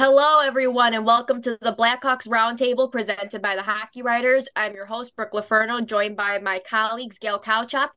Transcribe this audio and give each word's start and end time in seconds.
Hello, 0.00 0.38
everyone, 0.38 0.94
and 0.94 1.04
welcome 1.04 1.42
to 1.42 1.58
the 1.60 1.74
Blackhawks 1.74 2.28
Roundtable 2.28 2.92
presented 2.92 3.42
by 3.42 3.56
the 3.56 3.62
Hockey 3.62 4.00
Writers. 4.00 4.48
I'm 4.54 4.72
your 4.72 4.84
host, 4.84 5.16
Brooke 5.16 5.32
LoFurno, 5.32 5.84
joined 5.84 6.16
by 6.16 6.38
my 6.38 6.60
colleagues, 6.60 7.18
Gail 7.18 7.40
Kauchak 7.40 7.88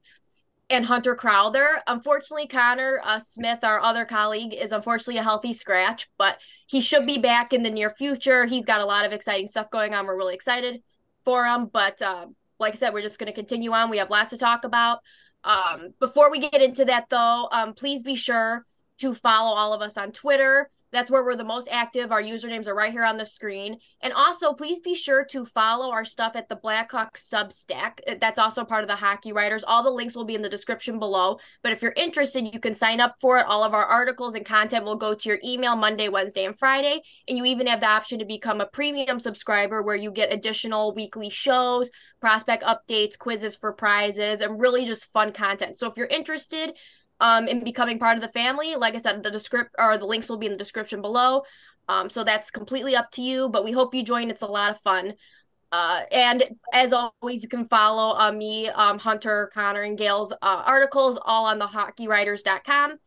and 0.72 0.84
Hunter 0.84 1.14
Crowther. 1.14 1.84
Unfortunately, 1.86 2.48
Connor 2.48 3.02
uh, 3.04 3.20
Smith, 3.20 3.60
our 3.62 3.80
other 3.80 4.04
colleague, 4.06 4.52
is 4.52 4.72
unfortunately 4.72 5.20
a 5.20 5.24
healthy 5.24 5.54
scratch, 5.54 6.10
but 6.18 6.40
he 6.66 6.82
should 6.82 7.06
be 7.06 7.20
back 7.20 7.54
in 7.54 7.62
the 7.62 7.70
near 7.70 7.92
future. 7.92 8.48
He's 8.48 8.66
got 8.66 8.82
a 8.82 8.86
lot 8.86 9.06
of 9.06 9.14
exciting 9.14 9.48
stuff 9.48 9.70
going 9.70 9.94
on. 9.94 10.08
We're 10.08 10.18
really 10.18 10.34
excited 10.34 10.82
for 11.24 11.46
him. 11.46 11.68
But 11.68 12.02
uh, 12.02 12.26
like 12.60 12.74
I 12.74 12.78
said, 12.78 12.96
we're 12.96 13.04
just 13.04 13.20
going 13.20 13.32
to 13.32 13.32
continue 13.32 13.74
on. 13.74 13.92
We 13.92 14.00
have 14.00 14.10
lots 14.10 14.32
to 14.32 14.40
talk 14.40 14.64
about. 14.64 15.02
Um, 15.44 15.94
before 16.00 16.32
we 16.32 16.40
get 16.40 16.64
into 16.64 16.84
that, 16.86 17.12
though, 17.12 17.48
um, 17.52 17.76
please 17.76 18.02
be 18.02 18.16
sure 18.16 18.66
to 19.02 19.14
follow 19.14 19.56
all 19.56 19.74
of 19.74 19.84
us 19.84 19.98
on 19.98 20.12
Twitter 20.12 20.72
that's 20.92 21.10
where 21.10 21.24
we're 21.24 21.36
the 21.36 21.44
most 21.44 21.68
active. 21.72 22.12
Our 22.12 22.22
usernames 22.22 22.68
are 22.68 22.76
right 22.76 22.92
here 22.92 23.04
on 23.04 23.18
the 23.18 23.26
screen. 23.26 23.78
And 24.02 24.14
also, 24.14 24.54
please 24.54 24.80
be 24.80 24.96
sure 24.96 25.26
to 25.26 25.46
follow 25.46 25.92
our 25.92 26.06
stuff 26.06 26.34
at 26.36 26.50
the 26.50 26.56
Blackhawk 26.56 27.18
Substack. 27.18 28.00
Uh, 28.08 28.16
that's 28.20 28.40
also 28.40 28.64
part 28.64 28.84
of 28.84 28.90
the 28.90 28.96
Hockey 28.96 29.32
Writers. 29.32 29.64
All 29.64 29.84
the 29.84 29.90
links 29.90 30.16
will 30.16 30.26
be 30.26 30.36
in 30.36 30.42
the 30.42 30.50
description 30.50 31.00
below. 31.00 31.40
But 31.64 31.72
if 31.72 31.82
you're 31.82 31.94
interested, 31.96 32.54
you 32.54 32.60
can 32.60 32.76
sign 32.76 33.00
up 33.00 33.16
for 33.22 33.38
it. 33.40 33.46
All 33.48 33.64
of 33.64 33.74
our 33.74 33.86
articles 33.86 34.36
and 34.36 34.46
content 34.46 34.86
will 34.86 34.98
go 34.98 35.14
to 35.14 35.30
your 35.30 35.40
email 35.44 35.76
Monday, 35.76 36.10
Wednesday, 36.10 36.46
and 36.46 36.58
Friday. 36.58 37.02
And 37.28 37.38
you 37.38 37.46
even 37.46 37.68
have 37.68 37.80
the 37.80 37.90
option 37.90 38.20
to 38.20 38.26
become 38.26 38.62
a 38.62 38.66
premium 38.66 39.20
subscriber 39.20 39.82
where 39.82 39.96
you 39.96 40.12
get 40.12 40.34
additional 40.34 40.94
weekly 40.94 41.30
shows, 41.30 41.90
prospect 42.20 42.64
updates, 42.64 43.18
quizzes 43.18 43.56
for 43.56 43.74
prizes, 43.74 44.42
and 44.42 44.60
really 44.60 44.86
just 44.86 45.12
fun 45.12 45.32
content. 45.32 45.80
So 45.80 45.90
if 45.90 45.98
you're 45.98 46.08
interested, 46.08 46.78
um, 47.22 47.48
in 47.48 47.64
becoming 47.64 48.00
part 48.00 48.18
of 48.18 48.22
the 48.22 48.28
family. 48.30 48.76
Like 48.76 48.96
I 48.96 48.98
said, 48.98 49.24
the 49.24 49.32
descript 49.32 49.74
or 49.80 49.98
the 49.98 50.06
links 50.06 50.28
will 50.28 50.38
be 50.38 50.48
in 50.48 50.52
the 50.52 50.58
description 50.58 51.02
below. 51.02 51.44
Um, 51.88 52.10
so 52.10 52.24
that's 52.24 52.52
completely 52.52 52.96
up 52.96 53.12
to 53.12 53.22
you, 53.22 53.48
but 53.48 53.64
we 53.64 53.72
hope 53.72 53.94
you 53.94 54.04
join. 54.04 54.30
It's 54.30 54.42
a 54.42 54.48
lot 54.48 54.72
of 54.72 54.82
fun. 54.82 55.14
Uh, 55.72 56.02
and 56.12 56.44
as 56.74 56.92
always, 56.92 57.44
you 57.44 57.48
can 57.48 57.64
follow 57.64 58.18
uh, 58.20 58.32
me, 58.32 58.68
um, 58.70 59.00
Hunter, 59.00 59.50
Connor, 59.54 59.84
and 59.84 59.98
Gail's 59.98 60.34
uh, 60.34 60.64
articles 60.66 61.18
all 61.24 61.46
on 61.46 61.60
the 61.60 61.68
hockeywriters.com. 61.68 62.98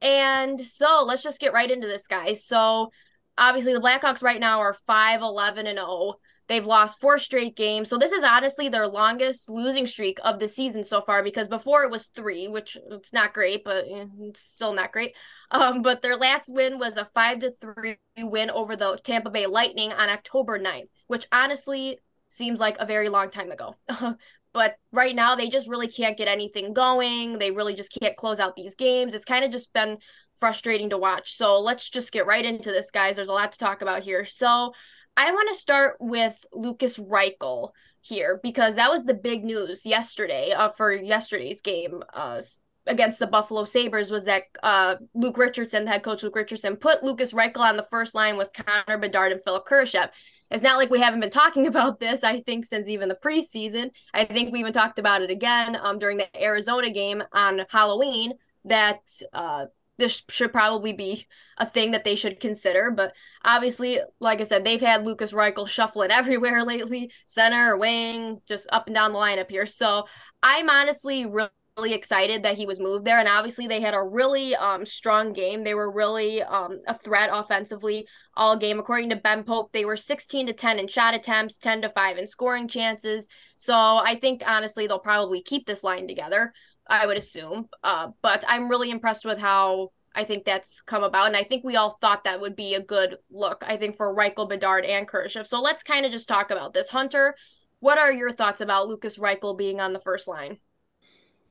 And 0.00 0.58
so 0.60 1.04
let's 1.06 1.22
just 1.22 1.40
get 1.40 1.52
right 1.52 1.70
into 1.70 1.86
this, 1.86 2.06
guys. 2.06 2.44
So 2.44 2.90
obviously, 3.36 3.74
the 3.74 3.80
Blackhawks 3.80 4.22
right 4.22 4.40
now 4.40 4.60
are 4.60 4.72
5 4.72 5.20
11 5.20 5.66
and 5.66 5.78
0. 5.78 6.14
They've 6.50 6.66
lost 6.66 7.00
four 7.00 7.20
straight 7.20 7.54
games. 7.54 7.88
So 7.88 7.96
this 7.96 8.10
is 8.10 8.24
honestly 8.24 8.68
their 8.68 8.88
longest 8.88 9.48
losing 9.48 9.86
streak 9.86 10.18
of 10.24 10.40
the 10.40 10.48
season 10.48 10.82
so 10.82 11.00
far 11.00 11.22
because 11.22 11.46
before 11.46 11.84
it 11.84 11.92
was 11.92 12.08
three, 12.08 12.48
which 12.48 12.76
it's 12.90 13.12
not 13.12 13.32
great, 13.32 13.62
but 13.62 13.84
eh, 13.88 14.06
it's 14.22 14.40
still 14.40 14.74
not 14.74 14.90
great. 14.90 15.14
Um, 15.52 15.80
but 15.80 16.02
their 16.02 16.16
last 16.16 16.52
win 16.52 16.80
was 16.80 16.96
a 16.96 17.04
five 17.14 17.38
to 17.38 17.52
three 17.52 17.98
win 18.18 18.50
over 18.50 18.74
the 18.74 18.98
Tampa 19.04 19.30
Bay 19.30 19.46
Lightning 19.46 19.92
on 19.92 20.08
October 20.08 20.58
9th, 20.58 20.88
which 21.06 21.24
honestly 21.30 22.00
seems 22.30 22.58
like 22.58 22.74
a 22.80 22.86
very 22.86 23.08
long 23.08 23.30
time 23.30 23.52
ago. 23.52 23.76
but 24.52 24.74
right 24.90 25.14
now 25.14 25.36
they 25.36 25.48
just 25.48 25.68
really 25.68 25.86
can't 25.86 26.18
get 26.18 26.26
anything 26.26 26.72
going. 26.72 27.38
They 27.38 27.52
really 27.52 27.76
just 27.76 27.96
can't 28.00 28.16
close 28.16 28.40
out 28.40 28.56
these 28.56 28.74
games. 28.74 29.14
It's 29.14 29.24
kind 29.24 29.44
of 29.44 29.52
just 29.52 29.72
been 29.72 29.98
frustrating 30.34 30.90
to 30.90 30.98
watch. 30.98 31.32
So 31.32 31.60
let's 31.60 31.88
just 31.88 32.10
get 32.10 32.26
right 32.26 32.44
into 32.44 32.72
this, 32.72 32.90
guys. 32.90 33.14
There's 33.14 33.28
a 33.28 33.32
lot 33.32 33.52
to 33.52 33.58
talk 33.58 33.82
about 33.82 34.02
here. 34.02 34.24
So 34.24 34.72
I 35.20 35.32
want 35.32 35.50
to 35.50 35.54
start 35.54 35.98
with 36.00 36.46
Lukas 36.50 36.96
Reichel 36.96 37.72
here 38.00 38.40
because 38.42 38.76
that 38.76 38.90
was 38.90 39.04
the 39.04 39.12
big 39.12 39.44
news 39.44 39.84
yesterday 39.84 40.52
uh, 40.52 40.70
for 40.70 40.94
yesterday's 40.94 41.60
game 41.60 42.02
uh, 42.14 42.40
against 42.86 43.18
the 43.18 43.26
Buffalo 43.26 43.64
Sabres 43.64 44.10
was 44.10 44.24
that 44.24 44.44
uh, 44.62 44.96
Luke 45.12 45.36
Richardson, 45.36 45.86
head 45.86 46.02
coach 46.02 46.22
Luke 46.22 46.36
Richardson, 46.36 46.74
put 46.74 47.04
Lukas 47.04 47.34
Reichel 47.34 47.58
on 47.58 47.76
the 47.76 47.86
first 47.90 48.14
line 48.14 48.38
with 48.38 48.50
Connor 48.54 48.96
Bedard 48.96 49.32
and 49.32 49.42
Phil 49.44 49.62
Kurashev. 49.62 50.08
It's 50.50 50.62
not 50.62 50.78
like 50.78 50.88
we 50.88 51.00
haven't 51.00 51.20
been 51.20 51.28
talking 51.28 51.66
about 51.66 52.00
this, 52.00 52.24
I 52.24 52.40
think, 52.40 52.64
since 52.64 52.88
even 52.88 53.10
the 53.10 53.14
preseason. 53.22 53.90
I 54.14 54.24
think 54.24 54.54
we 54.54 54.60
even 54.60 54.72
talked 54.72 54.98
about 54.98 55.20
it 55.20 55.28
again 55.28 55.76
um, 55.82 55.98
during 55.98 56.16
the 56.16 56.42
Arizona 56.42 56.90
game 56.90 57.22
on 57.34 57.66
Halloween 57.68 58.32
that 58.64 59.02
uh, 59.34 59.66
this 60.00 60.22
should 60.28 60.52
probably 60.52 60.92
be 60.92 61.26
a 61.58 61.66
thing 61.66 61.92
that 61.92 62.02
they 62.02 62.16
should 62.16 62.40
consider. 62.40 62.90
But 62.90 63.14
obviously, 63.44 64.00
like 64.18 64.40
I 64.40 64.44
said, 64.44 64.64
they've 64.64 64.80
had 64.80 65.04
Lukas 65.04 65.32
Reichel 65.32 65.68
shuffling 65.68 66.10
everywhere 66.10 66.64
lately, 66.64 67.12
center, 67.26 67.76
wing, 67.76 68.40
just 68.48 68.66
up 68.72 68.88
and 68.88 68.96
down 68.96 69.12
the 69.12 69.18
lineup 69.18 69.50
here. 69.50 69.66
So 69.66 70.06
I'm 70.42 70.68
honestly 70.68 71.26
really 71.26 71.94
excited 71.94 72.42
that 72.42 72.56
he 72.56 72.66
was 72.66 72.80
moved 72.80 73.04
there 73.04 73.18
and 73.18 73.28
obviously 73.28 73.66
they 73.66 73.80
had 73.80 73.94
a 73.94 74.02
really 74.02 74.54
um, 74.56 74.84
strong 74.84 75.32
game 75.32 75.64
they 75.64 75.74
were 75.74 75.90
really 75.90 76.42
um, 76.42 76.80
a 76.86 76.98
threat 76.98 77.30
offensively 77.32 78.06
all 78.36 78.56
game 78.56 78.78
according 78.78 79.08
to 79.08 79.16
ben 79.16 79.44
pope 79.44 79.70
they 79.72 79.84
were 79.84 79.96
16 79.96 80.48
to 80.48 80.52
10 80.52 80.78
in 80.78 80.88
shot 80.88 81.14
attempts 81.14 81.56
10 81.58 81.82
to 81.82 81.88
5 81.90 82.18
in 82.18 82.26
scoring 82.26 82.68
chances 82.68 83.28
so 83.56 83.72
i 83.74 84.18
think 84.20 84.42
honestly 84.46 84.86
they'll 84.86 84.98
probably 84.98 85.42
keep 85.42 85.66
this 85.66 85.84
line 85.84 86.06
together 86.06 86.52
I 86.90 87.06
would 87.06 87.16
assume. 87.16 87.68
Uh, 87.82 88.08
but 88.22 88.44
I'm 88.48 88.68
really 88.68 88.90
impressed 88.90 89.24
with 89.24 89.38
how 89.38 89.90
I 90.14 90.24
think 90.24 90.44
that's 90.44 90.82
come 90.82 91.04
about. 91.04 91.28
And 91.28 91.36
I 91.36 91.44
think 91.44 91.64
we 91.64 91.76
all 91.76 91.96
thought 92.00 92.24
that 92.24 92.40
would 92.40 92.56
be 92.56 92.74
a 92.74 92.82
good 92.82 93.16
look, 93.30 93.64
I 93.66 93.76
think, 93.76 93.96
for 93.96 94.14
Reichel, 94.14 94.48
Bedard, 94.48 94.84
and 94.84 95.06
Kurashev. 95.06 95.46
So 95.46 95.60
let's 95.60 95.82
kind 95.82 96.04
of 96.04 96.12
just 96.12 96.28
talk 96.28 96.50
about 96.50 96.74
this. 96.74 96.88
Hunter, 96.88 97.34
what 97.78 97.98
are 97.98 98.12
your 98.12 98.32
thoughts 98.32 98.60
about 98.60 98.88
Lukas 98.88 99.18
Reichel 99.18 99.56
being 99.56 99.80
on 99.80 99.92
the 99.92 100.00
first 100.00 100.26
line? 100.26 100.58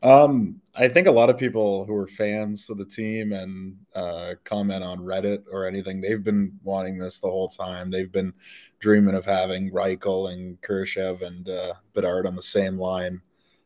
Um, 0.02 0.62
I 0.78 0.88
think 0.88 1.08
a 1.08 1.12
lot 1.12 1.30
of 1.30 1.38
people 1.38 1.86
who 1.86 1.94
are 1.96 2.08
fans 2.08 2.70
of 2.70 2.78
the 2.78 2.86
team 2.86 3.34
and 3.34 3.76
uh, 3.94 4.36
comment 4.46 4.84
on 4.84 5.00
Reddit 5.00 5.44
or 5.52 5.68
anything, 5.68 6.00
they've 6.00 6.24
been 6.24 6.58
wanting 6.64 6.98
this 6.98 7.20
the 7.20 7.30
whole 7.30 7.50
time. 7.50 7.92
They've 7.92 8.12
been 8.12 8.34
dreaming 8.80 9.16
of 9.16 9.26
having 9.26 9.72
Reichel 9.72 10.32
and 10.32 10.60
Kurashev 10.62 11.22
and 11.22 11.50
uh, 11.50 11.74
Bedard 11.94 12.28
on 12.28 12.36
the 12.36 12.42
same 12.42 12.78
line. 12.78 13.22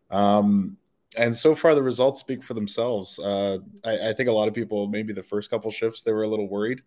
Um, 0.10 0.78
and 1.16 1.36
so 1.36 1.56
far 1.56 1.76
the 1.76 1.84
results 1.84 2.20
speak 2.20 2.44
for 2.44 2.54
themselves. 2.54 3.20
Uh, 3.20 3.60
I, 3.84 4.10
I, 4.10 4.14
think 4.14 4.30
a 4.30 4.34
lot 4.34 4.48
of 4.48 4.54
people, 4.54 4.88
maybe 4.88 5.14
the 5.14 5.24
first 5.24 5.50
couple 5.50 5.72
shifts, 5.72 6.04
they 6.04 6.12
were 6.12 6.24
a 6.24 6.28
little 6.28 6.50
worried, 6.50 6.82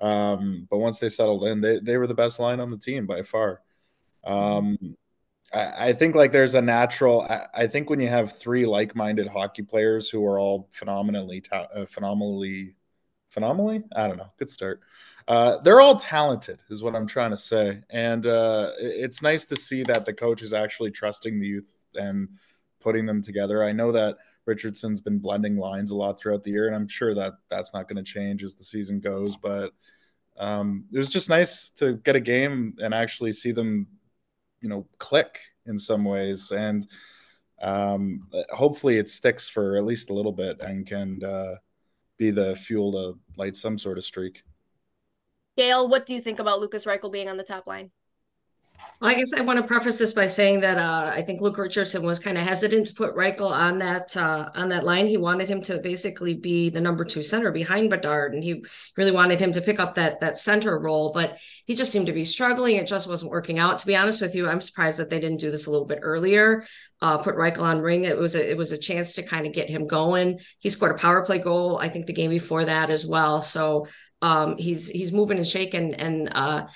um, 0.00 0.66
but 0.70 0.78
once 0.78 0.98
they 0.98 1.08
settled 1.08 1.44
in, 1.44 1.60
they 1.60 1.80
they 1.80 1.96
were 1.96 2.06
the 2.06 2.14
best 2.14 2.40
line 2.40 2.60
on 2.60 2.70
the 2.70 2.78
team 2.78 3.06
by 3.06 3.22
far. 3.22 3.62
Um, 4.24 4.76
I, 5.52 5.88
I, 5.88 5.92
think 5.92 6.14
like 6.14 6.32
there's 6.32 6.54
a 6.54 6.62
natural. 6.62 7.22
I, 7.22 7.46
I, 7.54 7.66
think 7.66 7.88
when 7.88 8.00
you 8.00 8.08
have 8.08 8.36
three 8.36 8.66
like-minded 8.66 9.28
hockey 9.28 9.62
players 9.62 10.08
who 10.10 10.24
are 10.26 10.38
all 10.38 10.68
phenomenally, 10.72 11.40
ta- 11.40 11.68
uh, 11.74 11.86
phenomenally, 11.86 12.74
phenomenally. 13.30 13.82
I 13.96 14.08
don't 14.08 14.18
know. 14.18 14.30
Good 14.38 14.50
start. 14.50 14.80
Uh, 15.26 15.58
they're 15.58 15.80
all 15.80 15.96
talented, 15.96 16.60
is 16.70 16.82
what 16.82 16.96
I'm 16.96 17.06
trying 17.06 17.30
to 17.30 17.38
say, 17.38 17.80
and 17.90 18.26
uh, 18.26 18.72
it's 18.78 19.22
nice 19.22 19.44
to 19.46 19.56
see 19.56 19.82
that 19.84 20.06
the 20.06 20.12
coach 20.12 20.42
is 20.42 20.52
actually 20.52 20.90
trusting 20.90 21.38
the 21.38 21.46
youth 21.46 21.84
and 21.94 22.28
putting 22.88 23.04
them 23.04 23.20
together. 23.20 23.62
I 23.62 23.72
know 23.72 23.92
that 23.92 24.16
Richardson's 24.46 25.02
been 25.02 25.18
blending 25.18 25.58
lines 25.58 25.90
a 25.90 25.94
lot 25.94 26.18
throughout 26.18 26.42
the 26.42 26.50
year, 26.50 26.68
and 26.68 26.74
I'm 26.74 26.88
sure 26.88 27.14
that 27.14 27.34
that's 27.50 27.74
not 27.74 27.86
going 27.86 28.02
to 28.02 28.12
change 28.12 28.42
as 28.42 28.54
the 28.54 28.64
season 28.64 28.98
goes. 28.98 29.36
But 29.36 29.74
um, 30.38 30.86
it 30.90 30.96
was 30.96 31.10
just 31.10 31.28
nice 31.28 31.68
to 31.72 31.96
get 31.96 32.16
a 32.16 32.20
game 32.20 32.78
and 32.82 32.94
actually 32.94 33.34
see 33.34 33.52
them, 33.52 33.86
you 34.62 34.70
know, 34.70 34.86
click 34.96 35.38
in 35.66 35.78
some 35.78 36.02
ways, 36.02 36.50
and 36.50 36.88
um, 37.60 38.26
hopefully 38.48 38.96
it 38.96 39.10
sticks 39.10 39.50
for 39.50 39.76
at 39.76 39.84
least 39.84 40.08
a 40.08 40.14
little 40.14 40.32
bit 40.32 40.58
and 40.62 40.86
can 40.86 41.22
uh, 41.22 41.56
be 42.16 42.30
the 42.30 42.56
fuel 42.56 42.90
to 42.92 43.18
light 43.36 43.54
some 43.54 43.76
sort 43.76 43.98
of 43.98 44.04
streak. 44.04 44.42
Gail, 45.58 45.90
what 45.90 46.06
do 46.06 46.14
you 46.14 46.22
think 46.22 46.38
about 46.38 46.60
Lukas 46.60 46.86
Reichel 46.86 47.12
being 47.12 47.28
on 47.28 47.36
the 47.36 47.44
top 47.44 47.66
line? 47.66 47.90
I 49.00 49.14
guess 49.14 49.32
I 49.32 49.42
want 49.42 49.58
to 49.58 49.66
preface 49.66 49.96
this 49.96 50.12
by 50.12 50.26
saying 50.26 50.60
that 50.60 50.76
uh, 50.76 51.12
I 51.14 51.22
think 51.22 51.40
Luke 51.40 51.56
Richardson 51.56 52.04
was 52.04 52.18
kind 52.18 52.36
of 52.36 52.44
hesitant 52.44 52.88
to 52.88 52.94
put 52.94 53.14
Reichel 53.14 53.50
on 53.50 53.78
that 53.78 54.16
uh, 54.16 54.50
on 54.56 54.68
that 54.70 54.82
line. 54.84 55.06
He 55.06 55.16
wanted 55.16 55.48
him 55.48 55.62
to 55.62 55.78
basically 55.78 56.34
be 56.34 56.68
the 56.68 56.80
number 56.80 57.04
two 57.04 57.22
center 57.22 57.52
behind 57.52 57.90
Bedard, 57.90 58.34
and 58.34 58.42
he 58.42 58.64
really 58.96 59.12
wanted 59.12 59.38
him 59.38 59.52
to 59.52 59.60
pick 59.60 59.78
up 59.78 59.94
that 59.94 60.18
that 60.20 60.36
center 60.36 60.76
role. 60.80 61.12
But 61.12 61.38
he 61.64 61.76
just 61.76 61.92
seemed 61.92 62.06
to 62.06 62.12
be 62.12 62.24
struggling. 62.24 62.76
It 62.76 62.88
just 62.88 63.08
wasn't 63.08 63.30
working 63.30 63.60
out. 63.60 63.78
To 63.78 63.86
be 63.86 63.94
honest 63.94 64.20
with 64.20 64.34
you, 64.34 64.48
I'm 64.48 64.60
surprised 64.60 64.98
that 64.98 65.10
they 65.10 65.20
didn't 65.20 65.40
do 65.40 65.52
this 65.52 65.68
a 65.68 65.70
little 65.70 65.86
bit 65.86 66.00
earlier. 66.02 66.64
Uh, 67.00 67.18
put 67.18 67.36
Reichel 67.36 67.62
on 67.62 67.80
ring. 67.80 68.02
It 68.02 68.18
was 68.18 68.34
a 68.34 68.50
it 68.50 68.56
was 68.56 68.72
a 68.72 68.78
chance 68.78 69.12
to 69.14 69.22
kind 69.22 69.46
of 69.46 69.52
get 69.52 69.70
him 69.70 69.86
going. 69.86 70.40
He 70.58 70.70
scored 70.70 70.96
a 70.96 70.98
power 70.98 71.24
play 71.24 71.38
goal, 71.38 71.78
I 71.78 71.88
think, 71.88 72.06
the 72.06 72.12
game 72.12 72.30
before 72.30 72.64
that 72.64 72.90
as 72.90 73.06
well. 73.06 73.40
So 73.42 73.86
um, 74.22 74.56
he's 74.58 74.88
he's 74.88 75.12
moving 75.12 75.38
and 75.38 75.46
shaking, 75.46 75.94
and 75.94 76.28
uh, 76.32 76.66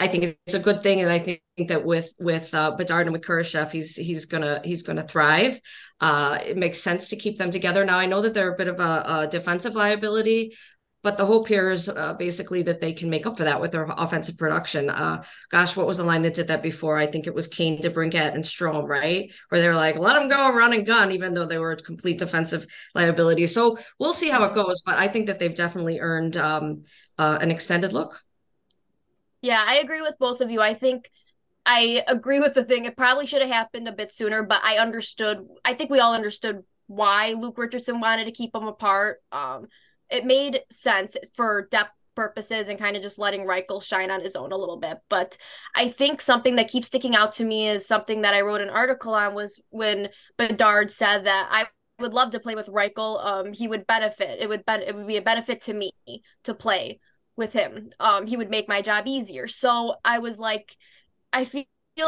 I 0.00 0.08
think 0.08 0.24
it's 0.24 0.54
a 0.54 0.58
good 0.58 0.80
thing, 0.80 1.02
and 1.02 1.12
I 1.12 1.18
think 1.18 1.42
that 1.68 1.84
with 1.84 2.12
with 2.18 2.52
uh, 2.54 2.70
Bedard 2.70 3.06
and 3.06 3.12
with 3.12 3.22
Kurashev, 3.22 3.70
he's 3.70 3.96
he's 3.96 4.24
gonna 4.24 4.62
he's 4.64 4.82
gonna 4.82 5.06
thrive. 5.06 5.60
Uh, 6.00 6.38
it 6.42 6.56
makes 6.56 6.80
sense 6.80 7.10
to 7.10 7.16
keep 7.16 7.36
them 7.36 7.50
together. 7.50 7.84
Now 7.84 7.98
I 7.98 8.06
know 8.06 8.22
that 8.22 8.32
they're 8.32 8.54
a 8.54 8.56
bit 8.56 8.68
of 8.68 8.80
a, 8.80 9.04
a 9.06 9.28
defensive 9.30 9.74
liability, 9.74 10.56
but 11.02 11.18
the 11.18 11.26
hope 11.26 11.48
here 11.48 11.70
is 11.70 11.90
uh, 11.90 12.14
basically 12.14 12.62
that 12.62 12.80
they 12.80 12.94
can 12.94 13.10
make 13.10 13.26
up 13.26 13.36
for 13.36 13.44
that 13.44 13.60
with 13.60 13.72
their 13.72 13.86
offensive 13.96 14.38
production. 14.38 14.88
Uh, 14.88 15.22
gosh, 15.50 15.76
what 15.76 15.86
was 15.86 15.98
the 15.98 16.04
line 16.04 16.22
that 16.22 16.34
did 16.34 16.48
that 16.48 16.62
before? 16.62 16.96
I 16.96 17.06
think 17.06 17.26
it 17.26 17.34
was 17.34 17.46
Kane, 17.46 17.78
DeBrincat, 17.78 18.34
and 18.34 18.44
Strom, 18.44 18.86
right? 18.86 19.30
Where 19.50 19.60
they're 19.60 19.74
like, 19.74 19.98
let 19.98 20.14
them 20.14 20.28
go, 20.28 20.50
run 20.50 20.72
and 20.72 20.86
gun, 20.86 21.12
even 21.12 21.34
though 21.34 21.46
they 21.46 21.58
were 21.58 21.76
complete 21.76 22.18
defensive 22.18 22.64
liability. 22.94 23.46
So 23.46 23.78
we'll 23.98 24.14
see 24.14 24.30
how 24.30 24.44
it 24.44 24.54
goes, 24.54 24.80
but 24.80 24.98
I 24.98 25.08
think 25.08 25.26
that 25.26 25.38
they've 25.38 25.54
definitely 25.54 26.00
earned 26.00 26.38
um, 26.38 26.84
uh, 27.18 27.38
an 27.42 27.50
extended 27.50 27.92
look. 27.92 28.18
Yeah, 29.42 29.62
I 29.66 29.76
agree 29.76 30.02
with 30.02 30.18
both 30.18 30.40
of 30.40 30.50
you. 30.50 30.60
I 30.60 30.74
think 30.74 31.10
I 31.64 32.02
agree 32.08 32.40
with 32.40 32.54
the 32.54 32.64
thing. 32.64 32.84
It 32.84 32.96
probably 32.96 33.26
should 33.26 33.42
have 33.42 33.50
happened 33.50 33.88
a 33.88 33.92
bit 33.92 34.12
sooner, 34.12 34.42
but 34.42 34.60
I 34.64 34.78
understood. 34.78 35.46
I 35.64 35.74
think 35.74 35.90
we 35.90 36.00
all 36.00 36.14
understood 36.14 36.62
why 36.86 37.34
Luke 37.38 37.58
Richardson 37.58 38.00
wanted 38.00 38.24
to 38.26 38.32
keep 38.32 38.52
them 38.52 38.66
apart. 38.66 39.22
Um, 39.32 39.68
it 40.10 40.24
made 40.24 40.62
sense 40.70 41.16
for 41.34 41.68
depth 41.70 41.92
purposes 42.16 42.68
and 42.68 42.78
kind 42.78 42.96
of 42.96 43.02
just 43.02 43.18
letting 43.18 43.46
Reichel 43.46 43.82
shine 43.82 44.10
on 44.10 44.20
his 44.20 44.36
own 44.36 44.52
a 44.52 44.56
little 44.56 44.76
bit. 44.78 44.98
But 45.08 45.38
I 45.74 45.88
think 45.88 46.20
something 46.20 46.56
that 46.56 46.68
keeps 46.68 46.88
sticking 46.88 47.14
out 47.14 47.32
to 47.32 47.44
me 47.44 47.68
is 47.68 47.86
something 47.86 48.22
that 48.22 48.34
I 48.34 48.40
wrote 48.40 48.60
an 48.60 48.70
article 48.70 49.14
on 49.14 49.34
was 49.34 49.60
when 49.70 50.08
Bedard 50.36 50.90
said 50.90 51.24
that 51.24 51.48
I 51.50 51.66
would 52.00 52.14
love 52.14 52.30
to 52.32 52.40
play 52.40 52.54
with 52.54 52.66
Reichel. 52.68 53.24
Um, 53.24 53.52
he 53.52 53.68
would 53.68 53.86
benefit. 53.86 54.40
It 54.40 54.48
would 54.48 54.64
ben- 54.66 54.82
it 54.82 54.94
would 54.94 55.06
be 55.06 55.18
a 55.18 55.22
benefit 55.22 55.62
to 55.62 55.74
me 55.74 55.92
to 56.44 56.54
play 56.54 56.98
with 57.40 57.52
him. 57.52 57.90
Um, 57.98 58.28
he 58.28 58.36
would 58.36 58.50
make 58.50 58.68
my 58.68 58.82
job 58.82 59.08
easier. 59.08 59.48
So 59.48 59.96
I 60.04 60.20
was 60.20 60.38
like, 60.38 60.76
I 61.32 61.44
feel 61.44 61.66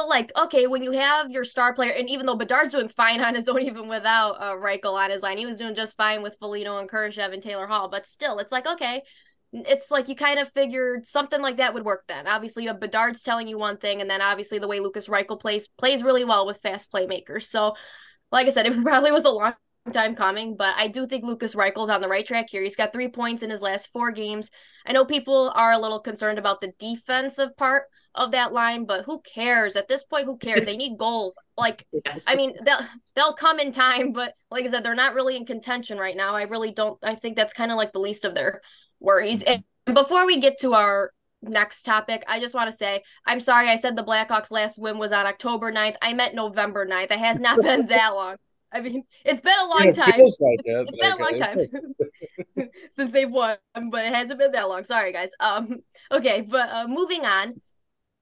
like 0.08 0.30
okay 0.36 0.66
when 0.68 0.82
you 0.82 0.92
have 0.92 1.30
your 1.30 1.44
star 1.44 1.74
player, 1.74 1.92
and 1.92 2.08
even 2.08 2.26
though 2.26 2.36
Bedard's 2.36 2.74
doing 2.74 2.88
fine 2.88 3.20
on 3.20 3.34
his 3.34 3.48
own, 3.48 3.62
even 3.62 3.88
without 3.88 4.40
uh, 4.40 4.54
Reichel 4.54 4.94
on 4.94 5.10
his 5.10 5.22
line, 5.22 5.38
he 5.38 5.46
was 5.46 5.58
doing 5.58 5.74
just 5.74 5.96
fine 5.96 6.22
with 6.22 6.36
Foligno 6.38 6.78
and 6.78 6.88
Kurashev 6.88 7.32
and 7.32 7.42
Taylor 7.42 7.66
Hall. 7.66 7.88
But 7.88 8.06
still, 8.06 8.38
it's 8.38 8.52
like 8.52 8.66
okay, 8.66 9.02
it's 9.52 9.90
like 9.90 10.08
you 10.08 10.14
kind 10.14 10.38
of 10.38 10.52
figured 10.52 11.06
something 11.06 11.40
like 11.40 11.56
that 11.56 11.74
would 11.74 11.84
work. 11.84 12.04
Then 12.06 12.26
obviously 12.28 12.62
you 12.62 12.68
have 12.68 12.78
Bedard's 12.78 13.24
telling 13.24 13.48
you 13.48 13.58
one 13.58 13.78
thing, 13.78 14.00
and 14.00 14.08
then 14.08 14.22
obviously 14.22 14.60
the 14.60 14.68
way 14.68 14.78
Lukas 14.78 15.08
Reichel 15.08 15.40
plays 15.40 15.66
plays 15.66 16.02
really 16.04 16.24
well 16.24 16.46
with 16.46 16.60
fast 16.60 16.92
playmakers. 16.92 17.44
So, 17.44 17.74
like 18.30 18.46
I 18.46 18.50
said, 18.50 18.66
it 18.66 18.82
probably 18.82 19.10
was 19.10 19.24
a 19.24 19.30
long 19.30 19.54
time 19.90 20.14
coming, 20.14 20.56
but 20.56 20.74
I 20.76 20.88
do 20.88 21.06
think 21.06 21.24
Lukas 21.24 21.54
Reichel's 21.54 21.90
on 21.90 22.00
the 22.00 22.08
right 22.08 22.26
track 22.26 22.46
here. 22.48 22.62
He's 22.62 22.76
got 22.76 22.92
three 22.92 23.08
points 23.08 23.42
in 23.42 23.50
his 23.50 23.62
last 23.62 23.92
four 23.92 24.10
games. 24.10 24.50
I 24.86 24.92
know 24.92 25.04
people 25.04 25.52
are 25.54 25.72
a 25.72 25.78
little 25.78 25.98
concerned 25.98 26.38
about 26.38 26.60
the 26.60 26.72
defensive 26.78 27.56
part 27.56 27.84
of 28.14 28.32
that 28.32 28.52
line, 28.52 28.84
but 28.84 29.04
who 29.04 29.20
cares? 29.22 29.74
At 29.74 29.88
this 29.88 30.04
point, 30.04 30.26
who 30.26 30.36
cares? 30.36 30.64
They 30.64 30.76
need 30.76 30.98
goals. 30.98 31.36
Like 31.56 31.86
yes. 32.04 32.24
I 32.28 32.36
mean, 32.36 32.54
they'll 32.64 32.80
they'll 33.16 33.34
come 33.34 33.58
in 33.58 33.72
time, 33.72 34.12
but 34.12 34.34
like 34.50 34.64
I 34.64 34.70
said, 34.70 34.84
they're 34.84 34.94
not 34.94 35.14
really 35.14 35.36
in 35.36 35.46
contention 35.46 35.98
right 35.98 36.16
now. 36.16 36.34
I 36.34 36.42
really 36.42 36.72
don't 36.72 36.98
I 37.02 37.14
think 37.14 37.36
that's 37.36 37.54
kind 37.54 37.70
of 37.70 37.76
like 37.76 37.92
the 37.92 38.00
least 38.00 38.24
of 38.24 38.34
their 38.34 38.60
worries. 39.00 39.42
Mm-hmm. 39.42 39.62
And 39.86 39.94
before 39.94 40.26
we 40.26 40.40
get 40.40 40.60
to 40.60 40.74
our 40.74 41.12
next 41.40 41.82
topic, 41.82 42.22
I 42.28 42.38
just 42.38 42.54
want 42.54 42.70
to 42.70 42.76
say 42.76 43.02
I'm 43.26 43.40
sorry 43.40 43.68
I 43.68 43.76
said 43.76 43.96
the 43.96 44.04
Blackhawks 44.04 44.50
last 44.50 44.78
win 44.78 44.98
was 44.98 45.12
on 45.12 45.26
October 45.26 45.72
9th. 45.72 45.96
I 46.02 46.12
meant 46.12 46.34
November 46.34 46.86
9th. 46.86 47.10
It 47.10 47.18
has 47.18 47.40
not 47.40 47.60
been 47.62 47.86
that 47.86 48.14
long. 48.14 48.36
I 48.72 48.80
mean, 48.80 49.04
it's 49.24 49.40
been 49.40 49.58
a 49.58 49.66
long 49.66 49.84
yeah, 49.86 49.92
time. 49.92 50.06
Like 50.06 50.16
that, 50.16 50.86
it's 50.88 50.98
been 50.98 51.12
a 51.12 51.16
long 51.16 51.38
time 51.38 52.68
since 52.92 53.12
they've 53.12 53.30
won, 53.30 53.56
but 53.90 54.06
it 54.06 54.14
hasn't 54.14 54.38
been 54.38 54.52
that 54.52 54.68
long. 54.68 54.84
Sorry, 54.84 55.12
guys. 55.12 55.30
Um, 55.40 55.80
okay, 56.10 56.40
but 56.40 56.68
uh, 56.70 56.86
moving 56.88 57.24
on. 57.24 57.60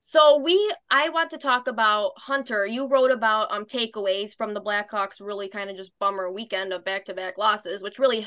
So 0.00 0.38
we 0.38 0.74
I 0.90 1.10
want 1.10 1.30
to 1.30 1.38
talk 1.38 1.68
about 1.68 2.12
Hunter. 2.16 2.66
You 2.66 2.88
wrote 2.88 3.10
about 3.10 3.52
um 3.52 3.66
takeaways 3.66 4.34
from 4.34 4.54
the 4.54 4.60
Blackhawks 4.60 5.20
really 5.20 5.48
kind 5.48 5.68
of 5.68 5.76
just 5.76 5.92
bummer 5.98 6.30
weekend 6.30 6.72
of 6.72 6.84
back-to-back 6.84 7.36
losses, 7.36 7.82
which 7.82 7.98
really 7.98 8.26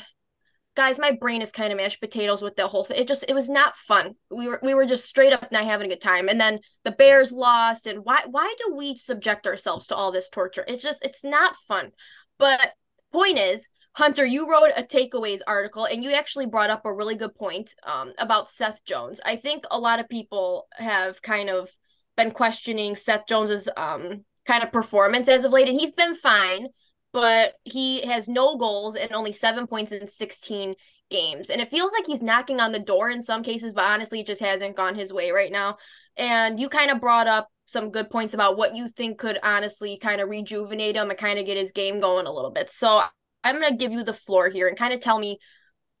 guys, 0.74 0.98
my 0.98 1.12
brain 1.12 1.42
is 1.42 1.52
kind 1.52 1.72
of 1.72 1.76
mashed 1.76 2.00
potatoes 2.00 2.42
with 2.42 2.56
the 2.56 2.66
whole 2.66 2.84
thing. 2.84 2.98
It 2.98 3.08
just 3.08 3.24
it 3.28 3.34
was 3.34 3.48
not 3.48 3.76
fun. 3.76 4.14
We 4.30 4.48
were 4.48 4.60
we 4.62 4.74
were 4.74 4.86
just 4.86 5.04
straight 5.04 5.32
up 5.32 5.50
not 5.52 5.64
having 5.64 5.86
a 5.86 5.94
good 5.94 6.00
time. 6.00 6.28
And 6.28 6.40
then 6.40 6.60
the 6.84 6.92
Bears 6.92 7.32
lost 7.32 7.86
and 7.86 8.04
why 8.04 8.22
why 8.30 8.54
do 8.58 8.74
we 8.74 8.96
subject 8.96 9.46
ourselves 9.46 9.86
to 9.88 9.96
all 9.96 10.12
this 10.12 10.28
torture? 10.28 10.64
It's 10.66 10.82
just 10.82 11.04
it's 11.04 11.24
not 11.24 11.56
fun. 11.68 11.92
But 12.38 12.72
point 13.12 13.38
is, 13.38 13.68
Hunter, 13.92 14.26
you 14.26 14.50
wrote 14.50 14.72
a 14.76 14.82
takeaways 14.82 15.40
article 15.46 15.84
and 15.84 16.02
you 16.02 16.12
actually 16.12 16.46
brought 16.46 16.70
up 16.70 16.84
a 16.84 16.92
really 16.92 17.14
good 17.14 17.34
point 17.34 17.74
um, 17.84 18.12
about 18.18 18.50
Seth 18.50 18.84
Jones. 18.84 19.20
I 19.24 19.36
think 19.36 19.64
a 19.70 19.78
lot 19.78 20.00
of 20.00 20.08
people 20.08 20.66
have 20.72 21.22
kind 21.22 21.48
of 21.48 21.70
been 22.16 22.32
questioning 22.32 22.96
Seth 22.96 23.26
Jones's 23.28 23.68
um, 23.76 24.24
kind 24.46 24.64
of 24.64 24.72
performance 24.72 25.28
as 25.28 25.44
of 25.44 25.52
late, 25.52 25.68
and 25.68 25.78
he's 25.78 25.92
been 25.92 26.14
fine, 26.14 26.68
but 27.14 27.54
he 27.62 28.02
has 28.02 28.28
no 28.28 28.56
goals 28.56 28.96
and 28.96 29.12
only 29.12 29.30
seven 29.30 29.68
points 29.68 29.92
in 29.92 30.04
16 30.08 30.74
games. 31.10 31.48
And 31.48 31.60
it 31.60 31.70
feels 31.70 31.92
like 31.92 32.08
he's 32.08 32.24
knocking 32.24 32.58
on 32.58 32.72
the 32.72 32.80
door 32.80 33.08
in 33.08 33.22
some 33.22 33.44
cases, 33.44 33.72
but 33.72 33.84
honestly, 33.84 34.20
it 34.20 34.26
just 34.26 34.40
hasn't 34.40 34.74
gone 34.74 34.96
his 34.96 35.12
way 35.12 35.30
right 35.30 35.52
now. 35.52 35.76
And 36.16 36.58
you 36.58 36.68
kind 36.68 36.90
of 36.90 37.00
brought 37.00 37.28
up 37.28 37.48
some 37.66 37.92
good 37.92 38.10
points 38.10 38.34
about 38.34 38.56
what 38.56 38.74
you 38.74 38.88
think 38.88 39.18
could 39.18 39.38
honestly 39.44 39.96
kind 39.96 40.20
of 40.20 40.28
rejuvenate 40.28 40.96
him 40.96 41.08
and 41.08 41.18
kind 41.18 41.38
of 41.38 41.46
get 41.46 41.56
his 41.56 41.70
game 41.70 42.00
going 42.00 42.26
a 42.26 42.32
little 42.32 42.50
bit. 42.50 42.68
So 42.68 43.00
I'm 43.44 43.60
going 43.60 43.70
to 43.70 43.78
give 43.78 43.92
you 43.92 44.02
the 44.02 44.12
floor 44.12 44.48
here 44.48 44.66
and 44.66 44.76
kind 44.76 44.92
of 44.92 44.98
tell 44.98 45.20
me, 45.20 45.38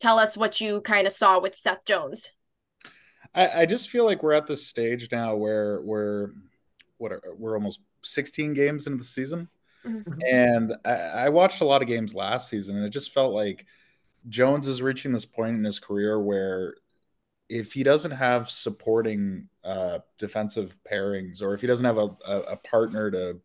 tell 0.00 0.18
us 0.18 0.36
what 0.36 0.60
you 0.60 0.80
kind 0.80 1.06
of 1.06 1.12
saw 1.12 1.40
with 1.40 1.54
Seth 1.54 1.84
Jones. 1.84 2.32
I, 3.36 3.60
I 3.60 3.66
just 3.66 3.88
feel 3.88 4.04
like 4.04 4.24
we're 4.24 4.32
at 4.32 4.48
this 4.48 4.66
stage 4.66 5.08
now 5.12 5.36
where 5.36 5.80
we're 5.82 6.30
what 6.98 7.12
are, 7.12 7.22
we're 7.38 7.54
almost 7.54 7.78
16 8.02 8.52
games 8.52 8.88
into 8.88 8.98
the 8.98 9.04
season, 9.04 9.48
mm-hmm. 9.84 10.12
and 10.28 10.74
I, 10.84 10.90
I 10.90 11.28
watched 11.28 11.60
a 11.60 11.64
lot 11.64 11.82
of 11.82 11.88
games 11.88 12.14
last 12.14 12.48
season, 12.48 12.76
and 12.76 12.84
it 12.84 12.90
just 12.90 13.12
felt 13.12 13.34
like 13.34 13.66
Jones 14.28 14.66
is 14.66 14.82
reaching 14.82 15.12
this 15.12 15.24
point 15.24 15.56
in 15.56 15.64
his 15.64 15.78
career 15.78 16.20
where 16.20 16.76
if 17.48 17.72
he 17.72 17.82
doesn't 17.82 18.10
have 18.10 18.50
supporting 18.50 19.48
uh, 19.64 19.98
defensive 20.18 20.78
pairings, 20.90 21.42
or 21.42 21.54
if 21.54 21.60
he 21.60 21.66
doesn't 21.66 21.84
have 21.84 21.98
a, 21.98 22.08
a, 22.26 22.38
a 22.52 22.56
partner 22.56 23.10
to 23.10 23.40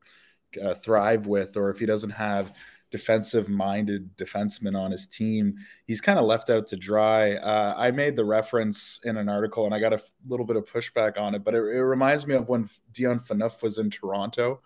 uh, 0.63 0.73
thrive 0.75 1.27
with, 1.27 1.57
or 1.57 1.69
if 1.69 1.79
he 1.79 1.85
doesn't 1.85 2.11
have 2.11 2.53
defensive 2.91 3.49
minded 3.49 4.15
defensemen 4.17 4.77
on 4.77 4.91
his 4.91 5.07
team. 5.07 5.55
He's 5.85 6.01
kind 6.01 6.17
of 6.17 6.25
left 6.25 6.49
out 6.49 6.67
to 6.67 6.75
dry. 6.75 7.35
Uh, 7.35 7.75
I 7.77 7.91
made 7.91 8.15
the 8.15 8.25
reference 8.25 8.99
in 9.03 9.17
an 9.17 9.29
article 9.29 9.65
and 9.65 9.73
I 9.73 9.79
got 9.79 9.93
a 9.93 9.97
f- 9.97 10.11
little 10.27 10.45
bit 10.45 10.55
of 10.55 10.65
pushback 10.65 11.19
on 11.19 11.35
it, 11.35 11.43
but 11.43 11.53
it, 11.53 11.59
it 11.59 11.83
reminds 11.83 12.25
me 12.25 12.35
of 12.35 12.49
when 12.49 12.69
Dion 12.91 13.19
Phaneuf 13.19 13.61
was 13.61 13.77
in 13.77 13.89
Toronto. 13.89 14.61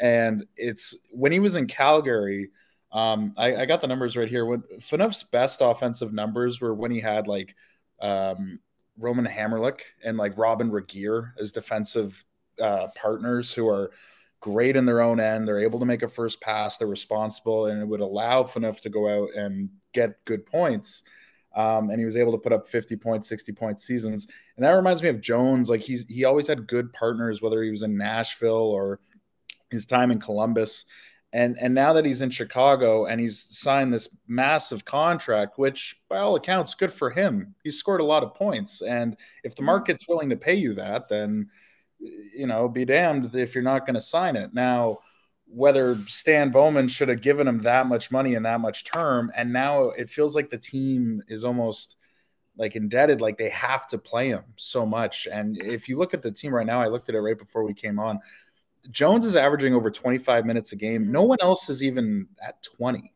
And 0.00 0.44
it's 0.56 0.96
when 1.10 1.32
he 1.32 1.40
was 1.40 1.56
in 1.56 1.66
Calgary. 1.66 2.50
Um, 2.90 3.32
I, 3.38 3.56
I, 3.56 3.66
got 3.66 3.80
the 3.80 3.86
numbers 3.86 4.16
right 4.16 4.28
here. 4.28 4.44
When 4.44 4.62
Phaneuf's 4.78 5.22
best 5.22 5.62
offensive 5.62 6.12
numbers 6.12 6.60
were 6.60 6.74
when 6.74 6.90
he 6.90 7.00
had 7.00 7.26
like 7.26 7.54
um, 8.00 8.58
Roman 8.98 9.24
Hamrlik 9.24 9.80
and 10.04 10.18
like 10.18 10.36
Robyn 10.36 10.70
Regehr 10.70 11.32
as 11.38 11.52
defensive 11.52 12.22
uh, 12.60 12.88
partners 12.94 13.52
who 13.52 13.66
are 13.68 13.92
great 14.40 14.76
in 14.76 14.84
their 14.84 15.00
own 15.00 15.20
end. 15.20 15.48
They're 15.48 15.60
able 15.60 15.78
to 15.78 15.86
make 15.86 16.02
a 16.02 16.08
first 16.08 16.40
pass. 16.42 16.76
They're 16.76 16.88
responsible, 16.88 17.66
and 17.66 17.80
it 17.80 17.88
would 17.88 18.00
allow 18.00 18.42
Phaneuf 18.42 18.80
to 18.80 18.90
go 18.90 19.08
out 19.08 19.34
and 19.34 19.70
get 19.94 20.22
good 20.26 20.44
points. 20.44 21.04
Um, 21.54 21.90
and 21.90 21.98
he 21.98 22.06
was 22.06 22.16
able 22.16 22.32
to 22.32 22.38
put 22.38 22.52
up 22.52 22.66
50 22.66 22.96
points, 22.96 23.28
60 23.28 23.52
point 23.52 23.78
seasons. 23.78 24.26
And 24.56 24.64
that 24.64 24.72
reminds 24.72 25.02
me 25.02 25.08
of 25.08 25.20
Jones. 25.20 25.70
Like 25.70 25.80
he's 25.80 26.06
he 26.08 26.24
always 26.24 26.46
had 26.46 26.66
good 26.66 26.92
partners, 26.92 27.40
whether 27.40 27.62
he 27.62 27.70
was 27.70 27.82
in 27.82 27.96
Nashville 27.96 28.52
or 28.52 29.00
his 29.72 29.86
time 29.86 30.10
in 30.10 30.20
Columbus. 30.20 30.84
And 31.34 31.56
and 31.60 31.74
now 31.74 31.94
that 31.94 32.04
he's 32.04 32.20
in 32.20 32.30
Chicago 32.30 33.06
and 33.06 33.20
he's 33.20 33.38
signed 33.58 33.92
this 33.92 34.14
massive 34.28 34.84
contract, 34.84 35.58
which 35.58 35.96
by 36.10 36.18
all 36.18 36.36
accounts, 36.36 36.74
good 36.74 36.92
for 36.92 37.08
him. 37.08 37.54
He's 37.64 37.78
scored 37.78 38.02
a 38.02 38.04
lot 38.04 38.22
of 38.22 38.34
points. 38.34 38.82
And 38.82 39.16
if 39.42 39.54
the 39.54 39.60
mm-hmm. 39.60 39.66
market's 39.66 40.06
willing 40.06 40.28
to 40.28 40.36
pay 40.36 40.54
you 40.54 40.74
that, 40.74 41.08
then 41.08 41.48
you 41.98 42.46
know, 42.46 42.68
be 42.68 42.84
damned 42.84 43.34
if 43.34 43.54
you're 43.54 43.64
not 43.64 43.86
going 43.86 43.94
to 43.94 44.00
sign 44.00 44.36
it. 44.36 44.52
Now, 44.52 44.98
whether 45.46 45.96
Stan 46.06 46.50
Bowman 46.50 46.88
should 46.88 47.08
have 47.08 47.20
given 47.20 47.46
him 47.46 47.60
that 47.60 47.86
much 47.86 48.10
money 48.10 48.34
and 48.34 48.44
that 48.46 48.60
much 48.60 48.84
term, 48.84 49.30
and 49.36 49.52
now 49.52 49.90
it 49.90 50.10
feels 50.10 50.34
like 50.34 50.50
the 50.50 50.58
team 50.58 51.22
is 51.28 51.44
almost 51.44 51.96
like 52.56 52.76
indebted, 52.76 53.20
like 53.20 53.38
they 53.38 53.50
have 53.50 53.86
to 53.88 53.98
play 53.98 54.28
him 54.28 54.44
so 54.56 54.84
much. 54.84 55.28
And 55.30 55.58
if 55.58 55.88
you 55.88 55.96
look 55.96 56.14
at 56.14 56.22
the 56.22 56.30
team 56.30 56.54
right 56.54 56.66
now, 56.66 56.80
I 56.80 56.88
looked 56.88 57.08
at 57.08 57.14
it 57.14 57.20
right 57.20 57.38
before 57.38 57.64
we 57.64 57.74
came 57.74 57.98
on. 57.98 58.18
Jones 58.90 59.24
is 59.24 59.36
averaging 59.36 59.74
over 59.74 59.90
25 59.90 60.44
minutes 60.44 60.72
a 60.72 60.76
game. 60.76 61.10
No 61.10 61.22
one 61.22 61.38
else 61.40 61.68
is 61.68 61.82
even 61.82 62.28
at 62.42 62.62
20. 62.76 63.12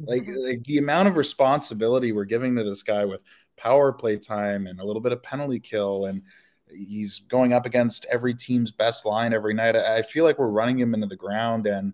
Like, 0.00 0.22
mm-hmm. 0.24 0.48
like 0.48 0.64
the 0.64 0.78
amount 0.78 1.08
of 1.08 1.16
responsibility 1.16 2.12
we're 2.12 2.24
giving 2.24 2.54
to 2.56 2.64
this 2.64 2.82
guy 2.82 3.04
with 3.04 3.22
power 3.56 3.92
play 3.92 4.18
time 4.18 4.66
and 4.66 4.80
a 4.80 4.84
little 4.84 5.00
bit 5.00 5.12
of 5.12 5.22
penalty 5.22 5.60
kill 5.60 6.06
and 6.06 6.22
He's 6.70 7.20
going 7.20 7.52
up 7.52 7.66
against 7.66 8.06
every 8.06 8.34
team's 8.34 8.72
best 8.72 9.06
line 9.06 9.32
every 9.32 9.54
night. 9.54 9.76
I 9.76 10.02
feel 10.02 10.24
like 10.24 10.38
we're 10.38 10.48
running 10.48 10.78
him 10.78 10.94
into 10.94 11.06
the 11.06 11.16
ground, 11.16 11.66
and 11.66 11.92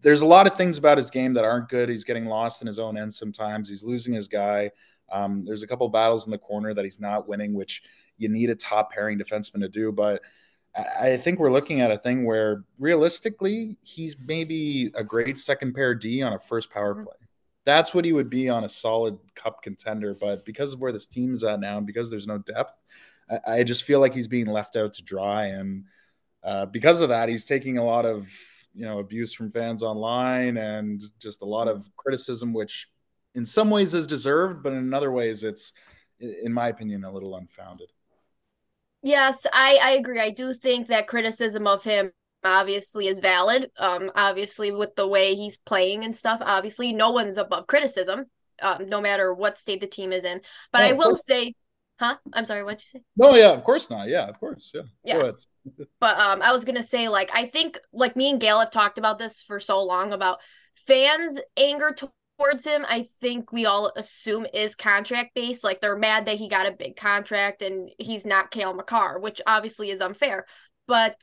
there's 0.00 0.20
a 0.20 0.26
lot 0.26 0.46
of 0.46 0.56
things 0.56 0.78
about 0.78 0.98
his 0.98 1.10
game 1.10 1.34
that 1.34 1.44
aren't 1.44 1.68
good. 1.68 1.88
He's 1.88 2.04
getting 2.04 2.26
lost 2.26 2.60
in 2.60 2.68
his 2.68 2.78
own 2.78 2.96
end 2.96 3.12
sometimes. 3.12 3.68
He's 3.68 3.82
losing 3.82 4.14
his 4.14 4.28
guy. 4.28 4.70
Um, 5.10 5.44
there's 5.44 5.62
a 5.62 5.66
couple 5.66 5.88
battles 5.88 6.26
in 6.26 6.30
the 6.30 6.38
corner 6.38 6.72
that 6.72 6.84
he's 6.84 7.00
not 7.00 7.28
winning, 7.28 7.52
which 7.54 7.82
you 8.16 8.28
need 8.28 8.50
a 8.50 8.54
top 8.54 8.92
pairing 8.92 9.18
defenseman 9.18 9.60
to 9.60 9.68
do. 9.68 9.90
But 9.90 10.22
I 10.76 11.16
think 11.16 11.38
we're 11.38 11.50
looking 11.50 11.80
at 11.80 11.90
a 11.90 11.96
thing 11.96 12.24
where 12.24 12.64
realistically, 12.78 13.78
he's 13.80 14.16
maybe 14.26 14.90
a 14.94 15.02
great 15.02 15.38
second 15.38 15.74
pair 15.74 15.94
D 15.94 16.22
on 16.22 16.34
a 16.34 16.38
first 16.38 16.70
power 16.70 16.94
mm-hmm. 16.94 17.04
play. 17.04 17.16
That's 17.64 17.94
what 17.94 18.04
he 18.04 18.12
would 18.12 18.30
be 18.30 18.48
on 18.48 18.64
a 18.64 18.68
solid 18.68 19.18
cup 19.34 19.62
contender. 19.62 20.14
But 20.14 20.44
because 20.44 20.72
of 20.72 20.80
where 20.80 20.92
this 20.92 21.06
team's 21.06 21.42
at 21.44 21.60
now 21.60 21.78
and 21.78 21.86
because 21.86 22.10
there's 22.10 22.26
no 22.26 22.38
depth, 22.38 22.74
I, 23.30 23.58
I 23.58 23.62
just 23.64 23.84
feel 23.84 24.00
like 24.00 24.14
he's 24.14 24.28
being 24.28 24.46
left 24.46 24.76
out 24.76 24.92
to 24.94 25.02
dry, 25.02 25.46
and 25.46 25.84
uh, 26.42 26.66
because 26.66 27.00
of 27.00 27.08
that, 27.08 27.28
he's 27.28 27.44
taking 27.44 27.78
a 27.78 27.84
lot 27.84 28.04
of 28.04 28.30
you 28.74 28.84
know 28.84 28.98
abuse 28.98 29.32
from 29.32 29.50
fans 29.50 29.82
online 29.82 30.58
and 30.58 31.02
just 31.18 31.42
a 31.42 31.46
lot 31.46 31.68
of 31.68 31.88
criticism, 31.96 32.52
which 32.52 32.88
in 33.34 33.46
some 33.46 33.70
ways 33.70 33.94
is 33.94 34.06
deserved, 34.06 34.62
but 34.62 34.72
in 34.72 34.92
other 34.94 35.12
ways 35.12 35.44
it's, 35.44 35.72
in 36.18 36.52
my 36.52 36.68
opinion, 36.68 37.04
a 37.04 37.10
little 37.10 37.36
unfounded. 37.36 37.90
Yes, 39.06 39.46
I 39.52 39.78
I 39.80 39.90
agree. 39.92 40.18
I 40.18 40.30
do 40.30 40.52
think 40.52 40.88
that 40.88 41.06
criticism 41.06 41.68
of 41.68 41.84
him 41.84 42.10
obviously 42.42 43.06
is 43.06 43.20
valid. 43.20 43.70
Um, 43.78 44.10
obviously 44.16 44.72
with 44.72 44.96
the 44.96 45.06
way 45.06 45.36
he's 45.36 45.56
playing 45.58 46.02
and 46.02 46.14
stuff, 46.14 46.42
obviously 46.44 46.92
no 46.92 47.12
one's 47.12 47.36
above 47.36 47.68
criticism. 47.68 48.24
Um, 48.60 48.88
no 48.88 49.00
matter 49.00 49.32
what 49.32 49.58
state 49.58 49.80
the 49.80 49.86
team 49.86 50.12
is 50.12 50.24
in. 50.24 50.40
But 50.72 50.82
I 50.82 50.92
will 50.94 51.14
say, 51.14 51.54
huh? 52.00 52.16
I'm 52.32 52.46
sorry, 52.46 52.64
what'd 52.64 52.80
you 52.80 52.98
say? 52.98 53.04
No, 53.16 53.36
yeah, 53.36 53.52
of 53.52 53.62
course 53.62 53.90
not. 53.90 54.08
Yeah, 54.08 54.26
of 54.26 54.40
course. 54.40 54.72
Yeah. 54.74 54.82
Yeah. 55.04 55.30
but 56.00 56.18
um, 56.18 56.42
I 56.42 56.50
was 56.50 56.64
gonna 56.64 56.82
say, 56.82 57.08
like, 57.08 57.30
I 57.32 57.46
think 57.46 57.78
like 57.92 58.16
me 58.16 58.30
and 58.30 58.40
Gail 58.40 58.58
have 58.58 58.72
talked 58.72 58.98
about 58.98 59.20
this 59.20 59.40
for 59.40 59.60
so 59.60 59.84
long 59.84 60.12
about 60.12 60.40
fans' 60.74 61.38
anger 61.56 61.94
towards 62.38 62.64
him. 62.64 62.84
I 62.88 63.06
think 63.20 63.52
we 63.52 63.66
all 63.66 63.92
assume 63.96 64.46
is 64.52 64.74
contract 64.74 65.34
based. 65.34 65.64
Like 65.64 65.80
they're 65.80 65.96
mad 65.96 66.26
that 66.26 66.36
he 66.36 66.48
got 66.48 66.68
a 66.68 66.72
big 66.72 66.96
contract 66.96 67.62
and 67.62 67.90
he's 67.98 68.26
not 68.26 68.50
Cale 68.50 68.74
Makar, 68.74 69.18
which 69.18 69.40
obviously 69.46 69.90
is 69.90 70.00
unfair. 70.00 70.46
But 70.86 71.20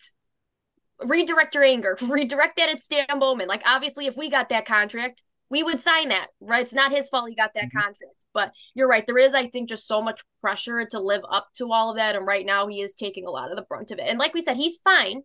redirect 1.04 1.56
your 1.56 1.64
anger, 1.64 1.98
redirect 2.02 2.58
that 2.58 2.70
at 2.70 2.82
Stan 2.82 3.20
Bowman. 3.20 3.48
Like 3.48 3.64
obviously, 3.66 4.08
if 4.08 4.16
we 4.16 4.30
got 4.30 4.50
that 4.50 4.66
contract, 4.66 5.24
we 5.50 5.64
would 5.64 5.80
sign 5.80 6.10
that, 6.10 6.28
right? 6.40 6.64
It's 6.64 6.74
not 6.74 6.92
his 6.92 7.10
fault 7.10 7.30
he 7.30 7.36
got 7.36 7.54
that 7.54 7.66
mm-hmm. 7.66 7.78
contract. 7.78 8.26
But 8.34 8.52
you're 8.74 8.88
right. 8.88 9.06
There 9.06 9.20
is, 9.20 9.36
I 9.36 9.48
think, 9.50 9.70
just 9.70 9.88
so 9.88 10.02
much 10.02 10.24
pressure 10.42 10.84
to 10.86 11.00
live 11.00 11.22
up 11.30 11.50
to 11.58 11.72
all 11.72 11.92
of 11.92 11.98
that. 11.98 12.16
And 12.16 12.26
right 12.26 12.46
now 12.46 12.68
he 12.68 12.82
is 12.82 12.96
taking 12.96 13.28
a 13.28 13.30
lot 13.30 13.52
of 13.52 13.58
the 13.58 13.62
brunt 13.62 13.92
of 13.92 14.00
it. 14.00 14.08
And 14.08 14.18
like 14.18 14.34
we 14.34 14.42
said, 14.42 14.58
he's 14.58 14.78
fine. 14.78 15.22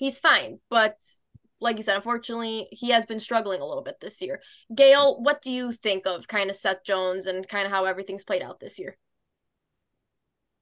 He's 0.00 0.18
fine. 0.18 0.58
But 0.70 0.96
like 1.64 1.76
you 1.76 1.82
said, 1.82 1.96
unfortunately, 1.96 2.68
he 2.70 2.90
has 2.90 3.04
been 3.04 3.18
struggling 3.18 3.60
a 3.60 3.66
little 3.66 3.82
bit 3.82 4.00
this 4.00 4.22
year. 4.22 4.40
Gail, 4.74 5.20
what 5.20 5.42
do 5.42 5.50
you 5.50 5.72
think 5.72 6.06
of 6.06 6.28
kind 6.28 6.50
of 6.50 6.56
Seth 6.56 6.84
Jones 6.84 7.26
and 7.26 7.48
kind 7.48 7.66
of 7.66 7.72
how 7.72 7.86
everything's 7.86 8.24
played 8.24 8.42
out 8.42 8.60
this 8.60 8.78
year? 8.78 8.96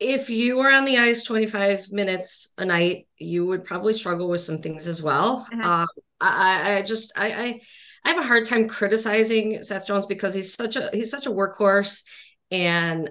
if 0.03 0.29
you 0.29 0.59
were 0.59 0.71
on 0.71 0.85
the 0.85 0.99
ice 0.99 1.23
25 1.23 1.93
minutes 1.93 2.53
a 2.59 2.65
night, 2.65 3.07
you 3.19 3.47
would 3.47 3.65
probably 3.65 3.93
struggle 3.93 4.29
with 4.29 4.41
some 4.41 4.59
things 4.59 4.89
as 4.89 5.01
well. 5.01 5.47
Mm-hmm. 5.53 5.63
Um, 5.63 5.87
I, 6.21 6.79
I 6.79 6.83
just 6.83 7.13
I, 7.17 7.33
I 7.33 7.61
I 8.05 8.11
have 8.11 8.19
a 8.19 8.27
hard 8.27 8.45
time 8.45 8.69
criticizing 8.69 9.63
Seth 9.63 9.87
Jones 9.87 10.07
because 10.07 10.35
he's 10.35 10.55
such 10.55 10.77
a 10.77 10.91
he's 10.93 11.11
such 11.11 11.27
a 11.27 11.31
workhorse, 11.31 12.05
and 12.51 13.09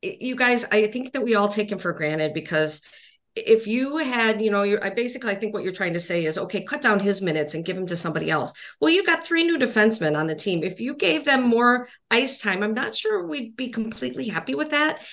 you 0.00 0.36
guys, 0.36 0.64
I 0.70 0.86
think 0.88 1.12
that 1.12 1.22
we 1.22 1.34
all 1.34 1.48
take 1.48 1.72
him 1.72 1.78
for 1.78 1.92
granted 1.92 2.34
because 2.34 2.82
if 3.36 3.66
you 3.66 3.98
had, 3.98 4.40
you 4.40 4.50
know, 4.50 4.62
you're 4.62 4.82
I 4.84 4.94
basically 4.94 5.30
I 5.30 5.36
think 5.36 5.54
what 5.54 5.62
you're 5.62 5.72
trying 5.72 5.92
to 5.92 6.00
say 6.00 6.24
is 6.24 6.38
okay, 6.38 6.62
cut 6.62 6.82
down 6.82 6.98
his 6.98 7.22
minutes 7.22 7.54
and 7.54 7.64
give 7.64 7.76
him 7.76 7.86
to 7.86 7.96
somebody 7.96 8.30
else. 8.30 8.52
Well, 8.80 8.92
you 8.92 9.04
got 9.04 9.24
three 9.24 9.44
new 9.44 9.58
defensemen 9.58 10.18
on 10.18 10.26
the 10.26 10.34
team. 10.34 10.62
If 10.62 10.80
you 10.80 10.94
gave 10.94 11.24
them 11.24 11.42
more 11.42 11.88
ice 12.10 12.38
time, 12.38 12.62
I'm 12.62 12.74
not 12.74 12.94
sure 12.94 13.26
we'd 13.26 13.56
be 13.56 13.70
completely 13.70 14.28
happy 14.28 14.54
with 14.54 14.70
that. 14.70 15.04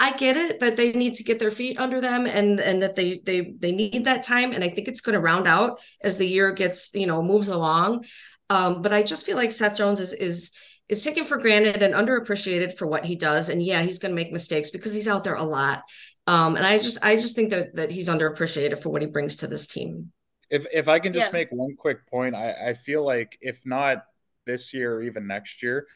I 0.00 0.12
get 0.12 0.36
it 0.36 0.60
that 0.60 0.76
they 0.76 0.92
need 0.92 1.16
to 1.16 1.24
get 1.24 1.38
their 1.38 1.50
feet 1.50 1.78
under 1.78 2.00
them 2.00 2.26
and 2.26 2.60
and 2.60 2.80
that 2.82 2.94
they 2.94 3.20
they 3.24 3.52
they 3.58 3.72
need 3.72 4.04
that 4.04 4.22
time 4.22 4.52
and 4.52 4.62
I 4.62 4.70
think 4.70 4.86
it's 4.86 5.00
going 5.00 5.14
to 5.14 5.20
round 5.20 5.48
out 5.48 5.80
as 6.02 6.18
the 6.18 6.26
year 6.26 6.52
gets 6.52 6.94
you 6.94 7.06
know 7.06 7.22
moves 7.22 7.48
along 7.48 8.04
um, 8.50 8.80
but 8.80 8.92
I 8.92 9.02
just 9.02 9.26
feel 9.26 9.36
like 9.36 9.50
Seth 9.50 9.76
Jones 9.76 9.98
is 9.98 10.12
is 10.12 10.52
is 10.88 11.02
taken 11.04 11.24
for 11.24 11.36
granted 11.36 11.82
and 11.82 11.94
underappreciated 11.94 12.78
for 12.78 12.86
what 12.86 13.04
he 13.04 13.16
does 13.16 13.48
and 13.48 13.60
yeah 13.62 13.82
he's 13.82 13.98
going 13.98 14.12
to 14.12 14.16
make 14.16 14.32
mistakes 14.32 14.70
because 14.70 14.94
he's 14.94 15.08
out 15.08 15.24
there 15.24 15.34
a 15.34 15.42
lot 15.42 15.82
um, 16.28 16.56
and 16.56 16.66
I 16.66 16.78
just 16.78 17.04
I 17.04 17.16
just 17.16 17.34
think 17.34 17.50
that 17.50 17.74
that 17.76 17.90
he's 17.90 18.08
underappreciated 18.08 18.82
for 18.82 18.90
what 18.90 19.02
he 19.02 19.08
brings 19.08 19.36
to 19.36 19.46
this 19.46 19.66
team 19.66 20.12
if 20.50 20.66
if 20.72 20.88
I 20.88 20.98
can 20.98 21.12
just 21.12 21.28
yeah. 21.28 21.32
make 21.32 21.48
one 21.50 21.74
quick 21.76 22.06
point 22.06 22.34
I 22.34 22.52
I 22.68 22.74
feel 22.74 23.04
like 23.04 23.38
if 23.40 23.64
not 23.64 24.04
this 24.46 24.72
year 24.72 24.96
or 24.96 25.02
even 25.02 25.26
next 25.26 25.62
year 25.62 25.86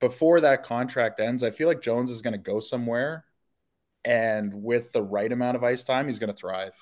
before 0.00 0.40
that 0.40 0.64
contract 0.64 1.20
ends, 1.20 1.44
I 1.44 1.50
feel 1.50 1.68
like 1.68 1.82
Jones 1.82 2.10
is 2.10 2.22
going 2.22 2.32
to 2.32 2.38
go 2.38 2.58
somewhere, 2.58 3.24
and 4.04 4.52
with 4.52 4.92
the 4.92 5.02
right 5.02 5.30
amount 5.30 5.56
of 5.56 5.62
ice 5.62 5.84
time, 5.84 6.06
he's 6.06 6.18
going 6.18 6.30
to 6.30 6.36
thrive. 6.36 6.72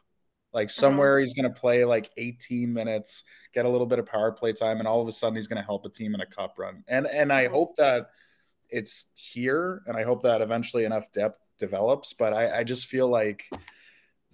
Like 0.53 0.69
uh-huh. 0.69 0.81
somewhere 0.81 1.17
mm-hmm. 1.17 1.25
he's 1.25 1.35
going 1.35 1.53
to 1.53 1.61
play 1.61 1.85
like 1.85 2.11
18 2.17 2.73
minutes, 2.73 3.25
get 3.53 3.67
a 3.67 3.69
little 3.69 3.87
bit 3.87 3.99
of 3.99 4.07
power 4.07 4.33
play 4.33 4.53
time, 4.53 4.79
and 4.79 4.89
all 4.89 5.03
of 5.03 5.09
a 5.09 5.13
sudden 5.13 5.37
he's 5.37 5.49
going 5.49 5.61
to 5.61 5.67
help 5.67 5.85
a 5.85 5.91
team 5.91 6.15
in 6.15 6.21
a 6.21 6.27
cup 6.27 6.55
run. 6.59 6.85
And 6.89 7.07
and 7.07 7.33
I 7.33 7.45
mm-hmm. 7.45 7.55
hope 7.55 7.77
that 7.77 8.11
it's 8.71 9.07
here, 9.15 9.83
and 9.87 9.97
I 9.97 10.03
hope 10.03 10.23
that 10.23 10.41
eventually 10.41 10.85
enough 10.85 11.11
depth 11.13 11.39
develops. 11.59 12.13
But 12.13 12.33
I, 12.33 12.61
I 12.61 12.65
just 12.65 12.87
feel 12.87 13.09
like 13.09 13.45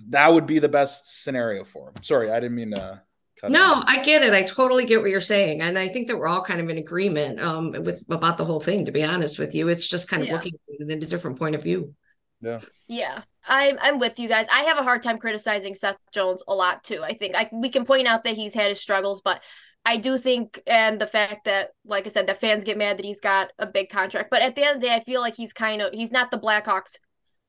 that 0.08 0.32
would 0.32 0.46
be 0.46 0.58
the 0.58 0.68
best 0.68 1.22
scenario 1.22 1.64
for 1.64 1.88
him. 1.88 1.94
Sorry, 2.02 2.30
I 2.30 2.40
didn't 2.40 2.56
mean 2.56 2.72
to 2.72 3.02
no, 3.48 3.82
I 3.86 4.02
get 4.02 4.22
it. 4.22 4.32
I 4.32 4.42
totally 4.42 4.84
get 4.84 5.00
what 5.00 5.10
you're 5.10 5.20
saying, 5.20 5.60
and 5.60 5.78
I 5.78 5.88
think 5.88 6.08
that 6.08 6.16
we're 6.16 6.28
all 6.28 6.42
kind 6.42 6.60
of 6.60 6.70
in 6.70 6.78
agreement 6.78 7.40
um, 7.40 7.72
with 7.72 8.04
about 8.08 8.38
the 8.38 8.44
whole 8.44 8.60
thing. 8.60 8.84
To 8.84 8.92
be 8.92 9.02
honest 9.02 9.38
with 9.38 9.54
you, 9.54 9.68
it's 9.68 9.86
just 9.86 10.08
kind 10.08 10.22
of 10.22 10.28
yeah. 10.28 10.34
looking 10.34 10.54
at 10.80 10.90
a 10.90 11.06
different 11.06 11.38
point 11.38 11.54
of 11.54 11.62
view. 11.62 11.94
Yeah. 12.40 12.60
Yeah. 12.88 13.22
I'm 13.46 13.78
I'm 13.80 13.98
with 13.98 14.18
you 14.18 14.28
guys. 14.28 14.46
I 14.52 14.62
have 14.64 14.78
a 14.78 14.82
hard 14.82 15.02
time 15.02 15.18
criticizing 15.18 15.74
Seth 15.74 15.98
Jones 16.12 16.42
a 16.48 16.54
lot 16.54 16.84
too. 16.84 17.02
I 17.02 17.14
think 17.14 17.34
I 17.34 17.48
we 17.52 17.68
can 17.68 17.84
point 17.84 18.06
out 18.06 18.24
that 18.24 18.36
he's 18.36 18.54
had 18.54 18.70
his 18.70 18.80
struggles, 18.80 19.20
but 19.22 19.42
I 19.84 19.98
do 19.98 20.16
think 20.18 20.62
and 20.66 20.98
the 21.00 21.06
fact 21.06 21.44
that 21.44 21.70
like 21.84 22.06
I 22.06 22.08
said, 22.08 22.26
the 22.26 22.34
fans 22.34 22.64
get 22.64 22.78
mad 22.78 22.98
that 22.98 23.04
he's 23.04 23.20
got 23.20 23.50
a 23.58 23.66
big 23.66 23.90
contract. 23.90 24.30
But 24.30 24.42
at 24.42 24.56
the 24.56 24.64
end 24.64 24.76
of 24.76 24.80
the 24.80 24.88
day, 24.88 24.94
I 24.94 25.04
feel 25.04 25.20
like 25.20 25.36
he's 25.36 25.52
kind 25.52 25.82
of 25.82 25.92
he's 25.92 26.12
not 26.12 26.30
the 26.30 26.38
Blackhawks 26.38 26.96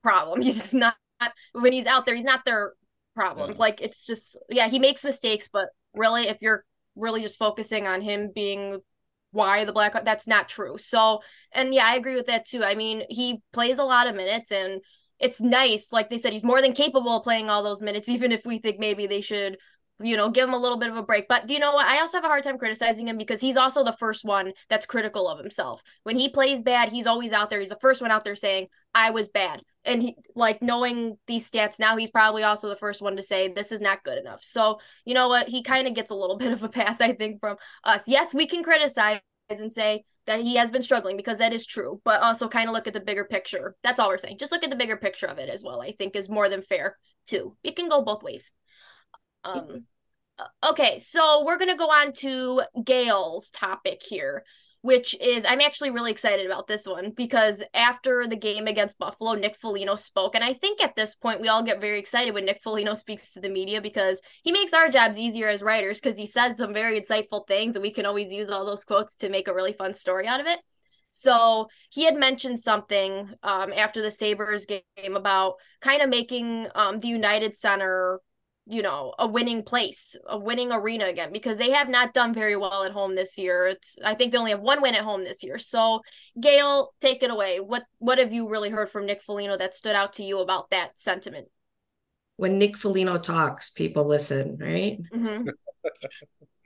problem. 0.04 0.42
He's 0.44 0.74
not 0.74 0.96
when 1.54 1.74
he's 1.74 1.88
out 1.88 2.06
there, 2.06 2.16
he's 2.16 2.26
not 2.26 2.46
their 2.46 2.74
problem. 3.16 3.52
Yeah. 3.52 3.58
Like 3.58 3.82
it's 3.82 4.06
just 4.06 4.38
yeah, 4.50 4.68
he 4.68 4.80
makes 4.80 5.04
mistakes, 5.04 5.50
but 5.52 5.70
really 5.94 6.28
if 6.28 6.38
you're 6.42 6.66
really 6.96 7.22
just 7.22 7.40
focusing 7.40 7.88
on 7.88 8.02
him 8.02 8.32
being 8.34 8.80
why 9.32 9.66
the 9.66 9.74
black 9.74 9.94
that's 10.04 10.28
not 10.28 10.50
true. 10.50 10.78
So 10.78 11.22
and 11.52 11.74
yeah, 11.74 11.86
I 11.86 11.96
agree 11.96 12.16
with 12.16 12.28
that 12.28 12.46
too. 12.46 12.64
I 12.64 12.76
mean, 12.76 13.04
he 13.10 13.42
plays 13.54 13.80
a 13.80 13.84
lot 13.84 14.08
of 14.08 14.16
minutes 14.16 14.52
and 14.52 14.82
it's 15.20 15.42
nice. 15.42 15.94
Like 15.94 16.10
they 16.10 16.18
said, 16.18 16.34
he's 16.34 16.44
more 16.44 16.62
than 16.62 16.74
capable 16.74 17.18
of 17.18 17.24
playing 17.24 17.50
all 17.50 17.64
those 17.64 17.82
minutes, 17.82 18.10
even 18.10 18.32
if 18.32 18.46
we 18.46 18.60
think 18.60 18.80
maybe 18.80 19.08
they 19.08 19.22
should 19.22 19.58
you 20.00 20.18
know, 20.18 20.30
give 20.30 20.48
him 20.48 20.54
a 20.54 20.60
little 20.60 20.78
bit 20.78 20.90
of 20.90 20.98
a 20.98 21.04
break. 21.04 21.28
But 21.28 21.48
do 21.48 21.54
you 21.54 21.60
know 21.60 21.74
what? 21.74 21.88
I 21.88 22.00
also 22.00 22.18
have 22.18 22.26
a 22.26 22.28
hard 22.30 22.44
time 22.44 22.58
criticizing 22.58 23.08
him 23.08 23.18
because 23.18 23.40
he's 23.40 23.58
also 23.58 23.84
the 23.84 23.94
first 23.94 24.26
one 24.26 24.52
that's 24.70 24.86
critical 24.86 25.28
of 25.28 25.40
himself. 25.40 25.82
When 26.04 26.18
he 26.18 26.30
plays 26.30 26.62
bad, 26.62 26.90
he's 26.90 27.08
always 27.08 27.32
out 27.32 27.50
there. 27.50 27.60
He's 27.60 27.70
the 27.70 27.80
first 27.80 28.02
one 28.02 28.12
out 28.12 28.24
there 28.24 28.36
saying, 28.36 28.68
I 28.94 29.12
was 29.12 29.30
bad. 29.30 29.62
And 29.86 30.02
he, 30.02 30.16
like 30.36 30.62
knowing 30.62 31.18
these 31.28 31.50
stats 31.50 31.80
now, 31.80 31.96
he's 31.96 32.10
probably 32.10 32.44
also 32.44 32.68
the 32.68 32.76
first 32.76 33.02
one 33.02 33.16
to 33.16 33.24
say, 33.24 33.48
this 33.48 33.72
is 33.72 33.82
not 33.82 34.04
good 34.04 34.18
enough. 34.18 34.44
So, 34.44 34.80
you 35.06 35.14
know 35.14 35.30
what? 35.30 35.48
He 35.48 35.64
kind 35.64 35.88
of 35.88 35.94
gets 35.94 36.12
a 36.12 36.16
little 36.16 36.38
bit 36.40 36.52
of 36.52 36.64
a 36.64 36.70
pass, 36.70 37.00
I 37.00 37.14
think, 37.14 37.40
from 37.40 37.58
us. 37.84 38.04
Yes, 38.08 38.34
we 38.34 38.48
can 38.48 38.64
criticize 38.64 39.22
and 39.50 39.72
say 39.72 40.04
that 40.26 40.42
he 40.42 40.56
has 40.56 40.72
been 40.72 40.82
struggling 40.82 41.18
because 41.18 41.38
that 41.38 41.54
is 41.54 41.66
true, 41.66 42.02
but 42.04 42.22
also 42.22 42.48
kind 42.48 42.68
of 42.68 42.74
look 42.74 42.88
at 42.88 42.94
the 42.94 43.00
bigger 43.00 43.26
picture. 43.26 43.76
That's 43.84 44.00
all 44.00 44.10
we're 44.10 44.18
saying. 44.18 44.40
Just 44.40 44.52
look 44.52 44.64
at 44.64 44.70
the 44.70 44.76
bigger 44.76 44.98
picture 44.98 45.28
of 45.28 45.38
it 45.38 45.50
as 45.50 45.64
well, 45.64 45.82
I 45.82 45.94
think 45.94 46.16
is 46.16 46.30
more 46.30 46.50
than 46.50 46.64
fair 46.64 46.98
too. 47.28 47.56
It 47.64 47.76
can 47.76 47.90
go 47.90 48.02
both 48.02 48.24
ways. 48.24 48.52
Um, 49.46 49.86
okay, 50.68 50.98
so 50.98 51.44
we're 51.46 51.58
gonna 51.58 51.78
go 51.78 51.90
on 51.90 52.12
to 52.14 52.64
Gail's 52.84 53.52
topic 53.52 54.02
here, 54.04 54.44
which 54.82 55.16
is 55.22 55.46
I'm 55.46 55.62
actually 55.62 55.92
really 55.92 56.12
excited 56.12 56.46
about 56.46 56.68
this 56.68 56.86
one 56.86 57.12
because 57.12 57.64
after 57.74 58.28
the 58.28 58.36
game 58.36 58.68
against 58.68 58.98
Buffalo, 58.98 59.34
Nick 59.34 59.56
Foligno 59.56 59.96
spoke, 59.96 60.36
and 60.36 60.44
I 60.44 60.54
think 60.54 60.84
at 60.84 60.96
this 60.96 61.16
point 61.16 61.42
we 61.42 61.48
all 61.48 61.64
get 61.64 61.80
very 61.80 62.00
excited 62.00 62.34
when 62.34 62.46
Nick 62.46 62.62
Foligno 62.64 62.96
speaks 62.96 63.34
to 63.34 63.40
the 63.40 63.50
media 63.50 63.82
because 63.82 64.20
he 64.44 64.52
makes 64.52 64.74
our 64.74 64.90
jobs 64.90 65.18
easier 65.18 65.48
as 65.48 65.62
writers 65.62 66.02
because 66.02 66.18
he 66.18 66.26
says 66.26 66.58
some 66.58 66.74
very 66.74 67.00
insightful 67.00 67.48
things, 67.48 67.76
and 67.76 67.84
we 67.84 67.94
can 67.94 68.06
always 68.06 68.32
use 68.32 68.50
all 68.50 68.66
those 68.66 68.84
quotes 68.84 69.16
to 69.16 69.30
make 69.30 69.48
a 69.48 69.54
really 69.54 69.74
fun 69.74 69.94
story 69.94 70.28
out 70.28 70.42
of 70.42 70.48
it. 70.48 70.60
So 71.10 71.70
he 71.92 72.04
had 72.04 72.16
mentioned 72.16 72.60
something 72.60 73.30
um, 73.42 73.72
after 73.72 74.02
the 74.02 74.12
Sabres 74.12 74.66
game 74.66 75.16
about 75.16 75.54
kind 75.80 76.02
of 76.02 76.10
making 76.10 76.68
um, 76.76 77.00
the 77.00 77.08
United 77.08 77.56
Center 77.56 78.20
you 78.68 78.82
know 78.82 79.14
a 79.20 79.28
winning 79.28 79.64
place 79.64 80.16
a 80.28 80.38
winning 80.40 80.72
arena 80.72 81.06
again 81.06 81.32
because 81.32 81.58
they 81.58 81.72
have 81.72 81.88
not 81.88 82.14
done 82.14 82.34
very 82.34 82.56
well 82.56 82.84
at 82.84 82.92
home 82.92 83.16
this 83.16 83.38
year. 83.38 83.68
It's 83.68 83.96
i 84.04 84.16
think 84.16 84.32
they 84.32 84.38
only 84.38 84.52
have 84.52 84.62
one 84.62 84.82
win 84.82 84.96
at 84.96 85.04
home 85.04 85.24
this 85.24 85.44
year. 85.44 85.58
So 85.58 86.02
gail 86.40 86.94
take 87.02 87.24
it 87.24 87.30
away. 87.30 87.60
What 87.60 87.84
what 88.00 88.18
have 88.18 88.34
you 88.34 88.50
really 88.50 88.70
heard 88.70 88.90
from 88.90 89.06
nick 89.06 89.22
foligno 89.22 89.58
that 89.58 89.76
stood 89.76 89.96
out 89.96 90.14
to 90.14 90.24
you 90.24 90.40
about 90.40 90.70
that 90.72 91.00
sentiment 91.00 91.48
when 92.38 92.58
nick 92.58 92.78
foligno 92.78 93.18
talks 93.18 93.70
people 93.70 94.08
listen 94.08 94.58
right? 94.60 95.00
Mm-hmm. 95.14 95.50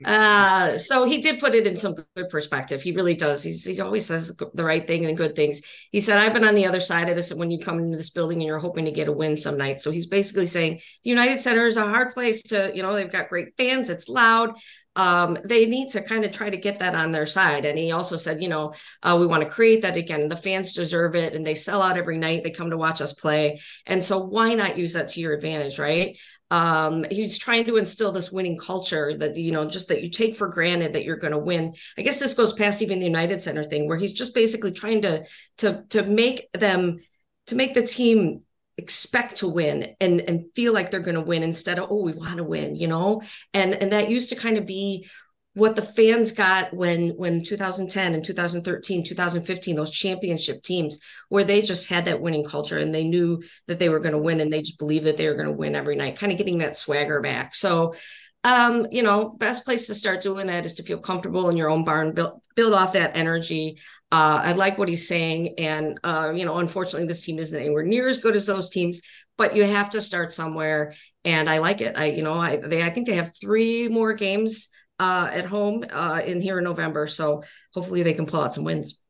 uh 0.04 0.78
so 0.78 1.04
he 1.04 1.18
did 1.18 1.38
put 1.38 1.54
it 1.54 1.66
in 1.66 1.76
some 1.76 1.94
good 1.94 2.30
perspective. 2.30 2.80
He 2.80 2.92
really 2.92 3.14
does. 3.14 3.42
He's, 3.42 3.64
he 3.64 3.78
always 3.80 4.06
says 4.06 4.34
the 4.54 4.64
right 4.64 4.86
thing 4.86 5.04
and 5.04 5.16
good 5.16 5.36
things. 5.36 5.60
He 5.92 6.00
said 6.00 6.18
i've 6.18 6.32
been 6.32 6.44
on 6.44 6.54
the 6.54 6.66
other 6.66 6.80
side 6.80 7.08
of 7.10 7.16
this 7.16 7.34
when 7.34 7.50
you 7.50 7.58
come 7.58 7.78
into 7.78 7.96
this 7.98 8.10
building 8.10 8.38
and 8.38 8.46
you're 8.46 8.58
hoping 8.58 8.86
to 8.86 8.92
get 8.92 9.08
a 9.08 9.12
win 9.12 9.36
some 9.36 9.58
night. 9.58 9.80
So 9.80 9.90
he's 9.90 10.06
basically 10.06 10.46
saying 10.46 10.80
the 11.04 11.10
united 11.10 11.38
center 11.38 11.66
is 11.66 11.76
a 11.76 11.86
hard 11.86 12.10
place 12.10 12.42
to 12.44 12.70
you 12.74 12.82
know 12.82 12.94
they've 12.94 13.12
got 13.12 13.28
great 13.28 13.48
fans. 13.58 13.90
It's 13.90 14.08
loud 14.08 14.56
um, 15.00 15.38
they 15.44 15.64
need 15.66 15.88
to 15.90 16.02
kind 16.02 16.24
of 16.24 16.30
try 16.30 16.50
to 16.50 16.56
get 16.56 16.78
that 16.80 16.94
on 16.94 17.10
their 17.10 17.26
side. 17.26 17.64
And 17.64 17.78
he 17.78 17.92
also 17.92 18.16
said, 18.16 18.42
you 18.42 18.48
know, 18.48 18.74
uh, 19.02 19.16
we 19.18 19.26
want 19.26 19.42
to 19.42 19.48
create 19.48 19.82
that 19.82 19.96
again. 19.96 20.28
The 20.28 20.36
fans 20.36 20.74
deserve 20.74 21.16
it, 21.16 21.34
and 21.34 21.46
they 21.46 21.54
sell 21.54 21.80
out 21.80 21.96
every 21.96 22.18
night. 22.18 22.42
They 22.42 22.50
come 22.50 22.70
to 22.70 22.76
watch 22.76 23.00
us 23.00 23.14
play, 23.14 23.60
and 23.86 24.02
so 24.02 24.24
why 24.24 24.54
not 24.54 24.76
use 24.76 24.92
that 24.92 25.08
to 25.10 25.20
your 25.20 25.32
advantage, 25.32 25.78
right? 25.78 26.18
um, 26.50 27.06
he's 27.10 27.38
trying 27.38 27.64
to 27.66 27.76
instill 27.76 28.10
this 28.10 28.32
winning 28.32 28.58
culture 28.58 29.16
that 29.16 29.36
you 29.36 29.52
know 29.52 29.68
just 29.68 29.88
that 29.88 30.02
you 30.02 30.10
take 30.10 30.34
for 30.34 30.48
granted 30.48 30.92
that 30.92 31.04
you're 31.04 31.16
going 31.16 31.32
to 31.32 31.38
win 31.38 31.72
i 31.96 32.02
guess 32.02 32.18
this 32.18 32.34
goes 32.34 32.52
past 32.52 32.82
even 32.82 32.98
the 32.98 33.06
united 33.06 33.40
center 33.40 33.62
thing 33.62 33.86
where 33.86 33.96
he's 33.96 34.12
just 34.12 34.34
basically 34.34 34.72
trying 34.72 35.00
to 35.00 35.24
to 35.58 35.84
to 35.90 36.02
make 36.02 36.48
them 36.52 36.98
to 37.46 37.54
make 37.54 37.72
the 37.74 37.86
team 37.86 38.42
expect 38.80 39.36
to 39.36 39.48
win 39.48 39.94
and 40.00 40.20
and 40.22 40.46
feel 40.54 40.72
like 40.72 40.90
they're 40.90 41.00
going 41.00 41.14
to 41.14 41.20
win 41.20 41.42
instead 41.42 41.78
of 41.78 41.88
oh 41.90 42.02
we 42.02 42.12
want 42.12 42.38
to 42.38 42.44
win 42.44 42.74
you 42.74 42.88
know? 42.88 43.22
And 43.54 43.74
and 43.74 43.92
that 43.92 44.10
used 44.10 44.30
to 44.30 44.36
kind 44.36 44.58
of 44.58 44.66
be 44.66 45.06
what 45.54 45.74
the 45.74 45.82
fans 45.82 46.32
got 46.32 46.72
when 46.72 47.08
when 47.10 47.42
2010 47.42 48.14
and 48.14 48.24
2013 48.24 49.04
2015 49.04 49.76
those 49.76 49.90
championship 49.90 50.62
teams 50.62 51.00
where 51.28 51.44
they 51.44 51.60
just 51.60 51.88
had 51.88 52.04
that 52.04 52.20
winning 52.20 52.44
culture 52.44 52.78
and 52.78 52.94
they 52.94 53.04
knew 53.04 53.42
that 53.66 53.78
they 53.78 53.88
were 53.88 53.98
going 53.98 54.12
to 54.12 54.18
win 54.18 54.40
and 54.40 54.52
they 54.52 54.60
just 54.60 54.78
believed 54.78 55.06
that 55.06 55.16
they 55.16 55.28
were 55.28 55.34
going 55.34 55.48
to 55.48 55.52
win 55.52 55.74
every 55.74 55.96
night 55.96 56.18
kind 56.18 56.30
of 56.30 56.38
getting 56.38 56.58
that 56.58 56.76
swagger 56.76 57.20
back. 57.20 57.54
So 57.54 57.94
um 58.44 58.86
you 58.90 59.02
know 59.02 59.30
best 59.38 59.64
place 59.64 59.86
to 59.86 59.94
start 59.94 60.22
doing 60.22 60.46
that 60.46 60.64
is 60.64 60.74
to 60.74 60.82
feel 60.82 60.98
comfortable 60.98 61.50
in 61.50 61.56
your 61.56 61.68
own 61.68 61.84
barn 61.84 62.12
build 62.12 62.40
build 62.56 62.72
off 62.72 62.94
that 62.94 63.14
energy 63.14 63.76
uh 64.12 64.40
i 64.42 64.52
like 64.52 64.78
what 64.78 64.88
he's 64.88 65.06
saying 65.06 65.54
and 65.58 66.00
uh 66.04 66.32
you 66.34 66.44
know 66.44 66.56
unfortunately 66.56 67.06
this 67.06 67.24
team 67.24 67.38
isn't 67.38 67.60
anywhere 67.60 67.84
near 67.84 68.08
as 68.08 68.18
good 68.18 68.34
as 68.34 68.46
those 68.46 68.70
teams 68.70 69.02
but 69.36 69.54
you 69.54 69.64
have 69.64 69.90
to 69.90 70.00
start 70.00 70.32
somewhere 70.32 70.94
and 71.24 71.50
i 71.50 71.58
like 71.58 71.82
it 71.82 71.94
i 71.98 72.06
you 72.06 72.22
know 72.22 72.34
i 72.34 72.56
they 72.56 72.82
i 72.82 72.88
think 72.88 73.06
they 73.06 73.16
have 73.16 73.30
three 73.38 73.88
more 73.88 74.14
games 74.14 74.70
uh, 75.00 75.30
at 75.32 75.46
home 75.46 75.84
uh, 75.90 76.20
in 76.24 76.40
here 76.40 76.58
in 76.58 76.64
November. 76.64 77.06
So 77.08 77.42
hopefully 77.74 78.02
they 78.02 78.12
can 78.12 78.26
pull 78.26 78.42
out 78.42 78.52
some 78.52 78.64
wins. 78.64 79.00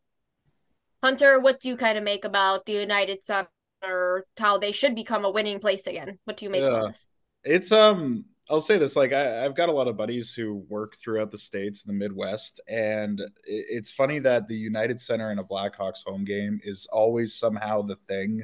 Hunter, 1.02 1.40
what 1.40 1.60
do 1.60 1.68
you 1.68 1.76
kind 1.76 1.98
of 1.98 2.04
make 2.04 2.24
about 2.24 2.64
the 2.64 2.72
United 2.72 3.24
Center, 3.24 4.24
how 4.38 4.56
they 4.58 4.70
should 4.70 4.94
become 4.94 5.24
a 5.24 5.30
winning 5.30 5.58
place 5.58 5.86
again? 5.86 6.18
What 6.24 6.36
do 6.36 6.44
you 6.44 6.50
make 6.50 6.62
yeah. 6.62 6.84
of 6.84 6.88
this? 6.88 7.08
It's 7.42 7.72
um 7.72 8.26
I'll 8.50 8.60
say 8.60 8.78
this 8.78 8.96
like 8.96 9.12
I, 9.12 9.42
have 9.42 9.54
got 9.54 9.68
a 9.68 9.72
lot 9.72 9.86
of 9.86 9.96
buddies 9.96 10.34
who 10.34 10.64
work 10.68 10.96
throughout 10.96 11.30
the 11.30 11.38
states, 11.38 11.82
the 11.82 11.92
Midwest, 11.92 12.60
and 12.68 13.22
it's 13.44 13.92
funny 13.92 14.18
that 14.18 14.48
the 14.48 14.56
United 14.56 15.00
Center 15.00 15.30
in 15.30 15.38
a 15.38 15.44
Blackhawks 15.44 16.04
home 16.04 16.24
game 16.24 16.60
is 16.64 16.86
always 16.92 17.34
somehow 17.34 17.82
the 17.82 17.94
thing 17.94 18.42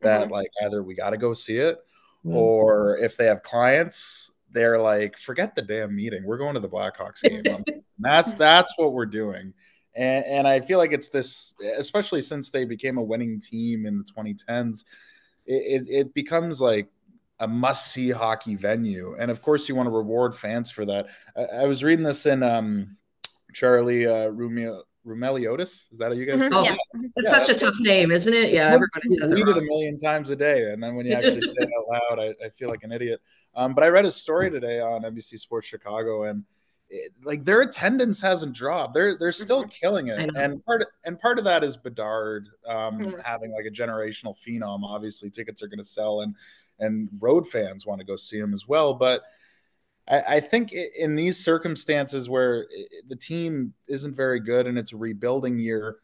that 0.00 0.22
mm-hmm. 0.22 0.32
like 0.32 0.50
either 0.64 0.82
we 0.82 0.94
got 0.94 1.10
to 1.10 1.16
go 1.16 1.32
see 1.34 1.58
it, 1.58 1.78
mm-hmm. 2.24 2.36
or 2.36 2.98
if 2.98 3.16
they 3.16 3.26
have 3.26 3.44
clients, 3.44 4.32
they're 4.50 4.80
like, 4.80 5.16
forget 5.18 5.54
the 5.54 5.62
damn 5.62 5.94
meeting. 5.94 6.24
We're 6.24 6.38
going 6.38 6.54
to 6.54 6.60
the 6.60 6.68
Blackhawks 6.68 7.22
game. 7.22 7.64
that's 7.98 8.34
that's 8.34 8.74
what 8.76 8.92
we're 8.92 9.06
doing. 9.06 9.54
And, 9.96 10.24
and 10.24 10.48
I 10.48 10.60
feel 10.60 10.78
like 10.78 10.92
it's 10.92 11.10
this, 11.10 11.54
especially 11.78 12.22
since 12.22 12.50
they 12.50 12.64
became 12.64 12.98
a 12.98 13.02
winning 13.02 13.38
team 13.38 13.86
in 13.86 13.98
the 13.98 14.04
2010s, 14.04 14.84
it, 15.46 15.82
it, 15.82 15.86
it 15.88 16.14
becomes 16.14 16.60
like 16.60 16.88
a 17.40 17.48
must 17.48 17.92
see 17.92 18.10
hockey 18.10 18.54
venue. 18.54 19.16
And 19.18 19.30
of 19.30 19.42
course, 19.42 19.68
you 19.68 19.74
want 19.74 19.86
to 19.86 19.90
reward 19.90 20.34
fans 20.34 20.70
for 20.70 20.84
that. 20.86 21.08
I, 21.36 21.62
I 21.62 21.66
was 21.66 21.82
reading 21.82 22.04
this 22.04 22.26
in 22.26 22.42
um, 22.42 22.96
Charlie 23.52 24.06
uh, 24.06 24.30
Rumia, 24.30 24.80
Roumeliotis. 25.06 25.92
Is 25.92 25.98
that 25.98 26.06
how 26.06 26.12
you 26.12 26.26
guys? 26.26 26.40
Mm-hmm. 26.40 26.54
Oh, 26.54 26.64
yeah. 26.64 26.76
It's 27.16 27.32
yeah, 27.32 27.38
such 27.38 27.56
a 27.56 27.58
tough 27.58 27.74
name, 27.80 28.10
isn't 28.10 28.32
it? 28.32 28.52
Yeah, 28.52 28.68
everybody 28.72 29.14
says 29.16 29.32
read 29.32 29.46
it, 29.46 29.56
it, 29.56 29.58
a 29.58 29.62
million 29.62 29.98
times 29.98 30.30
a 30.30 30.36
day, 30.36 30.72
and 30.72 30.82
then 30.82 30.94
when 30.94 31.06
you 31.06 31.12
actually 31.14 31.42
say 31.42 31.54
it 31.58 31.70
out 31.78 31.88
loud, 31.88 32.18
I, 32.20 32.46
I, 32.46 32.48
feel 32.50 32.70
like 32.70 32.84
an 32.84 32.92
idiot. 32.92 33.20
Um, 33.54 33.74
but 33.74 33.84
I 33.84 33.88
read 33.88 34.06
a 34.06 34.10
story 34.10 34.50
today 34.50 34.80
on 34.80 35.02
NBC 35.02 35.38
Sports 35.38 35.66
Chicago, 35.66 36.24
and 36.24 36.44
it, 36.88 37.12
like 37.22 37.44
their 37.44 37.62
attendance 37.62 38.20
hasn't 38.22 38.54
dropped. 38.54 38.94
They're 38.94 39.16
they're 39.18 39.32
still 39.32 39.62
mm-hmm. 39.62 39.68
killing 39.68 40.08
it, 40.08 40.30
and 40.36 40.64
part 40.64 40.82
of, 40.82 40.88
and 41.04 41.18
part 41.20 41.38
of 41.38 41.44
that 41.44 41.64
is 41.64 41.76
Bedard 41.76 42.48
um, 42.66 42.98
mm-hmm. 42.98 43.20
having 43.24 43.52
like 43.52 43.66
a 43.66 43.70
generational 43.70 44.34
phenom. 44.38 44.84
Obviously, 44.84 45.30
tickets 45.30 45.62
are 45.62 45.68
going 45.68 45.78
to 45.78 45.84
sell, 45.84 46.22
and 46.22 46.34
and 46.78 47.08
road 47.18 47.46
fans 47.46 47.86
want 47.86 48.00
to 48.00 48.06
go 48.06 48.16
see 48.16 48.38
him 48.38 48.52
as 48.52 48.66
well, 48.66 48.94
but 48.94 49.22
I, 50.08 50.22
I 50.28 50.40
think 50.40 50.72
in 50.72 51.16
these 51.16 51.42
circumstances 51.42 52.28
where 52.28 52.66
the 53.08 53.16
team 53.16 53.74
isn't 53.88 54.14
very 54.14 54.40
good 54.40 54.66
and 54.66 54.78
it's 54.78 54.92
a 54.92 54.96
rebuilding 54.96 55.58
year, 55.58 55.96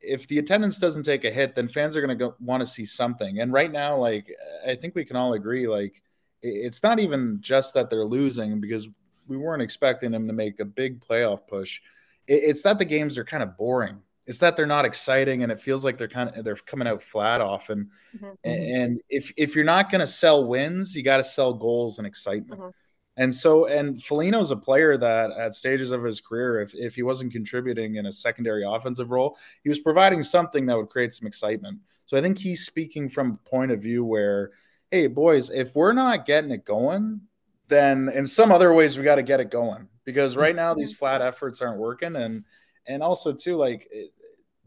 if 0.00 0.26
the 0.28 0.38
attendance 0.38 0.78
doesn't 0.78 1.04
take 1.04 1.24
a 1.24 1.30
hit, 1.30 1.54
then 1.54 1.68
fans 1.68 1.96
are 1.96 2.04
going 2.04 2.18
to 2.18 2.34
want 2.40 2.60
to 2.60 2.66
see 2.66 2.84
something. 2.84 3.40
And 3.40 3.52
right 3.52 3.72
now, 3.72 3.96
like 3.96 4.32
I 4.66 4.74
think 4.74 4.94
we 4.94 5.04
can 5.04 5.16
all 5.16 5.34
agree, 5.34 5.66
like 5.66 6.02
it's 6.42 6.82
not 6.82 7.00
even 7.00 7.38
just 7.40 7.74
that 7.74 7.90
they're 7.90 8.04
losing 8.04 8.60
because 8.60 8.88
we 9.26 9.36
weren't 9.36 9.62
expecting 9.62 10.10
them 10.10 10.26
to 10.26 10.32
make 10.32 10.60
a 10.60 10.64
big 10.64 11.00
playoff 11.00 11.46
push. 11.46 11.80
It's 12.26 12.62
that 12.62 12.78
the 12.78 12.84
games 12.84 13.18
are 13.18 13.24
kind 13.24 13.42
of 13.42 13.56
boring. 13.56 14.02
It's 14.28 14.38
that 14.40 14.56
they're 14.56 14.66
not 14.66 14.84
exciting, 14.84 15.42
and 15.42 15.50
it 15.50 15.60
feels 15.60 15.84
like 15.84 15.98
they're 15.98 16.06
kind 16.06 16.30
of 16.36 16.44
they're 16.44 16.54
coming 16.54 16.86
out 16.86 17.02
flat 17.02 17.40
often. 17.40 17.90
Mm-hmm. 18.14 18.34
And 18.44 19.02
if 19.08 19.32
if 19.36 19.56
you're 19.56 19.64
not 19.64 19.90
going 19.90 20.00
to 20.00 20.06
sell 20.06 20.44
wins, 20.44 20.94
you 20.94 21.02
got 21.02 21.16
to 21.16 21.24
sell 21.24 21.54
goals 21.54 21.98
and 21.98 22.06
excitement. 22.06 22.60
Mm-hmm. 22.60 22.70
And 23.18 23.34
so, 23.34 23.66
and 23.66 24.00
Foligno's 24.00 24.52
a 24.52 24.56
player 24.56 24.96
that 24.96 25.32
at 25.32 25.54
stages 25.54 25.90
of 25.90 26.04
his 26.04 26.20
career, 26.20 26.60
if, 26.60 26.72
if 26.74 26.94
he 26.94 27.02
wasn't 27.02 27.32
contributing 27.32 27.96
in 27.96 28.06
a 28.06 28.12
secondary 28.12 28.64
offensive 28.64 29.10
role, 29.10 29.36
he 29.64 29.68
was 29.68 29.80
providing 29.80 30.22
something 30.22 30.66
that 30.66 30.76
would 30.76 30.88
create 30.88 31.12
some 31.12 31.26
excitement. 31.26 31.80
So 32.06 32.16
I 32.16 32.20
think 32.20 32.38
he's 32.38 32.64
speaking 32.64 33.08
from 33.08 33.32
a 33.32 33.48
point 33.50 33.72
of 33.72 33.82
view 33.82 34.04
where, 34.04 34.52
hey, 34.92 35.08
boys, 35.08 35.50
if 35.50 35.74
we're 35.74 35.94
not 35.94 36.26
getting 36.26 36.52
it 36.52 36.64
going, 36.64 37.22
then 37.66 38.08
in 38.10 38.24
some 38.24 38.52
other 38.52 38.72
ways 38.72 38.96
we 38.96 39.02
got 39.02 39.16
to 39.16 39.24
get 39.24 39.40
it 39.40 39.50
going 39.50 39.88
because 40.04 40.36
right 40.36 40.54
now 40.54 40.72
these 40.72 40.92
mm-hmm. 40.92 41.00
flat 41.00 41.20
efforts 41.20 41.60
aren't 41.60 41.80
working. 41.80 42.14
And, 42.14 42.44
and 42.86 43.02
also 43.02 43.32
too, 43.32 43.56
like 43.56 43.90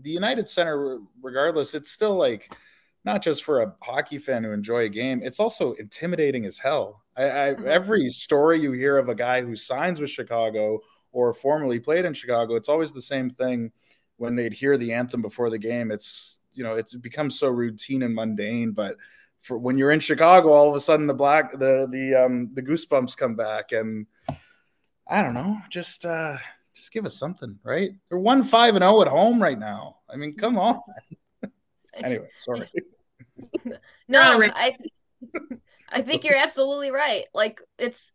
the 0.02 0.10
United 0.10 0.50
Center, 0.50 1.00
regardless, 1.22 1.74
it's 1.74 1.92
still 1.92 2.16
like, 2.16 2.56
not 3.04 3.22
just 3.22 3.44
for 3.44 3.62
a 3.62 3.74
hockey 3.82 4.18
fan 4.18 4.44
to 4.44 4.52
enjoy 4.52 4.86
a 4.86 4.90
game, 4.90 5.22
it's 5.24 5.40
also 5.40 5.74
intimidating 5.74 6.46
as 6.46 6.58
hell. 6.58 7.02
I, 7.18 7.24
I, 7.24 7.28
mm-hmm. 7.54 7.68
every 7.68 8.10
story 8.10 8.60
you 8.60 8.72
hear 8.72 8.98
of 8.98 9.10
a 9.10 9.16
guy 9.16 9.42
who 9.42 9.56
signs 9.56 10.00
with 10.00 10.10
Chicago 10.10 10.80
or 11.12 11.34
formerly 11.34 11.80
played 11.80 12.06
in 12.06 12.14
Chicago, 12.14 12.56
it's 12.56 12.70
always 12.70 12.94
the 12.94 13.02
same 13.02 13.30
thing. 13.30 13.72
When 14.18 14.36
they'd 14.36 14.54
hear 14.54 14.78
the 14.78 14.94
anthem 14.94 15.24
before 15.24 15.50
the 15.50 15.58
game, 15.58 15.90
it's 15.92 16.40
you 16.54 16.64
know 16.64 16.76
it's 16.76 16.94
become 16.94 17.32
so 17.32 17.48
routine 17.48 18.04
and 18.04 18.14
mundane. 18.14 18.72
But 18.72 18.98
for 19.40 19.58
when 19.58 19.80
you're 19.80 19.90
in 19.90 20.00
Chicago, 20.00 20.50
all 20.50 20.70
of 20.70 20.76
a 20.76 20.80
sudden 20.80 21.08
the 21.08 21.14
black 21.16 21.54
the 21.54 21.88
the 21.92 22.14
um 22.24 22.52
the 22.54 22.62
goosebumps 22.62 23.18
come 23.18 23.36
back, 23.36 23.72
and 23.72 24.06
I 25.08 25.24
don't 25.24 25.34
know, 25.34 25.58
just 25.72 26.06
uh 26.06 26.38
just 26.82 26.92
give 26.92 27.06
us 27.06 27.16
something, 27.16 27.60
right? 27.64 27.92
They're 28.10 28.18
one 28.18 28.42
five 28.42 28.76
and 28.76 28.82
zero 28.82 28.96
oh 28.96 29.02
at 29.04 29.08
home 29.08 29.40
right 29.40 29.58
now. 29.58 29.98
I 30.10 30.16
mean, 30.16 30.36
come 30.36 30.58
on. 30.58 30.82
anyway, 31.94 32.28
sorry. 32.34 32.72
no, 34.08 34.20
I 34.20 34.76
I 35.88 36.02
think 36.02 36.24
you're 36.24 36.36
absolutely 36.36 36.90
right. 36.90 37.26
Like 37.36 37.62
it's 37.78 38.14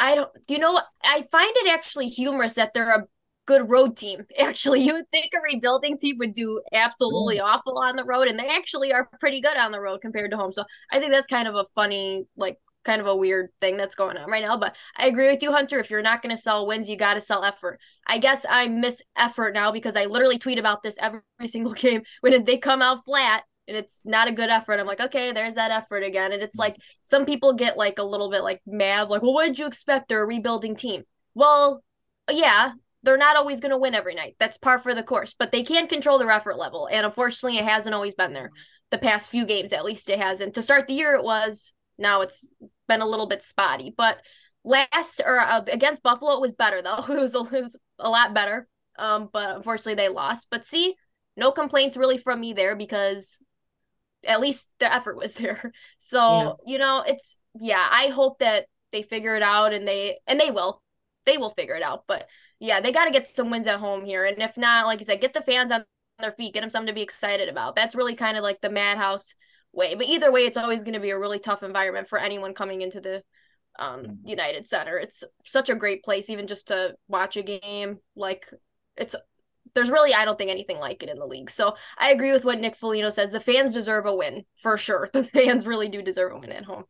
I 0.00 0.14
don't 0.14 0.30
you 0.48 0.58
know 0.58 0.80
I 1.04 1.20
find 1.30 1.52
it 1.54 1.70
actually 1.70 2.08
humorous 2.08 2.54
that 2.54 2.72
they're 2.72 2.88
a 2.88 3.06
good 3.44 3.70
road 3.70 3.94
team. 3.94 4.26
Actually, 4.38 4.80
you 4.80 4.94
would 4.94 5.10
think 5.10 5.32
a 5.34 5.40
rebuilding 5.40 5.96
team 5.98 6.16
would 6.18 6.32
do 6.34 6.60
absolutely 6.72 7.36
mm. 7.36 7.44
awful 7.44 7.78
on 7.78 7.94
the 7.94 8.04
road, 8.04 8.26
and 8.26 8.38
they 8.38 8.48
actually 8.48 8.92
are 8.92 9.08
pretty 9.20 9.40
good 9.40 9.56
on 9.56 9.70
the 9.70 9.80
road 9.80 10.00
compared 10.00 10.32
to 10.32 10.36
home. 10.36 10.50
So 10.50 10.64
I 10.90 10.98
think 10.98 11.12
that's 11.12 11.28
kind 11.28 11.46
of 11.46 11.54
a 11.54 11.64
funny, 11.74 12.26
like, 12.36 12.58
kind 12.86 13.00
of 13.00 13.06
a 13.06 13.16
weird 13.16 13.50
thing 13.60 13.76
that's 13.76 13.94
going 13.94 14.16
on 14.16 14.30
right 14.30 14.42
now. 14.42 14.56
But 14.56 14.76
I 14.96 15.08
agree 15.08 15.26
with 15.26 15.42
you, 15.42 15.52
Hunter. 15.52 15.78
If 15.78 15.90
you're 15.90 16.00
not 16.00 16.22
going 16.22 16.34
to 16.34 16.40
sell 16.40 16.66
wins, 16.66 16.88
you 16.88 16.96
got 16.96 17.14
to 17.14 17.20
sell 17.20 17.44
effort. 17.44 17.78
I 18.06 18.18
guess 18.18 18.46
I 18.48 18.68
miss 18.68 19.02
effort 19.16 19.52
now 19.52 19.72
because 19.72 19.96
I 19.96 20.06
literally 20.06 20.38
tweet 20.38 20.58
about 20.58 20.82
this 20.82 20.96
every 21.00 21.20
single 21.44 21.72
game 21.72 22.02
when 22.20 22.44
they 22.44 22.56
come 22.56 22.80
out 22.80 23.04
flat 23.04 23.42
and 23.68 23.76
it's 23.76 24.06
not 24.06 24.28
a 24.28 24.32
good 24.32 24.48
effort. 24.48 24.78
I'm 24.78 24.86
like, 24.86 25.00
okay, 25.00 25.32
there's 25.32 25.56
that 25.56 25.72
effort 25.72 26.04
again. 26.04 26.32
And 26.32 26.42
it's 26.42 26.56
mm. 26.56 26.60
like 26.60 26.76
some 27.02 27.26
people 27.26 27.52
get 27.52 27.76
like 27.76 27.98
a 27.98 28.04
little 28.04 28.30
bit 28.30 28.42
like 28.42 28.62
mad, 28.66 29.08
like, 29.08 29.22
well, 29.22 29.34
what 29.34 29.46
did 29.46 29.58
you 29.58 29.66
expect? 29.66 30.08
They're 30.08 30.22
a 30.22 30.26
rebuilding 30.26 30.76
team. 30.76 31.02
Well, 31.34 31.82
yeah, 32.30 32.72
they're 33.02 33.16
not 33.16 33.36
always 33.36 33.60
going 33.60 33.72
to 33.72 33.78
win 33.78 33.94
every 33.94 34.14
night. 34.14 34.36
That's 34.38 34.56
par 34.56 34.78
for 34.78 34.94
the 34.94 35.02
course, 35.02 35.34
but 35.36 35.52
they 35.52 35.62
can 35.62 35.88
control 35.88 36.18
their 36.18 36.30
effort 36.30 36.58
level. 36.58 36.88
And 36.90 37.04
unfortunately, 37.04 37.58
it 37.58 37.64
hasn't 37.64 37.94
always 37.94 38.14
been 38.14 38.32
there. 38.32 38.48
Mm. 38.48 38.60
The 38.90 38.98
past 38.98 39.30
few 39.30 39.44
games, 39.44 39.72
at 39.72 39.84
least, 39.84 40.08
it 40.10 40.20
hasn't. 40.20 40.54
To 40.54 40.62
start 40.62 40.86
the 40.86 40.94
year, 40.94 41.14
it 41.14 41.24
was. 41.24 41.72
Now 41.98 42.20
it's 42.22 42.50
been 42.88 43.00
a 43.00 43.06
little 43.06 43.26
bit 43.26 43.42
spotty. 43.42 43.94
But 43.96 44.18
last 44.64 45.20
or 45.24 45.38
uh, 45.38 45.62
against 45.68 46.02
Buffalo, 46.02 46.32
it 46.32 46.40
was 46.40 46.52
better 46.52 46.82
though. 46.82 47.04
It 47.08 47.20
was, 47.20 47.34
a, 47.34 47.40
it 47.56 47.62
was 47.62 47.76
a 47.98 48.10
lot 48.10 48.34
better. 48.34 48.66
Um, 48.98 49.28
but 49.32 49.56
unfortunately, 49.56 49.94
they 49.94 50.08
lost. 50.08 50.48
But 50.50 50.64
see, 50.64 50.94
no 51.36 51.52
complaints 51.52 51.96
really 51.96 52.18
from 52.18 52.40
me 52.40 52.52
there 52.52 52.76
because 52.76 53.38
at 54.26 54.40
least 54.40 54.70
the 54.80 54.92
effort 54.92 55.16
was 55.16 55.32
there. 55.34 55.72
So, 55.98 56.18
yeah. 56.18 56.52
you 56.66 56.78
know, 56.78 57.04
it's 57.06 57.38
yeah, 57.58 57.86
I 57.90 58.08
hope 58.08 58.38
that 58.40 58.66
they 58.92 59.02
figure 59.02 59.36
it 59.36 59.42
out 59.42 59.72
and 59.72 59.86
they 59.86 60.18
and 60.26 60.40
they 60.40 60.50
will. 60.50 60.82
They 61.24 61.38
will 61.38 61.50
figure 61.50 61.74
it 61.74 61.82
out. 61.82 62.04
But 62.06 62.28
yeah, 62.60 62.80
they 62.80 62.92
got 62.92 63.06
to 63.06 63.10
get 63.10 63.26
some 63.26 63.50
wins 63.50 63.66
at 63.66 63.80
home 63.80 64.04
here. 64.04 64.24
And 64.24 64.40
if 64.40 64.56
not, 64.56 64.86
like 64.86 65.00
you 65.00 65.04
said, 65.04 65.20
get 65.20 65.34
the 65.34 65.42
fans 65.42 65.72
on 65.72 65.84
their 66.18 66.32
feet, 66.32 66.54
get 66.54 66.60
them 66.60 66.70
something 66.70 66.86
to 66.86 66.94
be 66.94 67.02
excited 67.02 67.48
about. 67.48 67.76
That's 67.76 67.94
really 67.94 68.14
kind 68.14 68.36
of 68.36 68.42
like 68.42 68.60
the 68.60 68.70
madhouse 68.70 69.34
way. 69.76 69.94
But 69.94 70.06
either 70.06 70.32
way, 70.32 70.40
it's 70.40 70.56
always 70.56 70.82
going 70.82 70.94
to 70.94 71.00
be 71.00 71.10
a 71.10 71.18
really 71.18 71.38
tough 71.38 71.62
environment 71.62 72.08
for 72.08 72.18
anyone 72.18 72.54
coming 72.54 72.80
into 72.80 73.00
the 73.00 73.22
um, 73.78 74.02
mm-hmm. 74.02 74.28
United 74.28 74.66
Center. 74.66 74.98
It's 74.98 75.22
such 75.44 75.68
a 75.68 75.74
great 75.74 76.02
place, 76.02 76.30
even 76.30 76.46
just 76.46 76.68
to 76.68 76.96
watch 77.08 77.36
a 77.36 77.42
game. 77.42 77.98
Like 78.16 78.46
it's 78.96 79.14
there's 79.74 79.90
really 79.90 80.14
I 80.14 80.24
don't 80.24 80.38
think 80.38 80.50
anything 80.50 80.78
like 80.78 81.02
it 81.02 81.10
in 81.10 81.18
the 81.18 81.26
league. 81.26 81.50
So 81.50 81.76
I 81.98 82.10
agree 82.10 82.32
with 82.32 82.44
what 82.44 82.58
Nick 82.58 82.76
Foligno 82.76 83.10
says. 83.10 83.30
The 83.30 83.40
fans 83.40 83.72
deserve 83.72 84.06
a 84.06 84.14
win 84.14 84.44
for 84.56 84.78
sure. 84.78 85.10
The 85.12 85.24
fans 85.24 85.66
really 85.66 85.88
do 85.88 86.02
deserve 86.02 86.32
a 86.32 86.38
win 86.38 86.52
at 86.52 86.64
home. 86.64 86.84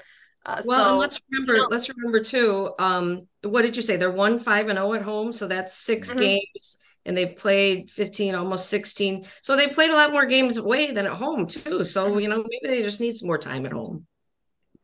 Uh, 0.44 0.62
well, 0.64 0.90
so, 0.90 0.98
let's 0.98 1.20
remember. 1.30 1.54
You 1.54 1.62
know, 1.62 1.68
let's 1.68 1.88
remember 1.88 2.22
too. 2.22 2.70
Um, 2.78 3.26
what 3.42 3.62
did 3.62 3.74
you 3.74 3.82
say? 3.82 3.96
They're 3.96 4.12
one 4.12 4.38
five 4.38 4.68
and 4.68 4.78
zero 4.78 4.90
oh 4.90 4.94
at 4.94 5.02
home, 5.02 5.32
so 5.32 5.48
that's 5.48 5.76
6 5.76 6.10
mm-hmm. 6.10 6.18
games 6.20 6.85
and 7.06 7.16
they 7.16 7.26
played 7.34 7.90
15, 7.90 8.34
almost 8.34 8.68
16. 8.68 9.24
So 9.40 9.56
they 9.56 9.68
played 9.68 9.90
a 9.90 9.94
lot 9.94 10.12
more 10.12 10.26
games 10.26 10.58
away 10.58 10.92
than 10.92 11.06
at 11.06 11.12
home 11.12 11.46
too. 11.46 11.84
So 11.84 12.10
mm-hmm. 12.10 12.18
you 12.18 12.28
know 12.28 12.44
maybe 12.48 12.76
they 12.76 12.82
just 12.82 13.00
need 13.00 13.14
some 13.14 13.28
more 13.28 13.38
time 13.38 13.64
at 13.64 13.72
home. 13.72 14.06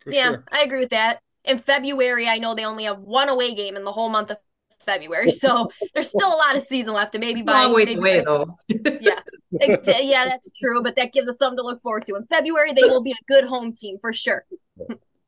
For 0.02 0.12
yeah, 0.12 0.28
sure. 0.28 0.44
I 0.50 0.62
agree 0.62 0.80
with 0.80 0.90
that. 0.90 1.20
In 1.44 1.58
February, 1.58 2.28
I 2.28 2.38
know 2.38 2.54
they 2.54 2.64
only 2.64 2.84
have 2.84 3.00
one 3.00 3.28
away 3.28 3.54
game 3.54 3.76
in 3.76 3.84
the 3.84 3.92
whole 3.92 4.08
month 4.08 4.30
of 4.30 4.38
February. 4.86 5.30
So 5.30 5.70
there's 5.94 6.08
still 6.08 6.28
a 6.28 6.36
lot 6.36 6.56
of 6.56 6.62
season 6.62 6.94
left, 6.94 7.14
and 7.14 7.20
maybe 7.20 7.42
by 7.42 7.64
long 7.64 7.76
maybe 7.76 7.94
away 7.94 8.22
though. 8.24 8.56
yeah, 8.68 9.20
yeah, 9.50 10.24
that's 10.24 10.52
true. 10.58 10.82
But 10.82 10.96
that 10.96 11.12
gives 11.12 11.28
us 11.28 11.38
something 11.38 11.58
to 11.58 11.62
look 11.62 11.82
forward 11.82 12.06
to. 12.06 12.14
In 12.16 12.26
February, 12.26 12.72
they 12.72 12.82
will 12.82 13.02
be 13.02 13.12
a 13.12 13.24
good 13.28 13.44
home 13.44 13.72
team 13.72 13.98
for 14.00 14.12
sure. 14.12 14.44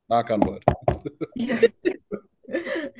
Knock 0.08 0.30
on 0.30 0.40
wood. 0.40 0.64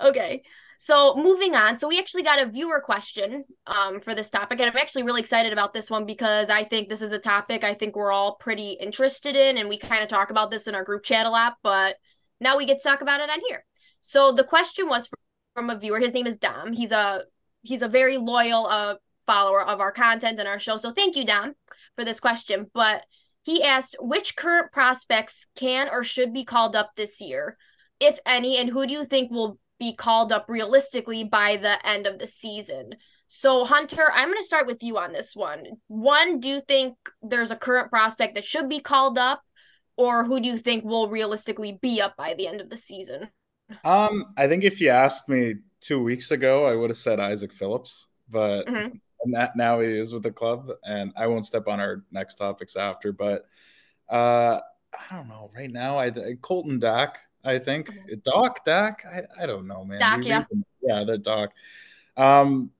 okay. 0.00 0.42
So 0.84 1.14
moving 1.14 1.54
on, 1.54 1.76
so 1.76 1.86
we 1.86 2.00
actually 2.00 2.24
got 2.24 2.42
a 2.42 2.50
viewer 2.50 2.80
question 2.80 3.44
um, 3.68 4.00
for 4.00 4.16
this 4.16 4.30
topic, 4.30 4.58
and 4.58 4.68
I'm 4.68 4.76
actually 4.76 5.04
really 5.04 5.20
excited 5.20 5.52
about 5.52 5.72
this 5.72 5.88
one 5.88 6.04
because 6.06 6.50
I 6.50 6.64
think 6.64 6.88
this 6.88 7.02
is 7.02 7.12
a 7.12 7.20
topic 7.20 7.62
I 7.62 7.72
think 7.72 7.94
we're 7.94 8.10
all 8.10 8.34
pretty 8.34 8.72
interested 8.72 9.36
in, 9.36 9.58
and 9.58 9.68
we 9.68 9.78
kind 9.78 10.02
of 10.02 10.08
talk 10.08 10.32
about 10.32 10.50
this 10.50 10.66
in 10.66 10.74
our 10.74 10.82
group 10.82 11.04
chat 11.04 11.24
a 11.24 11.30
lot, 11.30 11.54
but 11.62 11.98
now 12.40 12.58
we 12.58 12.66
get 12.66 12.78
to 12.78 12.82
talk 12.82 13.00
about 13.00 13.20
it 13.20 13.30
on 13.30 13.38
here. 13.46 13.64
So 14.00 14.32
the 14.32 14.42
question 14.42 14.88
was 14.88 15.08
from 15.54 15.70
a 15.70 15.78
viewer. 15.78 16.00
His 16.00 16.14
name 16.14 16.26
is 16.26 16.36
Dom. 16.36 16.72
He's 16.72 16.90
a 16.90 17.26
he's 17.62 17.82
a 17.82 17.88
very 17.88 18.18
loyal 18.18 18.66
uh, 18.66 18.96
follower 19.24 19.62
of 19.62 19.78
our 19.78 19.92
content 19.92 20.40
and 20.40 20.48
our 20.48 20.58
show. 20.58 20.78
So 20.78 20.90
thank 20.90 21.14
you, 21.14 21.24
Dom, 21.24 21.54
for 21.94 22.04
this 22.04 22.18
question. 22.18 22.68
But 22.74 23.04
he 23.44 23.62
asked 23.62 23.94
which 24.00 24.34
current 24.34 24.72
prospects 24.72 25.46
can 25.54 25.88
or 25.92 26.02
should 26.02 26.32
be 26.32 26.44
called 26.44 26.74
up 26.74 26.90
this 26.96 27.20
year, 27.20 27.56
if 28.00 28.18
any, 28.26 28.56
and 28.56 28.68
who 28.68 28.84
do 28.84 28.92
you 28.92 29.04
think 29.04 29.30
will 29.30 29.60
be 29.82 29.94
called 29.96 30.30
up 30.30 30.46
realistically 30.48 31.24
by 31.24 31.56
the 31.56 31.84
end 31.84 32.06
of 32.06 32.20
the 32.20 32.26
season? 32.28 32.94
So, 33.26 33.64
Hunter, 33.64 34.08
I'm 34.12 34.28
going 34.28 34.38
to 34.38 34.44
start 34.44 34.68
with 34.68 34.82
you 34.82 34.96
on 34.98 35.12
this 35.12 35.34
one. 35.34 35.64
One, 35.88 36.38
do 36.38 36.48
you 36.48 36.60
think 36.68 36.96
there's 37.20 37.50
a 37.50 37.56
current 37.56 37.90
prospect 37.90 38.36
that 38.36 38.44
should 38.44 38.68
be 38.68 38.78
called 38.78 39.18
up, 39.18 39.42
or 39.96 40.22
who 40.22 40.38
do 40.38 40.48
you 40.48 40.56
think 40.56 40.84
will 40.84 41.08
realistically 41.08 41.78
be 41.82 42.00
up 42.00 42.16
by 42.16 42.34
the 42.34 42.46
end 42.46 42.60
of 42.60 42.70
the 42.70 42.76
season? 42.76 43.28
Um, 43.84 44.34
I 44.36 44.46
think 44.46 44.62
if 44.62 44.80
you 44.80 44.90
asked 44.90 45.28
me 45.28 45.54
two 45.80 46.00
weeks 46.00 46.30
ago, 46.30 46.64
I 46.64 46.76
would 46.76 46.90
have 46.90 46.96
said 46.96 47.18
Isaac 47.18 47.52
Phillips, 47.52 48.06
but 48.28 48.66
mm-hmm. 48.66 49.32
that 49.32 49.56
now 49.56 49.80
he 49.80 49.88
is 49.88 50.12
with 50.12 50.22
the 50.22 50.30
club, 50.30 50.70
and 50.86 51.12
I 51.16 51.26
won't 51.26 51.46
step 51.46 51.66
on 51.66 51.80
our 51.80 52.04
next 52.12 52.36
topics 52.36 52.76
after. 52.76 53.12
But 53.12 53.46
uh, 54.08 54.60
I 54.92 55.16
don't 55.16 55.28
know. 55.28 55.50
Right 55.56 55.70
now, 55.70 55.98
I 55.98 56.10
Colton 56.42 56.78
Dach, 56.78 57.14
I 57.44 57.58
think 57.58 57.90
mm-hmm. 57.90 58.14
Doc 58.22 58.64
Dak. 58.64 59.04
I, 59.10 59.42
I 59.42 59.46
don't 59.46 59.66
know, 59.66 59.84
man. 59.84 59.98
Doc, 59.98 60.24
yeah, 60.24 60.44
yeah, 60.82 61.04
the 61.04 61.18
Doc. 61.18 61.50
Um, 62.16 62.70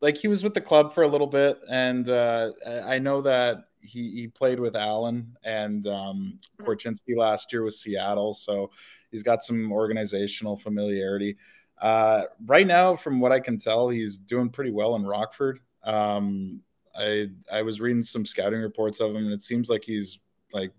like 0.00 0.16
he 0.16 0.28
was 0.28 0.42
with 0.42 0.54
the 0.54 0.60
club 0.60 0.92
for 0.92 1.02
a 1.02 1.08
little 1.08 1.26
bit, 1.26 1.58
and 1.68 2.08
uh, 2.08 2.50
I 2.86 2.98
know 2.98 3.20
that 3.22 3.64
he 3.80 4.10
he 4.10 4.28
played 4.28 4.60
with 4.60 4.76
Allan 4.76 5.36
and 5.44 5.86
um, 5.86 6.38
mm-hmm. 6.60 6.70
Korchinski 6.70 7.16
last 7.16 7.52
year 7.52 7.62
with 7.62 7.74
Seattle, 7.74 8.34
so 8.34 8.70
He's 9.10 9.22
got 9.22 9.42
some 9.42 9.72
organizational 9.72 10.56
familiarity. 10.56 11.36
Uh, 11.80 12.24
right 12.46 12.66
now, 12.66 12.94
from 12.94 13.20
what 13.20 13.32
I 13.32 13.40
can 13.40 13.58
tell, 13.58 13.88
he's 13.88 14.18
doing 14.18 14.50
pretty 14.50 14.70
well 14.70 14.96
in 14.96 15.04
Rockford. 15.04 15.60
Um, 15.84 16.60
I 16.94 17.28
I 17.50 17.62
was 17.62 17.80
reading 17.80 18.02
some 18.02 18.24
scouting 18.24 18.60
reports 18.60 19.00
of 19.00 19.10
him, 19.10 19.24
and 19.24 19.32
it 19.32 19.42
seems 19.42 19.70
like 19.70 19.84
he's 19.84 20.20
like 20.52 20.72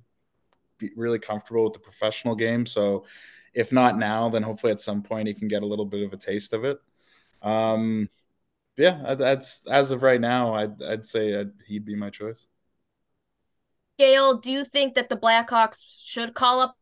really 0.95 1.19
comfortable 1.19 1.65
with 1.65 1.73
the 1.73 1.79
professional 1.79 2.35
game. 2.35 2.65
So, 2.65 3.05
if 3.53 3.71
not 3.71 3.97
now, 3.97 4.29
then 4.29 4.43
hopefully 4.43 4.71
at 4.71 4.79
some 4.79 5.01
point 5.01 5.27
he 5.27 5.33
can 5.33 5.47
get 5.47 5.63
a 5.63 5.65
little 5.65 5.85
bit 5.85 6.03
of 6.03 6.13
a 6.13 6.17
taste 6.17 6.53
of 6.53 6.63
it. 6.63 6.79
Um, 7.41 8.09
yeah, 8.77 9.15
that's 9.15 9.67
as 9.67 9.91
of 9.91 10.03
right 10.03 10.21
now, 10.21 10.53
I'd 10.53 10.81
I'd 10.81 11.05
say 11.05 11.39
I'd, 11.39 11.51
he'd 11.67 11.85
be 11.85 11.95
my 11.95 12.09
choice. 12.09 12.47
Gail, 13.99 14.37
do 14.37 14.51
you 14.51 14.65
think 14.65 14.95
that 14.95 15.09
the 15.09 15.17
Blackhawks 15.17 15.83
should 16.05 16.33
call 16.33 16.59
up 16.59 16.75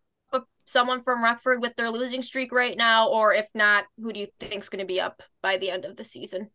someone 0.70 1.02
from 1.02 1.24
Rockford 1.24 1.62
with 1.62 1.76
their 1.76 1.90
losing 1.90 2.22
streak 2.22 2.52
right 2.52 2.78
now, 2.78 3.10
or 3.10 3.34
if 3.34 3.48
not, 3.56 3.86
who 4.02 4.14
do 4.14 4.20
you 4.20 4.28
think 4.40 4.62
is 4.62 4.70
going 4.70 4.80
to 4.80 4.86
be 4.86 5.02
up 5.02 5.24
by 5.42 5.58
the 5.58 5.72
end 5.72 5.84
of 5.84 5.96
the 5.96 6.04
season? 6.04 6.50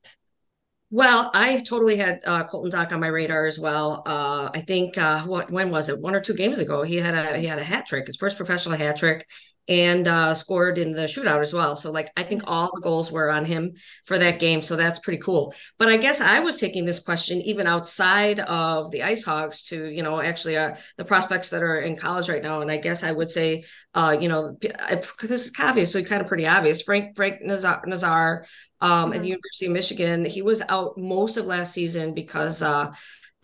Well, 0.94 1.28
I 1.34 1.58
totally 1.58 1.96
had 1.96 2.20
uh, 2.24 2.46
Colton 2.46 2.70
Dach 2.70 2.92
on 2.92 3.00
my 3.00 3.08
radar 3.08 3.46
as 3.46 3.58
well. 3.58 4.04
Uh, 4.06 4.48
I 4.54 4.60
think 4.60 4.96
uh, 4.96 5.22
what 5.24 5.50
when 5.50 5.70
was 5.72 5.88
it? 5.88 6.00
One 6.00 6.14
or 6.14 6.20
two 6.20 6.34
games 6.34 6.60
ago, 6.60 6.82
he 6.84 6.94
had 6.98 7.14
a 7.14 7.36
he 7.36 7.46
had 7.46 7.58
a 7.58 7.64
hat 7.64 7.86
trick, 7.86 8.06
his 8.06 8.16
first 8.16 8.36
professional 8.36 8.78
hat 8.78 8.96
trick, 8.96 9.26
and 9.68 10.06
uh, 10.06 10.34
scored 10.34 10.76
in 10.78 10.92
the 10.92 11.04
shootout 11.04 11.40
as 11.40 11.54
well. 11.54 11.74
So 11.74 11.90
like 11.90 12.10
I 12.16 12.22
think 12.22 12.42
all 12.46 12.70
the 12.74 12.80
goals 12.80 13.10
were 13.10 13.30
on 13.30 13.44
him 13.44 13.72
for 14.04 14.18
that 14.18 14.38
game. 14.38 14.60
So 14.62 14.76
that's 14.76 14.98
pretty 14.98 15.20
cool. 15.20 15.54
But 15.78 15.88
I 15.88 15.96
guess 15.96 16.20
I 16.20 16.40
was 16.40 16.56
taking 16.56 16.84
this 16.84 17.00
question 17.00 17.40
even 17.40 17.66
outside 17.66 18.40
of 18.40 18.90
the 18.90 19.02
Ice 19.02 19.24
Hogs 19.24 19.66
to 19.68 19.88
you 19.88 20.02
know 20.02 20.20
actually 20.20 20.56
uh, 20.56 20.76
the 20.98 21.04
prospects 21.04 21.50
that 21.50 21.62
are 21.62 21.80
in 21.80 21.96
college 21.96 22.28
right 22.28 22.42
now. 22.42 22.60
And 22.60 22.70
I 22.70 22.76
guess 22.76 23.02
I 23.02 23.12
would 23.12 23.30
say 23.30 23.64
uh, 23.94 24.16
you 24.18 24.28
know 24.28 24.56
because 24.60 25.30
this 25.30 25.46
is 25.46 25.52
obviously 25.60 26.04
kind 26.04 26.20
of 26.20 26.28
pretty 26.28 26.46
obvious. 26.46 26.82
Frank 26.82 27.16
Frank 27.16 27.42
Nazar, 27.42 27.82
Nazar 27.86 28.46
um, 28.80 28.90
mm-hmm. 28.90 29.12
at 29.14 29.22
the 29.22 29.28
University 29.28 29.66
of 29.66 29.72
Michigan, 29.72 30.24
he 30.24 30.42
was 30.42 30.62
out 30.68 30.98
most 30.98 31.36
of 31.36 31.46
last 31.46 31.72
season 31.72 32.14
because 32.14 32.62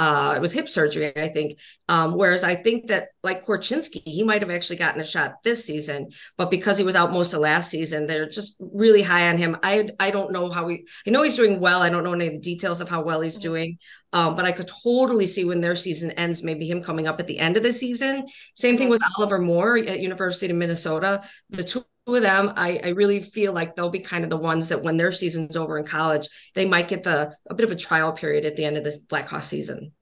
uh, 0.00 0.32
it 0.34 0.40
was 0.40 0.50
hip 0.50 0.66
surgery, 0.66 1.14
I 1.14 1.28
think. 1.28 1.58
Um, 1.86 2.16
whereas 2.16 2.42
I 2.42 2.56
think 2.56 2.86
that, 2.86 3.08
like 3.22 3.44
Korchinski, 3.44 4.00
he 4.06 4.22
might 4.22 4.40
have 4.40 4.50
actually 4.50 4.76
gotten 4.76 4.98
a 4.98 5.04
shot 5.04 5.42
this 5.44 5.62
season, 5.62 6.08
but 6.38 6.50
because 6.50 6.78
he 6.78 6.84
was 6.84 6.96
out 6.96 7.12
most 7.12 7.34
of 7.34 7.40
last 7.40 7.70
season, 7.70 8.06
they're 8.06 8.26
just 8.26 8.62
really 8.72 9.02
high 9.02 9.28
on 9.28 9.36
him. 9.36 9.58
I 9.62 9.90
I 10.00 10.10
don't 10.10 10.32
know 10.32 10.48
how 10.48 10.68
he. 10.68 10.86
I 11.06 11.10
know 11.10 11.22
he's 11.22 11.36
doing 11.36 11.60
well. 11.60 11.82
I 11.82 11.90
don't 11.90 12.02
know 12.02 12.14
any 12.14 12.28
of 12.28 12.32
the 12.32 12.40
details 12.40 12.80
of 12.80 12.88
how 12.88 13.02
well 13.02 13.20
he's 13.20 13.34
mm-hmm. 13.34 13.42
doing, 13.42 13.78
um, 14.14 14.36
but 14.36 14.46
I 14.46 14.52
could 14.52 14.70
totally 14.82 15.26
see 15.26 15.44
when 15.44 15.60
their 15.60 15.76
season 15.76 16.12
ends, 16.12 16.42
maybe 16.42 16.66
him 16.66 16.82
coming 16.82 17.06
up 17.06 17.20
at 17.20 17.26
the 17.26 17.38
end 17.38 17.58
of 17.58 17.62
the 17.62 17.70
season. 17.70 18.26
Same 18.54 18.78
thing 18.78 18.88
with 18.88 19.02
Oliver 19.18 19.38
Moore 19.38 19.76
at 19.76 20.00
University 20.00 20.50
of 20.50 20.56
Minnesota. 20.56 21.22
The 21.50 21.62
two 21.62 21.84
with 22.10 22.22
them, 22.22 22.52
I, 22.56 22.80
I 22.84 22.88
really 22.88 23.22
feel 23.22 23.52
like 23.52 23.74
they'll 23.74 23.90
be 23.90 24.00
kind 24.00 24.24
of 24.24 24.30
the 24.30 24.36
ones 24.36 24.68
that 24.68 24.82
when 24.82 24.96
their 24.96 25.12
season's 25.12 25.56
over 25.56 25.78
in 25.78 25.86
college, 25.86 26.28
they 26.54 26.66
might 26.66 26.88
get 26.88 27.04
the 27.04 27.34
a 27.48 27.54
bit 27.54 27.64
of 27.64 27.72
a 27.72 27.76
trial 27.76 28.12
period 28.12 28.44
at 28.44 28.56
the 28.56 28.64
end 28.64 28.76
of 28.76 28.84
this 28.84 29.04
Blackhawks 29.04 29.44
season. 29.44 29.92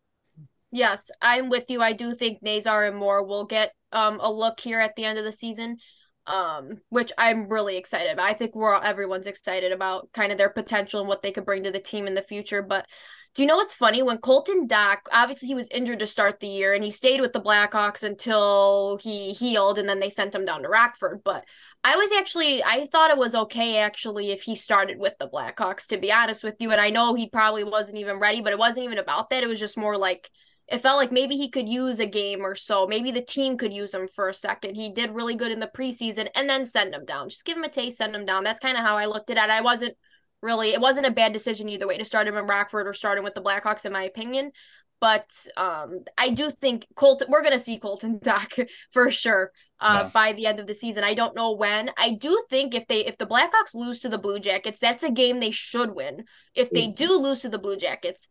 Yes, 0.70 1.10
I'm 1.22 1.48
with 1.48 1.64
you. 1.68 1.80
I 1.80 1.92
do 1.92 2.14
think 2.14 2.42
Nazar 2.42 2.86
and 2.86 2.96
Moore 2.96 3.24
will 3.24 3.46
get 3.46 3.72
um 3.92 4.18
a 4.20 4.32
look 4.32 4.60
here 4.60 4.80
at 4.80 4.96
the 4.96 5.04
end 5.04 5.18
of 5.18 5.24
the 5.24 5.32
season, 5.32 5.78
um, 6.26 6.80
which 6.90 7.12
I'm 7.16 7.48
really 7.48 7.76
excited 7.76 8.12
about. 8.12 8.28
I 8.28 8.34
think 8.34 8.54
we're 8.54 8.74
all, 8.74 8.82
everyone's 8.82 9.26
excited 9.26 9.72
about 9.72 10.10
kind 10.12 10.32
of 10.32 10.38
their 10.38 10.50
potential 10.50 11.00
and 11.00 11.08
what 11.08 11.22
they 11.22 11.32
could 11.32 11.46
bring 11.46 11.62
to 11.64 11.70
the 11.70 11.78
team 11.78 12.06
in 12.06 12.14
the 12.14 12.22
future. 12.22 12.62
But 12.62 12.86
do 13.34 13.42
you 13.42 13.46
know 13.46 13.56
what's 13.56 13.74
funny? 13.74 14.02
When 14.02 14.18
Colton 14.18 14.66
Dach, 14.66 14.98
obviously 15.12 15.48
he 15.48 15.54
was 15.54 15.68
injured 15.70 16.00
to 16.00 16.06
start 16.06 16.40
the 16.40 16.48
year 16.48 16.74
and 16.74 16.82
he 16.82 16.90
stayed 16.90 17.20
with 17.20 17.32
the 17.32 17.40
Blackhawks 17.40 18.02
until 18.02 18.98
he 19.00 19.32
healed 19.32 19.78
and 19.78 19.88
then 19.88 20.00
they 20.00 20.10
sent 20.10 20.34
him 20.34 20.44
down 20.44 20.62
to 20.62 20.68
Rockford. 20.68 21.20
But 21.24 21.44
I 21.84 21.96
was 21.96 22.10
actually 22.12 22.62
I 22.62 22.86
thought 22.86 23.10
it 23.10 23.18
was 23.18 23.34
okay 23.34 23.78
actually 23.78 24.30
if 24.30 24.42
he 24.42 24.56
started 24.56 24.98
with 24.98 25.14
the 25.18 25.28
Blackhawks 25.28 25.86
to 25.88 25.98
be 25.98 26.12
honest 26.12 26.42
with 26.42 26.56
you 26.58 26.70
and 26.70 26.80
I 26.80 26.90
know 26.90 27.14
he 27.14 27.28
probably 27.28 27.64
wasn't 27.64 27.98
even 27.98 28.18
ready 28.18 28.40
but 28.40 28.52
it 28.52 28.58
wasn't 28.58 28.84
even 28.84 28.98
about 28.98 29.30
that. 29.30 29.42
It 29.42 29.48
was 29.48 29.60
just 29.60 29.76
more 29.76 29.96
like 29.96 30.30
it 30.66 30.82
felt 30.82 30.98
like 30.98 31.12
maybe 31.12 31.36
he 31.36 31.48
could 31.48 31.68
use 31.68 31.98
a 31.98 32.06
game 32.06 32.44
or 32.44 32.54
so. 32.54 32.86
Maybe 32.86 33.10
the 33.10 33.22
team 33.22 33.56
could 33.56 33.72
use 33.72 33.94
him 33.94 34.06
for 34.14 34.28
a 34.28 34.34
second. 34.34 34.74
He 34.74 34.92
did 34.92 35.14
really 35.14 35.34
good 35.34 35.50
in 35.50 35.60
the 35.60 35.70
preseason 35.74 36.28
and 36.34 36.48
then 36.48 36.66
send 36.66 36.94
him 36.94 37.06
down. 37.06 37.30
Just 37.30 37.46
give 37.46 37.56
him 37.56 37.64
a 37.64 37.70
taste 37.70 37.96
send 37.96 38.14
him 38.14 38.26
down. 38.26 38.44
That's 38.44 38.60
kind 38.60 38.76
of 38.76 38.84
how 38.84 38.96
I 38.96 39.06
looked 39.06 39.30
at 39.30 39.38
it. 39.38 39.50
I 39.50 39.62
wasn't 39.62 39.96
really 40.42 40.72
it 40.72 40.80
wasn't 40.80 41.06
a 41.06 41.10
bad 41.10 41.32
decision 41.32 41.68
either 41.68 41.86
way 41.86 41.98
to 41.98 42.04
start 42.04 42.26
him 42.26 42.36
in 42.36 42.46
Rockford 42.46 42.86
or 42.86 42.92
start 42.92 43.18
him 43.18 43.24
with 43.24 43.34
the 43.34 43.42
Blackhawks 43.42 43.84
in 43.84 43.92
my 43.92 44.02
opinion 44.02 44.52
but 45.00 45.30
um, 45.56 46.04
I 46.16 46.30
do 46.30 46.50
think 46.50 46.86
Colton. 46.94 47.28
We're 47.30 47.42
gonna 47.42 47.58
see 47.58 47.78
Colton 47.78 48.18
Dach 48.24 48.68
for 48.90 49.10
sure 49.10 49.52
uh, 49.80 50.02
yeah. 50.04 50.10
by 50.12 50.32
the 50.32 50.46
end 50.46 50.60
of 50.60 50.66
the 50.66 50.74
season. 50.74 51.04
I 51.04 51.14
don't 51.14 51.36
know 51.36 51.52
when. 51.52 51.90
I 51.96 52.12
do 52.12 52.44
think 52.50 52.74
if 52.74 52.86
they 52.86 53.06
if 53.06 53.18
the 53.18 53.26
Blackhawks 53.26 53.74
lose 53.74 54.00
to 54.00 54.08
the 54.08 54.18
Blue 54.18 54.38
Jackets, 54.38 54.80
that's 54.80 55.04
a 55.04 55.10
game 55.10 55.40
they 55.40 55.50
should 55.50 55.94
win. 55.94 56.24
If 56.54 56.70
they 56.70 56.90
do 56.90 57.12
lose 57.12 57.40
to 57.40 57.48
the 57.48 57.58
Blue 57.58 57.76
Jackets, 57.76 58.28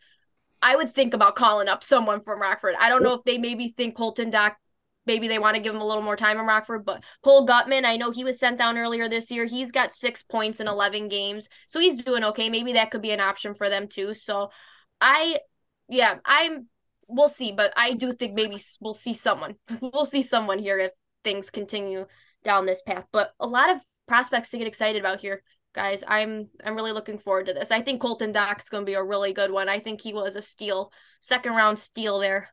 I 0.61 0.75
would 0.75 0.91
think 0.91 1.13
about 1.13 1.35
calling 1.35 1.67
up 1.67 1.83
someone 1.83 2.21
from 2.21 2.41
Rockford. 2.41 2.75
I 2.79 2.89
don't 2.89 3.03
know 3.03 3.13
if 3.13 3.23
they 3.23 3.37
maybe 3.37 3.69
think 3.69 3.95
Colton 3.95 4.31
Dach. 4.31 4.55
Maybe 5.05 5.29
they 5.29 5.39
want 5.39 5.55
to 5.55 5.61
give 5.61 5.73
him 5.73 5.79
a 5.79 5.85
little 5.85 6.03
more 6.03 6.17
time 6.17 6.37
in 6.37 6.45
Rockford, 6.45 6.83
but 6.83 7.01
Cole 7.23 7.47
Guttman, 7.47 7.85
I 7.85 7.95
know 7.95 8.11
he 8.11 8.25
was 8.25 8.37
sent 8.37 8.57
down 8.57 8.77
earlier 8.77 9.07
this 9.07 9.31
year. 9.31 9.45
He's 9.45 9.71
got 9.71 9.93
six 9.93 10.21
points 10.21 10.59
in 10.59 10.67
11 10.67 11.07
games, 11.07 11.47
so 11.67 11.79
he's 11.79 12.03
doing 12.03 12.25
okay. 12.25 12.49
Maybe 12.49 12.73
that 12.73 12.91
could 12.91 13.01
be 13.01 13.11
an 13.11 13.21
option 13.21 13.53
for 13.55 13.69
them 13.69 13.87
too. 13.87 14.13
So 14.13 14.51
I 14.99 15.37
yeah, 15.87 16.19
I'm 16.25 16.67
we'll 17.07 17.29
see, 17.29 17.51
but 17.51 17.73
I 17.75 17.93
do 17.93 18.11
think 18.13 18.33
maybe 18.33 18.57
we'll 18.81 18.93
see 18.93 19.13
someone. 19.13 19.55
we'll 19.81 20.05
see 20.05 20.21
someone 20.21 20.59
here 20.59 20.77
if 20.77 20.91
things 21.23 21.49
continue 21.49 22.05
down 22.43 22.65
this 22.65 22.81
path. 22.81 23.05
But 23.11 23.31
a 23.39 23.47
lot 23.47 23.69
of 23.69 23.81
prospects 24.07 24.51
to 24.51 24.57
get 24.57 24.67
excited 24.67 24.99
about 24.99 25.19
here, 25.19 25.43
guys. 25.73 26.03
I'm 26.07 26.49
I'm 26.63 26.75
really 26.75 26.91
looking 26.91 27.19
forward 27.19 27.47
to 27.47 27.53
this. 27.53 27.71
I 27.71 27.81
think 27.81 28.01
Colton 28.01 28.31
Dach's 28.31 28.69
going 28.69 28.83
to 28.83 28.89
be 28.89 28.95
a 28.95 29.03
really 29.03 29.33
good 29.33 29.51
one. 29.51 29.69
I 29.69 29.79
think 29.79 30.01
he 30.01 30.13
was 30.13 30.35
a 30.35 30.41
steal, 30.41 30.91
second 31.21 31.53
round 31.53 31.79
steal 31.79 32.19
there. 32.19 32.49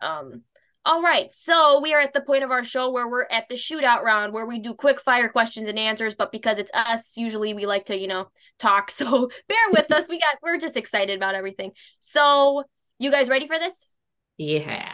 Um 0.00 0.42
All 0.84 1.00
right, 1.00 1.32
so 1.32 1.80
we 1.80 1.94
are 1.94 2.00
at 2.00 2.12
the 2.12 2.20
point 2.20 2.42
of 2.42 2.50
our 2.50 2.64
show 2.64 2.90
where 2.90 3.08
we're 3.08 3.26
at 3.30 3.48
the 3.48 3.54
shootout 3.54 4.02
round 4.02 4.32
where 4.32 4.46
we 4.46 4.58
do 4.58 4.74
quick 4.74 5.00
fire 5.00 5.28
questions 5.28 5.68
and 5.68 5.78
answers, 5.78 6.14
but 6.14 6.32
because 6.32 6.58
it's 6.58 6.72
us, 6.74 7.16
usually 7.16 7.54
we 7.54 7.66
like 7.66 7.84
to, 7.86 7.96
you 7.96 8.08
know, 8.08 8.28
talk. 8.58 8.90
So 9.02 9.30
bear 9.48 9.70
with 9.70 9.92
us. 9.92 10.08
We 10.08 10.18
got 10.18 10.38
we're 10.42 10.58
just 10.58 10.76
excited 10.76 11.16
about 11.16 11.36
everything. 11.36 11.70
So, 12.00 12.64
you 12.98 13.12
guys 13.12 13.28
ready 13.28 13.46
for 13.46 13.58
this? 13.60 13.86
Yeah. 14.38 14.92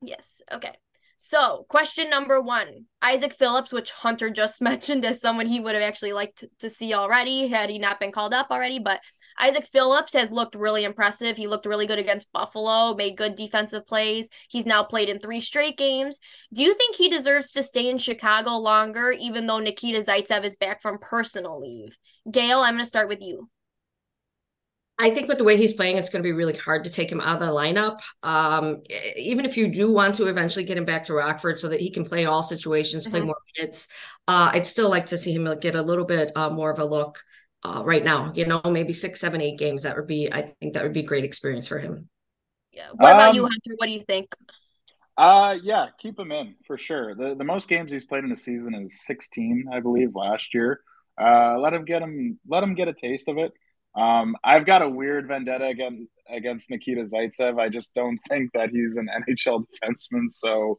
Yes. 0.00 0.42
Okay. 0.52 0.72
So, 1.16 1.66
question 1.68 2.08
number 2.08 2.40
1. 2.40 2.84
Isaac 3.02 3.32
Phillips, 3.32 3.72
which 3.72 3.90
Hunter 3.90 4.30
just 4.30 4.62
mentioned 4.62 5.04
as 5.04 5.20
someone 5.20 5.46
he 5.46 5.58
would 5.58 5.74
have 5.74 5.82
actually 5.82 6.12
liked 6.12 6.44
to 6.60 6.70
see 6.70 6.94
already 6.94 7.48
had 7.48 7.68
he 7.68 7.80
not 7.80 7.98
been 7.98 8.12
called 8.12 8.32
up 8.32 8.46
already, 8.52 8.78
but 8.78 9.00
Isaac 9.40 9.66
Phillips 9.66 10.12
has 10.14 10.32
looked 10.32 10.54
really 10.54 10.84
impressive. 10.84 11.36
He 11.36 11.46
looked 11.46 11.66
really 11.66 11.86
good 11.86 11.98
against 11.98 12.32
Buffalo, 12.32 12.94
made 12.94 13.16
good 13.16 13.34
defensive 13.34 13.86
plays. 13.86 14.28
He's 14.48 14.66
now 14.66 14.82
played 14.82 15.08
in 15.08 15.18
three 15.20 15.40
straight 15.40 15.76
games. 15.76 16.18
Do 16.52 16.62
you 16.62 16.74
think 16.74 16.96
he 16.96 17.08
deserves 17.08 17.52
to 17.52 17.62
stay 17.62 17.88
in 17.88 17.98
Chicago 17.98 18.52
longer, 18.52 19.12
even 19.12 19.46
though 19.46 19.60
Nikita 19.60 19.98
Zaitsev 19.98 20.44
is 20.44 20.56
back 20.56 20.82
from 20.82 20.98
personal 20.98 21.60
leave? 21.60 21.96
Gail, 22.30 22.60
I'm 22.60 22.74
going 22.74 22.84
to 22.84 22.88
start 22.88 23.08
with 23.08 23.20
you. 23.20 23.48
I 25.00 25.10
think 25.10 25.28
with 25.28 25.38
the 25.38 25.44
way 25.44 25.56
he's 25.56 25.74
playing, 25.74 25.96
it's 25.96 26.10
going 26.10 26.24
to 26.24 26.26
be 26.26 26.32
really 26.32 26.56
hard 26.56 26.82
to 26.84 26.90
take 26.90 27.10
him 27.10 27.20
out 27.20 27.40
of 27.40 27.46
the 27.46 27.54
lineup. 27.54 28.00
Um, 28.24 28.82
even 29.16 29.44
if 29.44 29.56
you 29.56 29.68
do 29.68 29.92
want 29.92 30.16
to 30.16 30.26
eventually 30.26 30.64
get 30.64 30.76
him 30.76 30.84
back 30.84 31.04
to 31.04 31.14
Rockford 31.14 31.56
so 31.56 31.68
that 31.68 31.78
he 31.78 31.88
can 31.92 32.04
play 32.04 32.24
all 32.24 32.42
situations, 32.42 33.04
mm-hmm. 33.04 33.12
play 33.12 33.20
more 33.20 33.36
minutes, 33.56 33.86
uh, 34.26 34.50
I'd 34.52 34.66
still 34.66 34.90
like 34.90 35.06
to 35.06 35.16
see 35.16 35.32
him 35.32 35.48
get 35.60 35.76
a 35.76 35.82
little 35.82 36.04
bit 36.04 36.32
uh, 36.34 36.50
more 36.50 36.72
of 36.72 36.80
a 36.80 36.84
look 36.84 37.20
uh, 37.64 37.82
right 37.84 38.04
now. 38.04 38.32
You 38.34 38.46
know, 38.46 38.60
maybe 38.64 38.92
six, 38.92 39.20
seven, 39.20 39.40
eight 39.40 39.58
games. 39.58 39.82
That 39.82 39.96
would 39.96 40.06
be, 40.06 40.28
I 40.32 40.42
think, 40.60 40.74
that 40.74 40.82
would 40.82 40.92
be 40.92 41.00
a 41.00 41.06
great 41.06 41.24
experience 41.24 41.68
for 41.68 41.78
him. 41.78 42.08
Yeah. 42.72 42.88
What 42.94 43.14
about 43.14 43.30
um, 43.30 43.36
you, 43.36 43.42
Hunter? 43.42 43.74
What 43.76 43.86
do 43.86 43.92
you 43.92 44.04
think? 44.06 44.34
Uh, 45.16 45.58
yeah, 45.62 45.88
keep 45.98 46.18
him 46.18 46.30
in 46.30 46.54
for 46.64 46.78
sure. 46.78 47.14
The 47.14 47.34
the 47.34 47.44
most 47.44 47.68
games 47.68 47.90
he's 47.90 48.04
played 48.04 48.24
in 48.24 48.30
a 48.30 48.36
season 48.36 48.74
is 48.74 49.04
16, 49.04 49.66
I 49.72 49.80
believe, 49.80 50.14
last 50.14 50.54
year. 50.54 50.80
Uh, 51.20 51.58
let 51.58 51.74
him 51.74 51.84
get 51.84 52.02
him, 52.02 52.38
let 52.46 52.62
him 52.62 52.74
get 52.74 52.86
a 52.86 52.92
taste 52.92 53.28
of 53.28 53.36
it. 53.38 53.52
Um, 53.96 54.36
I've 54.44 54.64
got 54.64 54.82
a 54.82 54.88
weird 54.88 55.26
vendetta 55.26 55.66
against 55.66 56.04
against 56.30 56.70
Nikita 56.70 57.02
Zaitsev. 57.02 57.58
I 57.58 57.68
just 57.68 57.94
don't 57.94 58.18
think 58.28 58.52
that 58.52 58.70
he's 58.70 58.96
an 58.96 59.08
NHL 59.28 59.64
defenseman. 59.64 60.28
So 60.28 60.78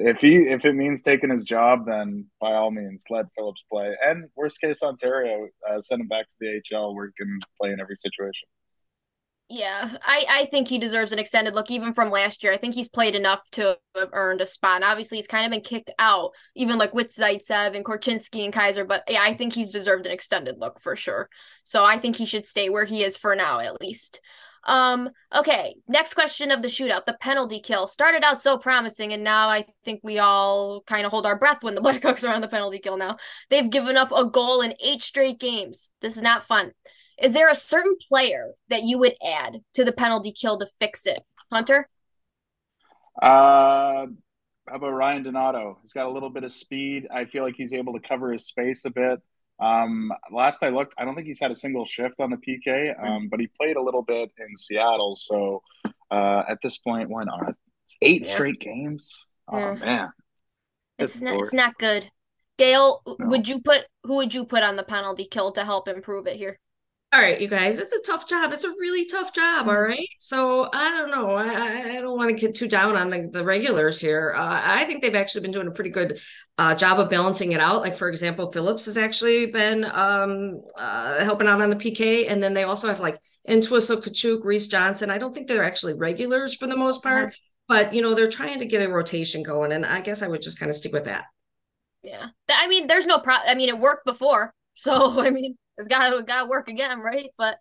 if 0.00 0.20
he 0.20 0.36
if 0.36 0.64
it 0.64 0.74
means 0.74 1.02
taking 1.02 1.30
his 1.30 1.44
job, 1.44 1.86
then 1.86 2.26
by 2.40 2.52
all 2.52 2.70
means 2.70 3.04
let 3.10 3.26
Phillips 3.36 3.62
play. 3.70 3.94
And 4.02 4.28
worst 4.36 4.60
case 4.60 4.82
Ontario, 4.82 5.48
uh, 5.68 5.80
send 5.80 6.00
him 6.00 6.08
back 6.08 6.28
to 6.28 6.34
the 6.40 6.60
HL 6.70 6.94
where 6.94 7.06
he 7.06 7.12
can 7.24 7.40
play 7.60 7.70
in 7.72 7.80
every 7.80 7.96
situation. 7.96 8.48
Yeah, 9.52 9.96
I, 10.04 10.24
I 10.28 10.44
think 10.46 10.68
he 10.68 10.78
deserves 10.78 11.10
an 11.10 11.18
extended 11.18 11.56
look 11.56 11.72
even 11.72 11.92
from 11.92 12.08
last 12.08 12.44
year. 12.44 12.52
I 12.52 12.56
think 12.56 12.72
he's 12.72 12.88
played 12.88 13.16
enough 13.16 13.42
to 13.50 13.76
have 13.96 14.10
earned 14.12 14.40
a 14.40 14.46
spot. 14.46 14.76
And 14.76 14.84
obviously, 14.84 15.18
he's 15.18 15.26
kind 15.26 15.44
of 15.44 15.50
been 15.50 15.60
kicked 15.60 15.90
out, 15.98 16.30
even 16.54 16.78
like 16.78 16.94
with 16.94 17.12
Zaitsev 17.12 17.74
and 17.74 17.84
Korchinski 17.84 18.44
and 18.44 18.52
Kaiser. 18.52 18.84
But 18.84 19.02
yeah, 19.08 19.22
I 19.22 19.34
think 19.34 19.52
he's 19.52 19.72
deserved 19.72 20.06
an 20.06 20.12
extended 20.12 20.58
look 20.60 20.78
for 20.78 20.94
sure. 20.94 21.28
So 21.64 21.84
I 21.84 21.98
think 21.98 22.14
he 22.14 22.26
should 22.26 22.46
stay 22.46 22.68
where 22.68 22.84
he 22.84 23.02
is 23.02 23.16
for 23.16 23.34
now, 23.34 23.58
at 23.58 23.80
least. 23.80 24.20
Um, 24.64 25.10
okay, 25.34 25.74
next 25.88 26.14
question 26.14 26.50
of 26.50 26.62
the 26.62 26.68
shootout. 26.68 27.04
The 27.04 27.16
penalty 27.20 27.60
kill 27.60 27.86
started 27.86 28.22
out 28.24 28.40
so 28.40 28.58
promising, 28.58 29.12
and 29.12 29.24
now 29.24 29.48
I 29.48 29.64
think 29.84 30.00
we 30.02 30.18
all 30.18 30.82
kind 30.86 31.06
of 31.06 31.10
hold 31.10 31.26
our 31.26 31.38
breath 31.38 31.62
when 31.62 31.74
the 31.74 31.80
Blackhawks 31.82 32.28
are 32.28 32.34
on 32.34 32.40
the 32.40 32.48
penalty 32.48 32.78
kill 32.78 32.96
now. 32.96 33.16
They've 33.48 33.70
given 33.70 33.96
up 33.96 34.12
a 34.12 34.26
goal 34.26 34.60
in 34.60 34.74
eight 34.80 35.02
straight 35.02 35.40
games. 35.40 35.90
This 36.00 36.16
is 36.16 36.22
not 36.22 36.46
fun. 36.46 36.72
Is 37.18 37.34
there 37.34 37.50
a 37.50 37.54
certain 37.54 37.96
player 38.08 38.52
that 38.68 38.82
you 38.82 38.98
would 38.98 39.14
add 39.24 39.60
to 39.74 39.84
the 39.84 39.92
penalty 39.92 40.32
kill 40.32 40.58
to 40.58 40.66
fix 40.78 41.06
it? 41.06 41.22
Hunter? 41.52 41.88
Uh 43.20 44.06
how 44.68 44.76
about 44.76 44.90
Ryan 44.92 45.24
Donato? 45.24 45.78
He's 45.82 45.92
got 45.92 46.06
a 46.06 46.10
little 46.10 46.30
bit 46.30 46.44
of 46.44 46.52
speed. 46.52 47.08
I 47.12 47.24
feel 47.24 47.42
like 47.42 47.56
he's 47.56 47.74
able 47.74 47.94
to 47.94 48.08
cover 48.08 48.32
his 48.32 48.46
space 48.46 48.84
a 48.84 48.90
bit. 48.90 49.20
Um, 49.60 50.12
last 50.32 50.62
I 50.62 50.70
looked, 50.70 50.94
I 50.98 51.04
don't 51.04 51.14
think 51.14 51.26
he's 51.26 51.40
had 51.40 51.50
a 51.50 51.54
single 51.54 51.84
shift 51.84 52.20
on 52.20 52.30
the 52.30 52.36
PK, 52.36 52.94
um, 53.02 53.28
but 53.28 53.40
he 53.40 53.48
played 53.48 53.76
a 53.76 53.82
little 53.82 54.02
bit 54.02 54.30
in 54.38 54.56
Seattle. 54.56 55.16
So 55.16 55.62
uh, 56.10 56.42
at 56.48 56.58
this 56.62 56.78
point, 56.78 57.10
why 57.10 57.24
not? 57.24 57.54
It's 57.84 57.96
eight 58.02 58.24
yeah. 58.24 58.32
straight 58.32 58.60
games. 58.60 59.26
Oh 59.48 59.58
yeah. 59.58 59.74
man, 59.74 60.08
it's 60.98 61.20
not, 61.20 61.40
it's 61.40 61.52
not 61.52 61.78
good. 61.78 62.10
Gail, 62.58 63.02
no. 63.06 63.26
would 63.28 63.48
you 63.48 63.60
put 63.60 63.86
who 64.04 64.16
would 64.16 64.34
you 64.34 64.44
put 64.44 64.62
on 64.62 64.76
the 64.76 64.82
penalty 64.82 65.26
kill 65.30 65.52
to 65.52 65.64
help 65.64 65.88
improve 65.88 66.26
it 66.26 66.36
here? 66.36 66.58
All 67.12 67.20
right, 67.20 67.40
you 67.40 67.48
guys, 67.48 67.80
it's 67.80 67.92
a 67.92 68.00
tough 68.02 68.28
job. 68.28 68.52
It's 68.52 68.62
a 68.62 68.70
really 68.78 69.04
tough 69.04 69.34
job. 69.34 69.66
All 69.66 69.74
mm-hmm. 69.74 70.00
So 70.20 70.68
I 70.72 70.90
don't 70.92 71.10
know. 71.10 71.34
I, 71.34 71.96
I 71.96 72.00
don't 72.00 72.16
want 72.16 72.30
to 72.30 72.40
get 72.40 72.54
too 72.54 72.68
down 72.68 72.96
on 72.96 73.08
the, 73.08 73.28
the 73.32 73.44
regulars 73.44 74.00
here. 74.00 74.32
Uh, 74.36 74.60
I 74.64 74.84
think 74.84 75.02
they've 75.02 75.16
actually 75.16 75.40
been 75.40 75.50
doing 75.50 75.66
a 75.66 75.72
pretty 75.72 75.90
good 75.90 76.20
uh, 76.56 76.76
job 76.76 77.00
of 77.00 77.10
balancing 77.10 77.50
it 77.50 77.58
out. 77.58 77.80
Like, 77.80 77.96
for 77.96 78.08
example, 78.08 78.52
Phillips 78.52 78.86
has 78.86 78.96
actually 78.96 79.46
been 79.46 79.84
um, 79.86 80.62
uh, 80.76 81.24
helping 81.24 81.48
out 81.48 81.60
on 81.60 81.68
the 81.68 81.74
PK. 81.74 82.30
And 82.30 82.40
then 82.40 82.54
they 82.54 82.62
also 82.62 82.86
have 82.86 83.00
like 83.00 83.18
Entwistle, 83.48 84.00
Katchouk, 84.00 84.44
Reese 84.44 84.68
Johnson. 84.68 85.10
I 85.10 85.18
don't 85.18 85.34
think 85.34 85.48
they're 85.48 85.64
actually 85.64 85.94
regulars 85.94 86.54
for 86.54 86.68
the 86.68 86.76
most 86.76 87.02
part, 87.02 87.30
mm-hmm. 87.30 87.34
but, 87.66 87.92
you 87.92 88.02
know, 88.02 88.14
they're 88.14 88.30
trying 88.30 88.60
to 88.60 88.66
get 88.66 88.88
a 88.88 88.92
rotation 88.92 89.42
going. 89.42 89.72
And 89.72 89.84
I 89.84 90.00
guess 90.00 90.22
I 90.22 90.28
would 90.28 90.42
just 90.42 90.60
kind 90.60 90.70
of 90.70 90.76
stick 90.76 90.92
with 90.92 91.04
that. 91.06 91.24
Yeah. 92.04 92.28
I 92.48 92.68
mean, 92.68 92.86
there's 92.86 93.06
no 93.06 93.18
pro. 93.18 93.34
I 93.34 93.56
mean, 93.56 93.68
it 93.68 93.78
worked 93.78 94.04
before. 94.04 94.54
So, 94.76 95.20
I 95.20 95.28
mean, 95.28 95.58
it's 95.80 95.88
got 95.88 96.10
to 96.10 96.22
got 96.22 96.48
work 96.48 96.68
again, 96.68 97.00
right? 97.00 97.30
But 97.36 97.58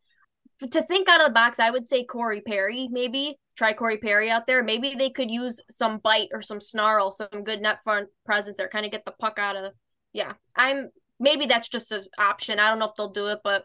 to 0.72 0.84
think 0.84 1.08
out 1.08 1.22
of 1.22 1.28
the 1.28 1.34
box, 1.34 1.60
I 1.60 1.72
would 1.72 1.88
say 1.88 2.04
Corey 2.04 2.42
Perry 2.42 2.90
maybe 2.92 3.38
try 3.56 3.74
Corey 3.74 3.98
Perry 3.98 4.30
out 4.30 4.46
there. 4.46 4.64
Maybe 4.64 4.96
they 4.96 5.10
could 5.10 5.32
use 5.32 5.62
some 5.70 6.00
bite 6.00 6.30
or 6.34 6.42
some 6.42 6.62
snarl, 6.62 7.12
some 7.12 7.44
good 7.44 7.62
net 7.62 7.80
front 7.84 8.10
presence 8.26 8.58
there, 8.58 8.68
kind 8.68 8.86
of 8.86 8.92
get 8.92 9.06
the 9.06 9.14
puck 9.20 9.40
out 9.40 9.56
of. 9.56 9.74
Yeah, 10.14 10.34
I'm 10.56 10.90
maybe 11.20 11.46
that's 11.46 11.68
just 11.68 11.92
an 11.92 12.06
option. 12.18 12.60
I 12.60 12.70
don't 12.70 12.80
know 12.80 12.90
if 12.90 12.96
they'll 12.96 13.12
do 13.12 13.28
it, 13.28 13.40
but 13.44 13.64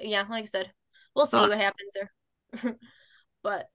yeah, 0.00 0.24
like 0.28 0.42
I 0.42 0.46
said, 0.46 0.70
we'll 1.14 1.26
see 1.26 1.36
what 1.36 1.58
happens 1.58 1.94
there. 1.94 2.76
but 3.42 3.66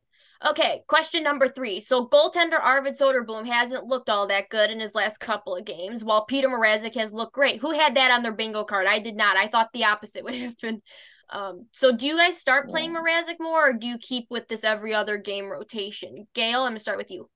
Okay, 0.46 0.82
question 0.88 1.24
number 1.24 1.48
three. 1.48 1.80
So 1.80 2.08
goaltender 2.08 2.60
Arvid 2.62 2.96
Soderblom 2.96 3.48
hasn't 3.48 3.86
looked 3.86 4.10
all 4.10 4.28
that 4.28 4.50
good 4.50 4.72
in 4.72 4.80
his 4.80 4.94
last 4.94 5.20
couple 5.20 5.56
of 5.56 5.64
games, 5.64 6.04
while 6.04 6.26
Petr 6.30 6.46
Mrazek 6.46 6.96
has 6.96 7.14
looked 7.14 7.34
great. 7.34 7.62
Who 7.62 7.72
had 7.72 7.96
that 7.96 8.12
on 8.12 8.24
their 8.24 8.34
bingo 8.34 8.66
card? 8.66 8.86
I 8.86 9.00
did 9.00 9.16
not. 9.16 9.38
I 9.38 9.48
thought 9.48 9.70
the 9.74 9.86
opposite 9.86 10.24
would 10.26 10.36
happen. 10.36 10.82
Um, 11.30 11.68
so 11.72 11.96
do 11.96 12.06
you 12.06 12.18
guys 12.18 12.38
start 12.38 12.70
playing 12.70 12.94
Mrazek 12.94 13.38
more, 13.40 13.70
or 13.70 13.74
do 13.74 13.88
you 13.88 13.98
keep 13.98 14.28
with 14.30 14.48
this 14.50 14.66
every 14.66 14.94
other 14.94 15.18
game 15.18 15.50
rotation? 15.50 16.28
Gail, 16.34 16.62
I'm 16.62 16.72
gonna 16.72 16.80
start 16.80 16.98
with 16.98 17.10
you. 17.10 17.30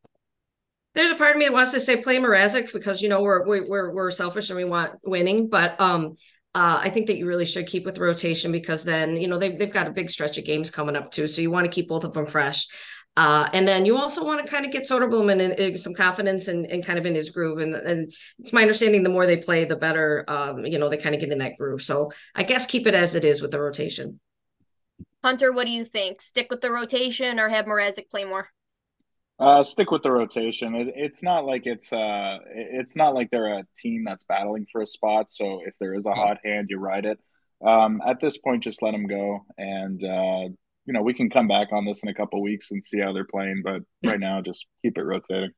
There's 0.93 1.11
a 1.11 1.15
part 1.15 1.31
of 1.31 1.37
me 1.37 1.45
that 1.45 1.53
wants 1.53 1.71
to 1.71 1.79
say 1.79 2.01
play 2.01 2.17
Mrazek 2.17 2.73
because 2.73 3.01
you 3.01 3.07
know 3.07 3.21
we're 3.21 3.45
we're 3.47 3.93
we're 3.93 4.11
selfish 4.11 4.49
and 4.49 4.57
we 4.57 4.65
want 4.65 4.99
winning, 5.05 5.47
but 5.47 5.79
um, 5.79 6.15
uh, 6.53 6.81
I 6.83 6.89
think 6.89 7.07
that 7.07 7.17
you 7.17 7.27
really 7.27 7.45
should 7.45 7.67
keep 7.67 7.85
with 7.85 7.95
the 7.95 8.01
rotation 8.01 8.51
because 8.51 8.83
then 8.83 9.15
you 9.15 9.27
know 9.27 9.37
they've 9.37 9.57
they've 9.57 9.71
got 9.71 9.87
a 9.87 9.91
big 9.91 10.09
stretch 10.09 10.37
of 10.37 10.45
games 10.45 10.71
coming 10.71 10.95
up 10.95 11.11
too, 11.11 11.27
so 11.27 11.41
you 11.41 11.51
want 11.51 11.65
to 11.65 11.71
keep 11.71 11.87
both 11.87 12.03
of 12.03 12.13
them 12.13 12.25
fresh. 12.25 12.67
Uh, 13.17 13.49
and 13.51 13.67
then 13.67 13.83
you 13.83 13.97
also 13.97 14.23
want 14.23 14.45
to 14.45 14.49
kind 14.49 14.63
of 14.63 14.71
get 14.71 14.83
Soderblom 14.83 15.31
in, 15.31 15.41
in, 15.41 15.75
some 15.75 15.95
confidence 15.95 16.47
and, 16.47 16.67
and 16.67 16.85
kind 16.85 16.99
of 16.99 17.05
in 17.07 17.15
his 17.15 17.31
groove. 17.31 17.57
And, 17.57 17.73
and 17.73 18.11
it's 18.37 18.53
my 18.53 18.61
understanding 18.61 19.01
the 19.01 19.09
more 19.09 19.25
they 19.25 19.37
play, 19.37 19.65
the 19.65 19.75
better, 19.75 20.23
um, 20.27 20.63
you 20.63 20.77
know, 20.77 20.87
they 20.87 20.97
kind 20.97 21.15
of 21.15 21.21
get 21.21 21.31
in 21.31 21.39
that 21.39 21.57
groove. 21.57 21.81
So 21.81 22.11
I 22.35 22.43
guess 22.43 22.67
keep 22.67 22.85
it 22.85 22.93
as 22.93 23.15
it 23.15 23.25
is 23.25 23.41
with 23.41 23.49
the 23.49 23.59
rotation. 23.59 24.19
Hunter, 25.23 25.51
what 25.51 25.65
do 25.65 25.71
you 25.71 25.83
think? 25.83 26.21
Stick 26.21 26.51
with 26.51 26.61
the 26.61 26.71
rotation 26.71 27.39
or 27.39 27.49
have 27.49 27.65
Mrazek 27.65 28.11
play 28.11 28.23
more? 28.23 28.49
Uh, 29.39 29.63
stick 29.63 29.89
with 29.89 30.03
the 30.03 30.11
rotation. 30.11 30.75
It, 30.75 30.93
it's 30.95 31.23
not 31.23 31.43
like 31.43 31.65
it's 31.65 31.91
uh, 31.91 32.37
it's 32.53 32.95
not 32.95 33.15
like 33.15 33.31
they're 33.31 33.59
a 33.59 33.65
team 33.75 34.03
that's 34.03 34.25
battling 34.25 34.67
for 34.71 34.81
a 34.81 34.87
spot. 34.87 35.31
So 35.31 35.61
if 35.65 35.75
there 35.79 35.95
is 35.95 36.05
a 36.05 36.13
hot 36.13 36.37
hand, 36.45 36.67
you 36.69 36.77
ride 36.77 37.05
it. 37.05 37.19
Um, 37.65 37.99
at 38.05 38.19
this 38.19 38.37
point, 38.37 38.63
just 38.63 38.83
let 38.83 38.91
them 38.91 39.07
go 39.07 39.45
and 39.57 40.03
uh, 40.03 40.49
you 40.87 40.93
know, 40.93 41.01
we 41.01 41.13
can 41.13 41.29
come 41.29 41.47
back 41.47 41.67
on 41.73 41.85
this 41.85 42.01
in 42.01 42.09
a 42.09 42.13
couple 42.13 42.41
weeks 42.41 42.71
and 42.71 42.83
see 42.83 42.99
how 42.99 43.11
they're 43.13 43.25
playing. 43.25 43.61
But 43.63 43.81
right 44.05 44.19
now, 44.19 44.41
just 44.41 44.65
keep 44.81 44.97
it 44.97 45.03
rotating. 45.03 45.51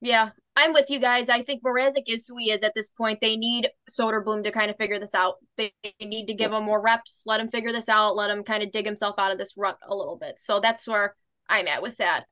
Yeah, 0.00 0.30
I'm 0.56 0.72
with 0.72 0.90
you 0.90 0.98
guys. 0.98 1.28
I 1.28 1.42
think 1.42 1.62
Mrazek 1.62 2.08
is 2.08 2.26
who 2.26 2.36
he 2.36 2.50
is 2.50 2.64
at 2.64 2.74
this 2.74 2.88
point. 2.88 3.20
They 3.20 3.36
need 3.36 3.70
Soderblom 3.88 4.42
to 4.42 4.50
kind 4.50 4.68
of 4.68 4.76
figure 4.76 4.98
this 4.98 5.14
out. 5.14 5.36
They 5.56 5.72
need 6.00 6.26
to 6.26 6.34
give 6.34 6.52
him 6.52 6.64
more 6.64 6.82
reps, 6.82 7.22
let 7.24 7.40
him 7.40 7.48
figure 7.48 7.70
this 7.70 7.88
out, 7.88 8.16
let 8.16 8.30
him 8.30 8.42
kind 8.42 8.64
of 8.64 8.72
dig 8.72 8.84
himself 8.84 9.14
out 9.18 9.30
of 9.30 9.38
this 9.38 9.54
rut 9.56 9.78
a 9.86 9.94
little 9.94 10.16
bit. 10.16 10.40
So 10.40 10.58
that's 10.58 10.88
where 10.88 11.14
I'm 11.48 11.68
at 11.68 11.82
with 11.82 11.96
that. 11.98 12.24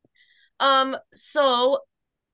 Um, 0.58 0.96
so 1.14 1.78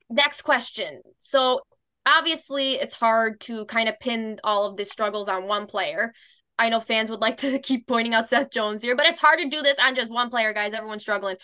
next 0.09 0.41
question. 0.41 1.03
So 1.19 1.61
obviously 2.07 2.75
it's 2.75 2.95
hard 2.95 3.39
to 3.41 3.67
kind 3.67 3.91
of 3.91 4.01
pin 4.01 4.41
all 4.43 4.65
of 4.65 4.77
the 4.77 4.87
struggles 4.87 5.29
on 5.29 5.47
one 5.47 5.67
player. 5.67 6.15
I 6.59 6.69
know 6.69 6.81
fans 6.81 7.11
would 7.11 7.21
like 7.21 7.37
to 7.39 7.59
keep 7.61 7.87
pointing 7.87 8.15
out 8.15 8.29
Seth 8.29 8.51
Jones 8.51 8.83
here, 8.83 8.97
but 8.97 9.07
it's 9.07 9.21
hard 9.21 9.41
to 9.41 9.49
do 9.49 9.63
this 9.63 9.77
on 9.79 9.95
just 9.95 10.13
one 10.13 10.31
player, 10.31 10.53
guys. 10.53 10.73
Everyone's 10.75 11.03
struggling. 11.03 11.37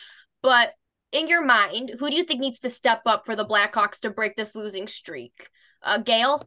But 0.42 0.72
in 1.12 1.28
your 1.28 1.44
mind, 1.44 1.92
who 1.98 2.08
do 2.10 2.16
you 2.16 2.24
think 2.24 2.40
needs 2.40 2.60
to 2.60 2.70
step 2.70 3.02
up 3.06 3.26
for 3.26 3.36
the 3.36 3.44
Blackhawks 3.44 4.00
to 4.00 4.10
break 4.10 4.36
this 4.36 4.54
losing 4.54 4.86
streak? 4.86 5.48
Uh, 5.82 5.98
Gail? 5.98 6.42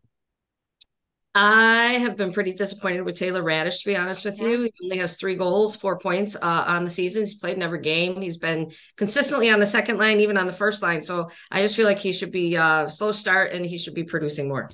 I 1.37 1.97
have 1.99 2.15
been 2.15 2.31
pretty 2.31 2.53
disappointed 2.53 3.01
with 3.01 3.15
Taylor 3.15 3.43
Raddysh, 3.43 3.81
to 3.83 3.89
be 3.89 3.95
honest 3.97 4.23
with 4.23 4.39
Yeah. 4.39 4.47
you. 4.47 4.63
He 4.63 4.71
only 4.85 4.97
has 4.99 5.17
three 5.17 5.35
goals, 5.35 5.75
four 5.75 5.99
points 5.99 6.37
uh, 6.37 6.63
on 6.65 6.85
the 6.85 6.89
season. 6.89 7.23
He's 7.23 7.35
played 7.35 7.57
in 7.57 7.61
every 7.63 7.81
game. 7.81 8.21
He's 8.21 8.37
been 8.37 8.71
consistently 8.95 9.49
on 9.49 9.59
the 9.59 9.65
second 9.65 9.97
line, 9.97 10.21
even 10.21 10.37
on 10.37 10.47
the 10.47 10.53
first 10.53 10.81
line. 10.81 11.01
So 11.01 11.29
I 11.51 11.61
just 11.61 11.75
feel 11.75 11.85
like 11.85 11.99
he 11.99 12.13
should 12.13 12.31
be 12.31 12.55
uh, 12.55 12.87
slow 12.87 13.11
start 13.11 13.51
and 13.51 13.65
he 13.65 13.77
should 13.77 13.95
be 13.95 14.05
producing 14.05 14.47
more. 14.47 14.69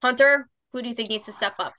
Hunter, 0.00 0.48
who 0.72 0.80
do 0.80 0.88
you 0.88 0.94
think 0.94 1.10
needs 1.10 1.26
to 1.26 1.32
step 1.32 1.54
up? 1.58 1.72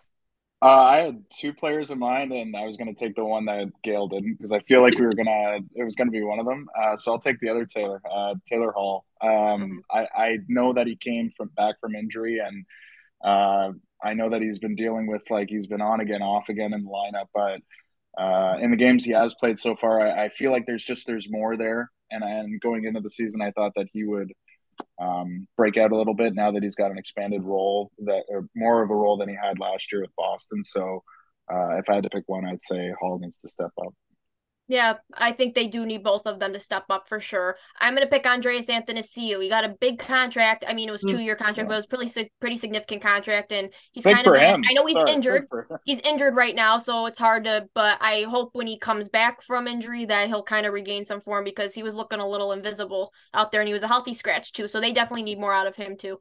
Uh, 0.61 0.65
I 0.83 0.97
had 0.97 1.23
two 1.29 1.53
players 1.53 1.89
in 1.89 1.99
mind, 1.99 2.33
and 2.33 2.53
I 2.55 2.65
was 2.65 2.75
going 2.75 2.93
to 2.93 2.99
take 2.99 3.15
the 3.15 3.23
one 3.23 3.45
that 3.45 3.67
Gail 3.81 4.07
didn't 4.09 4.33
because 4.33 4.51
I 4.51 4.59
feel 4.59 4.81
like 4.81 4.93
we 4.99 5.05
were 5.05 5.13
gonna 5.13 5.59
it 5.73 5.83
was 5.85 5.95
going 5.95 6.07
to 6.07 6.11
be 6.11 6.21
one 6.21 6.39
of 6.39 6.45
them. 6.45 6.67
Uh, 6.77 6.97
so 6.97 7.13
I'll 7.13 7.19
take 7.19 7.39
the 7.39 7.49
other 7.49 7.65
Taylor, 7.65 8.01
uh, 8.09 8.35
Taylor 8.45 8.71
Hall. 8.71 9.05
Um. 9.21 9.81
I, 9.91 10.07
I 10.15 10.37
know 10.49 10.73
that 10.73 10.87
he 10.87 10.95
came 10.97 11.31
from 11.35 11.49
back 11.55 11.79
from 11.79 11.95
injury, 11.95 12.39
and 12.39 12.65
uh, 13.23 13.71
I 14.03 14.13
know 14.13 14.29
that 14.29 14.41
he's 14.41 14.59
been 14.59 14.75
dealing 14.75 15.07
with 15.07 15.23
like 15.29 15.49
he's 15.49 15.67
been 15.67 15.81
on 15.81 16.01
again, 16.01 16.21
off 16.21 16.49
again 16.49 16.73
in 16.73 16.83
the 16.83 16.89
lineup. 16.89 17.27
But 17.33 17.61
uh, 18.21 18.57
in 18.59 18.71
the 18.71 18.77
games 18.77 19.05
he 19.05 19.11
has 19.11 19.33
played 19.35 19.59
so 19.59 19.75
far, 19.77 20.01
I, 20.01 20.25
I 20.25 20.29
feel 20.29 20.51
like 20.51 20.65
there's 20.65 20.83
just 20.83 21.07
there's 21.07 21.27
more 21.29 21.55
there. 21.55 21.89
And 22.11 22.23
and 22.23 22.59
going 22.59 22.83
into 22.85 22.99
the 23.01 23.09
season, 23.09 23.41
I 23.41 23.51
thought 23.51 23.73
that 23.75 23.87
he 23.93 24.03
would 24.03 24.33
um, 24.99 25.47
break 25.55 25.77
out 25.77 25.91
a 25.91 25.97
little 25.97 26.15
bit 26.15 26.33
now 26.35 26.51
that 26.51 26.63
he's 26.63 26.75
got 26.75 26.91
an 26.91 26.97
expanded 26.97 27.43
role 27.43 27.91
that 27.99 28.23
or 28.29 28.47
more 28.55 28.83
of 28.83 28.89
a 28.89 28.95
role 28.95 29.17
than 29.17 29.29
he 29.29 29.35
had 29.35 29.59
last 29.59 29.91
year 29.91 30.01
with 30.01 30.15
Boston. 30.17 30.63
So 30.63 31.03
uh, 31.51 31.77
if 31.77 31.89
I 31.89 31.95
had 31.95 32.03
to 32.03 32.09
pick 32.09 32.25
one, 32.27 32.45
I'd 32.45 32.61
say 32.61 32.91
Hall 32.99 33.19
needs 33.19 33.39
to 33.39 33.49
step 33.49 33.71
up. 33.81 33.93
Yeah, 34.69 34.93
I 35.15 35.31
think 35.31 35.55
they 35.55 35.65
do 35.67 35.83
need 35.83 36.03
both 36.03 36.27
of 36.27 36.39
them 36.39 36.53
to 36.53 36.59
step 36.59 36.85
up 36.91 37.09
for 37.09 37.19
sure. 37.19 37.57
I'm 37.79 37.95
gonna 37.95 38.05
pick 38.05 38.27
Andreas 38.27 38.67
Athanasiou. 38.67 39.41
He 39.41 39.49
got 39.49 39.63
a 39.65 39.75
big 39.81 39.97
contract. 39.97 40.63
I 40.67 40.73
mean, 40.75 40.87
it 40.87 40.91
was 40.91 41.03
Mm, 41.03 41.05
two 41.05 41.17
year 41.17 41.35
contract, 41.35 41.67
but 41.67 41.73
it 41.73 41.77
was 41.77 41.87
pretty 41.87 42.31
pretty 42.39 42.55
significant 42.55 43.01
contract, 43.01 43.51
and 43.51 43.73
he's 43.91 44.05
Big 44.05 44.15
kind 44.15 44.27
of. 44.27 44.33
him. 44.35 44.63
I 44.69 44.73
know 44.73 44.85
he's 44.85 45.01
Sorry, 45.01 45.07
injured. 45.07 45.47
He's 45.85 45.99
injured 46.01 46.35
right 46.35 46.53
now, 46.53 46.77
so 46.77 47.07
it's 47.07 47.17
hard 47.17 47.45
to. 47.45 47.67
But 47.73 47.97
I 47.99 48.23
hope 48.29 48.51
when 48.53 48.67
he 48.67 48.77
comes 48.77 49.09
back 49.09 49.41
from 49.41 49.67
injury 49.67 50.05
that 50.05 50.27
he'll 50.27 50.43
kind 50.43 50.67
of 50.67 50.73
regain 50.73 51.03
some 51.03 51.19
form 51.21 51.43
because 51.43 51.73
he 51.73 51.81
was 51.81 51.95
looking 51.95 52.19
a 52.19 52.29
little 52.29 52.51
invisible 52.51 53.11
out 53.33 53.51
there, 53.51 53.61
and 53.61 53.67
he 53.67 53.73
was 53.73 53.83
a 53.83 53.87
healthy 53.87 54.13
scratch 54.13 54.51
too. 54.53 54.67
So 54.67 54.79
they 54.79 54.91
definitely 54.93 55.23
need 55.23 55.39
more 55.39 55.53
out 55.53 55.65
of 55.65 55.75
him 55.75 55.97
too. 55.97 56.19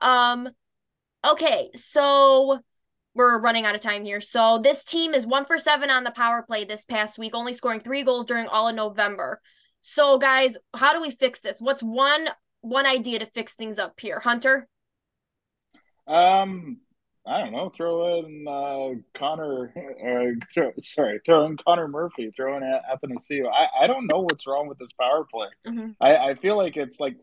Um, 0.00 0.48
okay, 1.26 1.70
so 1.74 2.60
we're 3.16 3.40
running 3.40 3.64
out 3.64 3.74
of 3.74 3.80
time 3.80 4.04
here. 4.04 4.20
So 4.20 4.58
this 4.62 4.84
team 4.84 5.14
is 5.14 5.26
one 5.26 5.46
for 5.46 5.58
seven 5.58 5.90
on 5.90 6.04
the 6.04 6.10
power 6.10 6.42
play 6.42 6.64
this 6.64 6.84
past 6.84 7.18
week, 7.18 7.34
only 7.34 7.54
scoring 7.54 7.80
three 7.80 8.02
goals 8.02 8.26
during 8.26 8.46
all 8.46 8.68
of 8.68 8.76
November. 8.76 9.40
So 9.80 10.18
guys, 10.18 10.58
how 10.74 10.92
do 10.92 11.00
we 11.00 11.10
fix 11.10 11.40
this? 11.40 11.58
What's 11.58 11.82
one 11.82 12.28
one 12.60 12.86
idea 12.86 13.20
to 13.20 13.26
fix 13.26 13.54
things 13.54 13.78
up 13.78 13.98
here, 13.98 14.20
Hunter? 14.20 14.68
Um, 16.06 16.78
I 17.28 17.40
don't 17.40 17.52
know. 17.52 17.68
Throw 17.70 18.20
in 18.20 18.46
uh, 18.48 19.00
Connor. 19.18 19.72
Uh, 20.06 20.30
throw, 20.54 20.70
sorry, 20.78 21.18
throw 21.26 21.44
in 21.46 21.56
Connor 21.56 21.88
Murphy. 21.88 22.30
Throw 22.30 22.56
in 22.56 22.62
Athanasiou. 22.62 23.46
I 23.50 23.84
I 23.84 23.86
don't 23.88 24.06
know 24.06 24.20
what's 24.20 24.46
wrong 24.46 24.68
with 24.68 24.78
this 24.78 24.92
power 24.92 25.24
play. 25.24 25.48
Mm-hmm. 25.66 25.90
I, 26.00 26.16
I 26.16 26.34
feel 26.34 26.56
like 26.56 26.76
it's 26.76 27.00
like 27.00 27.16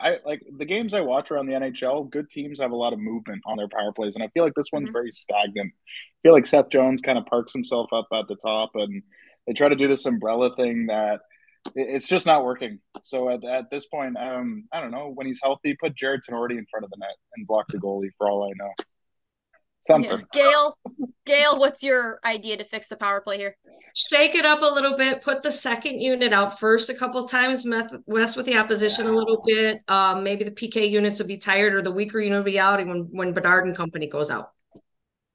I 0.00 0.16
like 0.26 0.42
the 0.58 0.64
games 0.64 0.94
I 0.94 1.00
watch 1.00 1.30
around 1.30 1.46
the 1.46 1.52
NHL. 1.52 2.10
Good 2.10 2.28
teams 2.30 2.58
have 2.60 2.72
a 2.72 2.76
lot 2.76 2.92
of 2.92 2.98
movement 2.98 3.42
on 3.46 3.56
their 3.56 3.68
power 3.68 3.92
plays, 3.92 4.14
and 4.16 4.24
I 4.24 4.28
feel 4.28 4.42
like 4.42 4.54
this 4.54 4.72
one's 4.72 4.88
Mhm. 4.88 4.92
very 4.94 5.12
stagnant. 5.12 5.72
I 5.76 6.18
feel 6.22 6.32
like 6.32 6.46
Seth 6.46 6.70
Jones 6.70 7.02
kind 7.02 7.18
of 7.18 7.26
parks 7.26 7.52
himself 7.52 7.92
up 7.92 8.08
at 8.12 8.26
the 8.26 8.36
top, 8.36 8.70
and 8.74 9.02
they 9.46 9.52
try 9.52 9.68
to 9.68 9.76
do 9.76 9.86
this 9.86 10.06
umbrella 10.06 10.56
thing 10.56 10.86
that 10.86 11.20
it's 11.76 12.08
just 12.08 12.26
not 12.26 12.44
working. 12.44 12.80
So 13.02 13.28
at, 13.30 13.44
at 13.44 13.70
this 13.70 13.86
point, 13.86 14.16
um, 14.18 14.64
I 14.72 14.80
don't 14.80 14.90
know. 14.90 15.10
When 15.14 15.26
he's 15.26 15.40
healthy, 15.42 15.76
put 15.78 15.94
Jarred 15.94 16.22
Tinordi 16.28 16.58
in 16.58 16.66
front 16.70 16.84
of 16.84 16.90
the 16.90 16.96
net 16.98 17.16
and 17.36 17.46
block 17.46 17.66
the 17.68 17.78
goalie. 17.78 18.10
For 18.18 18.28
all 18.28 18.44
I 18.44 18.52
know, 18.56 18.72
something. 19.86 20.10
Yeah. 20.10 20.24
Gail, 20.32 20.78
Gail, 21.26 21.58
what's 21.58 21.82
your 21.82 22.18
idea 22.24 22.56
to 22.56 22.64
fix 22.64 22.88
the 22.88 22.96
power 22.96 23.20
play 23.20 23.38
here? 23.38 23.56
Shake 23.94 24.34
it 24.34 24.44
up 24.44 24.60
a 24.62 24.66
little 24.66 24.96
bit. 24.96 25.22
Put 25.22 25.42
the 25.42 25.52
second 25.52 26.00
unit 26.00 26.32
out 26.32 26.58
first 26.58 26.90
a 26.90 26.94
couple 26.94 27.24
times. 27.26 27.64
Mess, 27.64 27.94
mess 28.08 28.36
with 28.36 28.46
the 28.46 28.56
opposition 28.58 29.06
a 29.06 29.12
little 29.12 29.42
bit. 29.46 29.82
Um, 29.88 30.24
maybe 30.24 30.44
the 30.44 30.50
PK 30.50 30.90
units 30.90 31.20
will 31.20 31.28
be 31.28 31.38
tired 31.38 31.74
or 31.74 31.82
the 31.82 31.92
weaker 31.92 32.20
unit 32.20 32.38
will 32.38 32.44
be 32.44 32.58
out 32.58 32.84
when 32.84 33.08
when 33.12 33.32
Bedard 33.32 33.66
and 33.66 33.76
company 33.76 34.08
goes 34.08 34.30
out. 34.30 34.50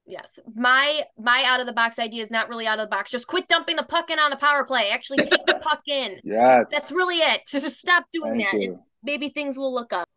Yes. 0.05 0.39
My 0.55 1.03
my 1.17 1.43
out 1.45 1.59
of 1.62 1.67
the 1.67 1.73
box 1.73 1.99
idea 1.99 2.21
is 2.23 2.31
not 2.31 2.49
really 2.49 2.65
out 2.67 2.79
of 2.79 2.85
the 2.85 2.89
box. 2.89 3.12
Just 3.12 3.27
quit 3.27 3.47
dumping 3.47 3.75
the 3.75 3.83
puck 3.83 4.09
in 4.09 4.19
on 4.19 4.31
the 4.31 4.38
power 4.38 4.65
play. 4.65 4.89
Actually 4.89 5.23
take 5.23 5.45
the 5.45 5.59
puck 5.62 5.81
in. 5.88 6.19
Yes, 6.23 6.69
That's 6.71 6.91
really 6.91 7.17
it. 7.17 7.41
So 7.45 7.59
just 7.62 7.79
stop 7.79 8.05
doing 8.12 8.39
Thank 8.39 8.51
that. 8.51 8.62
you. 8.62 8.71
and 8.73 8.79
maybe 9.03 9.29
things 9.29 9.57
will 9.57 9.73
look 9.73 9.93
up. 9.93 10.09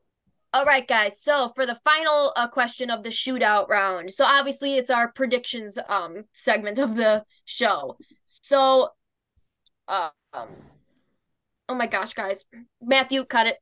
All 0.55 0.65
right, 0.67 0.87
guys. 0.87 1.21
So 1.23 1.51
for 1.55 1.65
the 1.65 1.79
final 1.85 2.33
uh, 2.37 2.47
question 2.47 2.91
of 2.91 3.03
the 3.03 3.09
shootout 3.09 3.69
round, 3.69 4.13
so 4.13 4.25
obviously 4.25 4.77
it's 4.77 4.91
our 4.91 5.11
predictions 5.11 5.79
um 5.89 6.25
segment 6.33 6.79
of 6.79 6.95
the 6.95 7.25
show. 7.47 7.97
So, 8.27 8.91
um, 9.89 10.11
oh 11.69 11.75
my 11.75 11.87
gosh, 11.87 12.13
guys, 12.15 12.45
Matthew, 12.83 13.25
cut 13.25 13.47
it. 13.47 13.59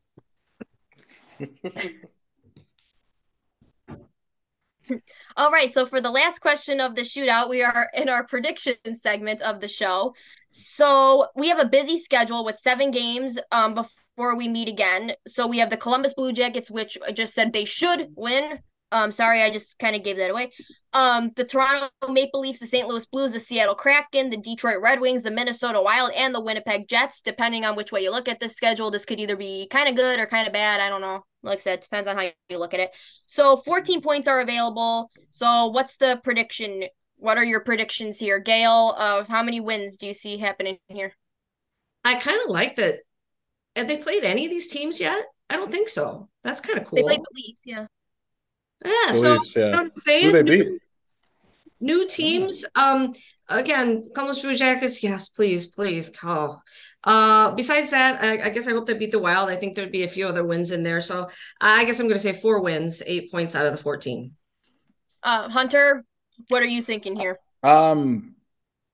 All 5.37 5.51
right, 5.53 5.73
so 5.73 5.87
for 5.87 6.01
the 6.01 6.11
last 6.11 6.41
question 6.41 6.81
of 6.81 6.97
the 6.97 7.03
shootout, 7.03 7.49
we 7.49 7.63
are 7.63 7.89
in 7.95 8.09
our 8.09 8.25
prediction 8.27 8.75
segment 8.95 9.41
of 9.43 9.61
the 9.61 9.69
show. 9.69 10.15
So 10.51 11.29
we 11.37 11.49
have 11.49 11.61
a 11.61 11.69
busy 11.69 11.97
schedule 11.97 12.45
with 12.45 12.59
seven 12.59 12.91
games 12.91 13.39
um 13.53 13.75
before 13.75 13.93
we 14.37 14.49
meet 14.49 14.69
again. 14.69 15.15
So 15.27 15.47
we 15.47 15.59
have 15.59 15.71
the 15.71 15.77
Columbus 15.77 16.15
Blue 16.15 16.33
Jackets, 16.33 16.71
which 16.71 16.99
I 17.07 17.13
just 17.13 17.35
said 17.35 17.53
they 17.53 17.65
should 17.65 18.09
win. 18.17 18.61
Um, 18.93 19.13
sorry, 19.13 19.43
I 19.43 19.51
just 19.51 19.79
kind 19.79 19.95
of 19.95 20.03
gave 20.03 20.17
that 20.17 20.31
away. 20.31 20.51
Um, 20.93 21.31
the 21.37 21.45
Toronto 21.45 21.91
Maple 22.09 22.41
Leafs, 22.41 22.59
the 22.59 22.67
St. 22.67 22.89
Louis 22.89 23.07
Blues, 23.07 23.33
the 23.33 23.41
Seattle 23.41 23.77
Kraken, 23.77 24.31
the 24.31 24.37
Detroit 24.37 24.81
Red 24.83 25.01
Wings, 25.01 25.23
the 25.23 25.31
Minnesota 25.31 25.81
Wild, 25.81 26.11
and 26.13 26.35
the 26.35 26.41
Winnipeg 26.41 26.89
Jets. 26.89 27.23
Depending 27.23 27.65
on 27.65 27.77
which 27.77 27.93
way 27.93 28.03
you 28.03 28.11
look 28.11 28.29
at 28.29 28.41
this 28.41 28.57
schedule, 28.57 28.91
this 28.91 29.05
could 29.05 29.21
either 29.21 29.37
be 29.37 29.69
kind 29.71 29.89
of 29.89 29.95
good 29.95 30.19
or 30.19 30.27
kind 30.27 30.47
of 30.47 30.53
bad. 30.53 30.81
I 30.81 30.89
don't 30.89 31.01
know. 31.01 31.25
Like 31.43 31.59
I 31.59 31.63
said, 31.63 31.81
depends 31.81 32.09
on 32.09 32.17
how 32.17 32.25
you 32.49 32.59
look 32.59 32.75
at 32.75 32.81
it. 32.81 32.91
So 33.27 33.57
14 33.59 34.01
points 34.03 34.27
are 34.27 34.41
available. 34.41 35.11
So 35.31 35.69
what's 35.69 35.97
the 35.97 36.21
prediction? 36.25 36.85
What 37.17 37.39
are 37.39 37.45
your 37.45 37.61
predictions 37.61 38.19
here, 38.19 38.41
Gail? 38.41 38.93
Of 38.99 39.29
how 39.29 39.43
many 39.43 39.61
wins 39.61 39.97
do 39.97 40.07
you 40.07 40.15
see 40.15 40.37
happening 40.37 40.79
here? 40.89 41.15
I 42.05 42.17
kind 42.17 42.41
of 42.45 42.51
like 42.51 42.77
that. 42.77 42.97
Have 43.77 43.89
they 43.89 43.99
played 43.99 44.25
any 44.25 44.45
of 44.47 44.51
these 44.51 44.67
teams 44.67 45.01
yet? 45.01 45.23
I 45.49 45.57
don't 45.57 45.71
think 45.71 45.89
so. 45.89 46.29
That's 46.43 46.61
kind 46.61 46.79
of 46.79 46.85
cool. 46.87 46.97
They 46.99 47.03
played 47.03 47.21
the 47.21 47.35
Leafs, 47.35 47.63
yeah. 47.67 47.87
yeah, 48.85 49.13
The 49.13 49.15
so 49.15 49.33
Leafs, 49.35 49.57
you 49.57 49.63
know 49.63 49.71
what 49.71 49.79
I'm 49.81 49.91
saying? 49.97 50.25
Who 50.27 50.33
they 50.33 50.43
New- 50.43 50.65
beat? 50.71 50.83
New 51.83 52.07
teams. 52.07 52.65
Um, 52.75 53.15
again, 53.49 54.03
Columbus 54.15 54.41
Blue 54.41 54.55
Jackets. 54.55 55.03
Yes, 55.03 55.29
please, 55.31 55.69
please. 55.69 56.11
Oh. 56.23 56.61
Uh, 57.03 57.53
besides 57.53 57.91
that, 57.93 58.23
I, 58.23 58.47
I 58.47 58.51
guess 58.51 58.69
I 58.69 58.73
hope 58.73 58.87
they 58.87 58.93
beat 58.93 59.13
the 59.13 59.19
Wild. 59.19 59.49
I 59.49 59.57
think 59.57 59.75
there'd 59.75 59.91
be 59.91 60.03
a 60.03 60.09
few 60.09 60.27
other 60.29 60.45
wins 60.45 60.73
in 60.73 60.83
there. 60.83 61.01
So 61.01 61.31
I 61.61 61.85
guess 61.85 61.99
I'm 61.99 62.07
going 62.07 62.19
to 62.19 62.23
say 62.23 62.35
four 62.35 62.61
wins, 62.61 63.03
eight 63.07 63.31
points 63.33 63.55
out 63.55 63.65
of 63.65 63.73
the 63.73 63.83
14. 63.83 64.35
Uh, 65.23 65.49
Hunter, 65.49 66.05
what 66.49 66.63
are 66.63 66.67
you 66.67 66.83
thinking 66.83 67.17
here? 67.17 67.39
Um, 67.63 68.35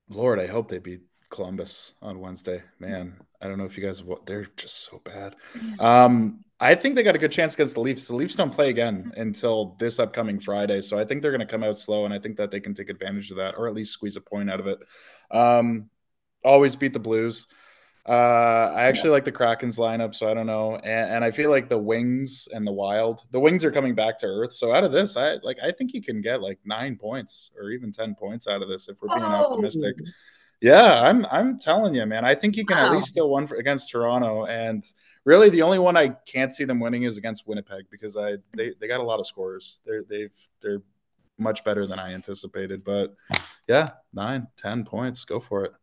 Lord, 0.09 0.39
I 0.39 0.47
hope 0.47 0.69
they 0.69 0.79
beat 0.79 1.01
Columbus 1.29 1.95
on 2.01 2.19
Wednesday. 2.21 2.63
Man, 2.79 3.17
I 3.41 3.47
don't 3.47 3.57
know 3.57 3.65
if 3.65 3.77
you 3.77 3.83
guys 3.85 4.03
what 4.03 4.25
they're 4.25 4.47
just 4.57 4.83
so 4.89 5.01
bad. 5.03 5.35
Um, 5.79 6.43
I 6.59 6.73
think 6.73 6.95
they 6.95 7.03
got 7.03 7.15
a 7.15 7.19
good 7.19 7.31
chance 7.31 7.53
against 7.53 7.75
the 7.75 7.81
Leafs. 7.81 8.07
The 8.07 8.15
Leafs 8.15 8.35
don't 8.35 8.53
play 8.53 8.69
again 8.69 9.11
until 9.15 9.75
this 9.79 9.99
upcoming 9.99 10.39
Friday, 10.39 10.81
so 10.81 10.97
I 10.97 11.05
think 11.05 11.21
they're 11.21 11.31
going 11.31 11.39
to 11.41 11.45
come 11.45 11.63
out 11.63 11.77
slow, 11.77 12.05
and 12.05 12.13
I 12.13 12.17
think 12.19 12.35
that 12.37 12.49
they 12.49 12.59
can 12.59 12.73
take 12.73 12.89
advantage 12.89 13.29
of 13.29 13.37
that, 13.37 13.55
or 13.57 13.67
at 13.67 13.75
least 13.75 13.93
squeeze 13.93 14.15
a 14.15 14.21
point 14.21 14.49
out 14.49 14.59
of 14.59 14.65
it. 14.65 14.79
Um, 15.29 15.89
always 16.43 16.75
beat 16.75 16.93
the 16.93 16.99
Blues. 16.99 17.45
Uh, 18.07 18.71
I 18.73 18.83
actually 18.83 19.09
like 19.09 19.25
the 19.25 19.33
Kraken's 19.33 19.77
lineup, 19.77 20.15
so 20.15 20.31
I 20.31 20.33
don't 20.33 20.47
know, 20.47 20.77
and, 20.77 21.15
and 21.15 21.23
I 21.25 21.29
feel 21.29 21.49
like 21.51 21.67
the 21.67 21.77
Wings 21.77 22.47
and 22.53 22.65
the 22.65 22.71
Wild, 22.71 23.21
the 23.31 23.39
Wings 23.39 23.65
are 23.65 23.71
coming 23.71 23.93
back 23.93 24.17
to 24.19 24.25
earth. 24.27 24.53
So 24.53 24.73
out 24.73 24.85
of 24.85 24.93
this, 24.93 25.17
I 25.17 25.35
like 25.43 25.57
I 25.61 25.71
think 25.71 25.93
you 25.93 26.01
can 26.01 26.21
get 26.21 26.41
like 26.41 26.57
nine 26.63 26.95
points 26.95 27.51
or 27.59 27.69
even 27.69 27.91
ten 27.91 28.15
points 28.15 28.47
out 28.47 28.61
of 28.61 28.69
this 28.69 28.87
if 28.87 28.97
we're 29.01 29.13
being 29.13 29.29
Oh. 29.29 29.51
optimistic. 29.51 29.97
Yeah, 30.61 31.03
I'm 31.03 31.25
I'm 31.27 31.59
telling 31.59 31.93
you, 31.93 32.05
man. 32.05 32.25
I 32.25 32.33
think 32.33 32.57
you 32.57 32.65
can 32.65 32.77
at 32.77 32.91
least 32.91 33.09
steal 33.09 33.29
one 33.29 33.45
for, 33.45 33.57
against 33.57 33.91
Toronto, 33.91 34.45
and 34.45 34.83
really 35.23 35.49
the 35.49 35.61
only 35.61 35.77
one 35.77 35.95
I 35.95 36.09
can't 36.25 36.51
see 36.51 36.63
them 36.63 36.79
winning 36.79 37.03
is 37.03 37.17
against 37.17 37.47
Winnipeg 37.47 37.85
because 37.91 38.17
I 38.17 38.37
they, 38.55 38.73
they 38.79 38.87
got 38.87 38.99
a 38.99 39.03
lot 39.03 39.19
of 39.19 39.27
scores. 39.27 39.81
They're 39.85 40.03
they've 40.09 40.33
they're 40.61 40.81
much 41.37 41.63
better 41.63 41.85
than 41.85 41.99
I 41.99 42.13
anticipated. 42.13 42.83
But 42.83 43.15
yeah, 43.67 43.89
nine, 44.13 44.47
ten 44.57 44.83
points, 44.83 45.25
go 45.25 45.39
for 45.39 45.65
it. 45.65 45.73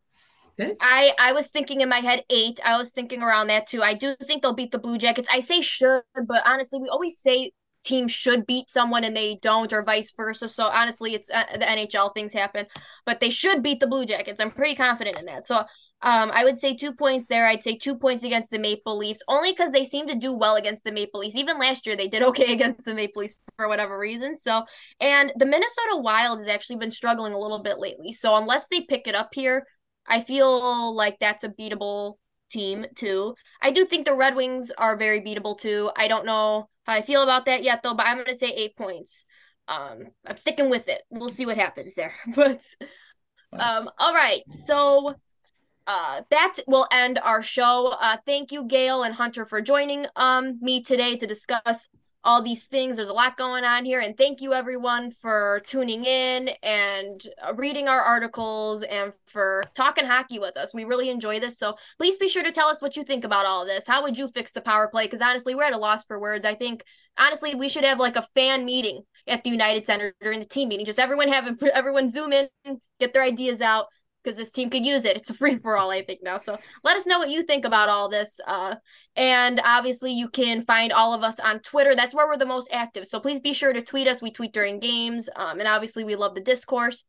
I 0.80 1.12
I 1.20 1.32
was 1.32 1.50
thinking 1.50 1.80
in 1.80 1.88
my 1.88 2.00
head 2.00 2.24
eight. 2.30 2.60
I 2.64 2.76
was 2.76 2.92
thinking 2.92 3.22
around 3.22 3.48
that 3.48 3.68
too. 3.68 3.82
I 3.82 3.94
do 3.94 4.16
think 4.24 4.42
they'll 4.42 4.54
beat 4.54 4.72
the 4.72 4.78
Blue 4.78 4.98
Jackets. 4.98 5.28
I 5.32 5.38
say 5.40 5.60
should, 5.60 6.02
but 6.26 6.42
honestly, 6.44 6.80
we 6.80 6.88
always 6.88 7.18
say 7.18 7.52
teams 7.84 8.10
should 8.12 8.46
beat 8.46 8.70
someone 8.70 9.04
and 9.04 9.16
they 9.16 9.38
don't, 9.42 9.72
or 9.72 9.82
vice 9.84 10.12
versa. 10.16 10.48
So 10.48 10.64
honestly, 10.64 11.14
it's 11.14 11.30
uh, 11.30 11.44
the 11.58 11.68
NHL 11.68 12.10
things 12.14 12.32
happen, 12.32 12.66
but 13.06 13.20
they 13.20 13.30
should 13.30 13.62
beat 13.62 13.80
the 13.80 13.86
Blue 13.86 14.06
Jackets. 14.06 14.40
I'm 14.40 14.50
pretty 14.50 14.74
confident 14.74 15.18
in 15.18 15.26
that. 15.26 15.46
So 15.46 15.64
Um, 16.02 16.30
I 16.34 16.44
would 16.44 16.58
say 16.58 16.74
two 16.76 16.92
points 16.92 17.28
there. 17.28 17.46
I'd 17.46 17.62
say 17.62 17.76
two 17.76 17.96
points 17.96 18.24
against 18.24 18.50
the 18.50 18.58
Maple 18.58 18.98
Leafs, 18.98 19.22
only 19.26 19.52
because 19.52 19.70
they 19.72 19.84
seem 19.84 20.06
to 20.08 20.14
do 20.14 20.34
well 20.34 20.56
against 20.56 20.84
the 20.84 20.92
Maple 20.92 21.20
Leafs. 21.20 21.36
Even 21.36 21.58
last 21.58 21.86
year, 21.86 21.96
they 21.96 22.08
did 22.08 22.22
okay 22.30 22.52
against 22.52 22.84
the 22.84 22.94
Maple 22.94 23.20
Leafs 23.22 23.36
for 23.56 23.68
whatever 23.68 23.98
reason. 23.98 24.36
So, 24.36 24.64
and 25.00 25.32
the 25.36 25.46
Minnesota 25.46 25.96
Wild 25.96 26.40
has 26.40 26.48
actually 26.48 26.76
been 26.76 26.90
struggling 26.90 27.32
a 27.32 27.38
little 27.38 27.62
bit 27.62 27.78
lately. 27.78 28.12
So, 28.12 28.36
unless 28.36 28.68
they 28.68 28.82
pick 28.82 29.06
it 29.06 29.14
up 29.14 29.30
here, 29.34 29.66
I 30.06 30.20
feel 30.20 30.94
like 30.94 31.18
that's 31.20 31.44
a 31.44 31.48
beatable 31.48 32.16
team 32.50 32.84
too. 32.94 33.34
I 33.62 33.70
do 33.70 33.86
think 33.86 34.04
the 34.04 34.14
Red 34.14 34.36
Wings 34.36 34.70
are 34.76 34.96
very 34.98 35.20
beatable 35.22 35.58
too. 35.58 35.90
I 35.96 36.08
don't 36.08 36.26
know 36.26 36.68
how 36.84 36.94
I 36.94 37.02
feel 37.02 37.22
about 37.22 37.46
that 37.46 37.62
yet 37.62 37.82
though, 37.82 37.94
but 37.94 38.06
I'm 38.06 38.16
going 38.16 38.26
to 38.26 38.34
say 38.34 38.48
eight 38.50 38.76
points. 38.76 39.24
Um, 39.68 40.08
I'm 40.26 40.36
sticking 40.36 40.70
with 40.70 40.88
it. 40.88 41.02
We'll 41.10 41.30
see 41.30 41.46
what 41.46 41.58
happens 41.58 41.94
there. 41.94 42.12
But 42.34 42.60
nice. 43.52 43.78
um, 43.78 43.88
all 43.98 44.14
right. 44.14 44.42
So 44.48 45.14
uh, 45.86 46.22
that 46.30 46.58
will 46.66 46.86
end 46.90 47.18
our 47.22 47.42
show. 47.42 47.94
Uh, 47.98 48.16
thank 48.26 48.52
you, 48.52 48.64
Gail 48.64 49.02
and 49.02 49.14
Hunter, 49.14 49.44
for 49.46 49.60
joining 49.60 50.06
um 50.16 50.58
me 50.60 50.82
today 50.82 51.16
to 51.16 51.26
discuss 51.26 51.88
all 52.24 52.42
these 52.42 52.66
things. 52.66 52.96
There's 52.96 53.08
a 53.10 53.14
lot 53.14 53.36
going 53.36 53.64
on 53.64 53.84
here, 53.84 54.00
and 54.00 54.16
thank 54.16 54.40
you 54.40 54.54
everyone 54.54 55.10
for 55.10 55.62
tuning 55.66 56.04
in 56.04 56.48
and 56.62 57.22
uh, 57.42 57.54
reading 57.54 57.86
our 57.86 58.00
articles 58.00 58.82
and 58.82 59.12
for 59.26 59.62
talking 59.74 60.06
hockey 60.06 60.38
with 60.38 60.56
us. 60.56 60.72
We 60.72 60.84
really 60.84 61.10
enjoy 61.10 61.38
this. 61.38 61.58
So 61.58 61.76
please 61.98 62.16
be 62.16 62.28
sure 62.28 62.42
to 62.42 62.50
tell 62.50 62.68
us 62.68 62.80
what 62.80 62.96
you 62.96 63.04
think 63.04 63.24
about 63.24 63.46
all 63.46 63.66
this. 63.66 63.86
How 63.86 64.02
would 64.02 64.18
you 64.18 64.26
fix 64.26 64.52
the 64.52 64.62
power 64.62 64.88
play? 64.88 65.04
Because 65.04 65.20
honestly, 65.20 65.54
we're 65.54 65.64
at 65.64 65.74
a 65.74 65.78
loss 65.78 66.04
for 66.04 66.18
words. 66.18 66.44
I 66.44 66.54
think 66.54 66.82
honestly 67.18 67.54
we 67.54 67.68
should 67.68 67.84
have 67.84 68.00
like 68.00 68.16
a 68.16 68.22
fan 68.34 68.64
meeting 68.64 69.02
at 69.26 69.44
the 69.44 69.50
United 69.50 69.86
Center 69.86 70.14
during 70.20 70.40
the 70.40 70.46
team 70.46 70.68
meeting. 70.68 70.86
Just 70.86 70.98
everyone 70.98 71.28
have 71.28 71.62
everyone 71.74 72.08
zoom 72.08 72.32
in, 72.32 72.48
get 72.98 73.12
their 73.12 73.22
ideas 73.22 73.60
out 73.60 73.86
because 74.24 74.38
this 74.38 74.50
team 74.50 74.70
could 74.70 74.86
use 74.86 75.04
it. 75.04 75.16
It's 75.16 75.30
a 75.30 75.34
free 75.44 75.58
for 75.58 75.76
all, 75.76 75.90
I 75.90 76.04
think 76.04 76.22
now. 76.22 76.38
So 76.38 76.58
let 76.82 76.96
us 76.96 77.06
know 77.06 77.18
what 77.18 77.30
you 77.30 77.42
think 77.42 77.64
about 77.64 77.88
all 77.88 78.08
this. 78.08 78.40
Uh, 78.46 78.76
and 79.14 79.60
obviously, 79.64 80.12
you 80.12 80.28
can 80.28 80.62
find 80.62 80.92
all 80.92 81.12
of 81.12 81.22
us 81.22 81.38
on 81.38 81.60
Twitter. 81.60 81.94
That's 81.94 82.14
where 82.14 82.26
we're 82.26 82.36
the 82.36 82.46
most 82.46 82.68
active. 82.72 83.06
So 83.06 83.20
please 83.20 83.40
be 83.40 83.52
sure 83.52 83.72
to 83.72 83.82
tweet 83.82 84.08
us. 84.08 84.22
We 84.22 84.32
tweet 84.32 84.52
during 84.52 84.80
games. 84.80 85.28
Um, 85.36 85.60
and 85.60 85.68
obviously, 85.68 86.04
we 86.04 86.16
love 86.16 86.34
the 86.34 86.40
discourse. 86.40 87.04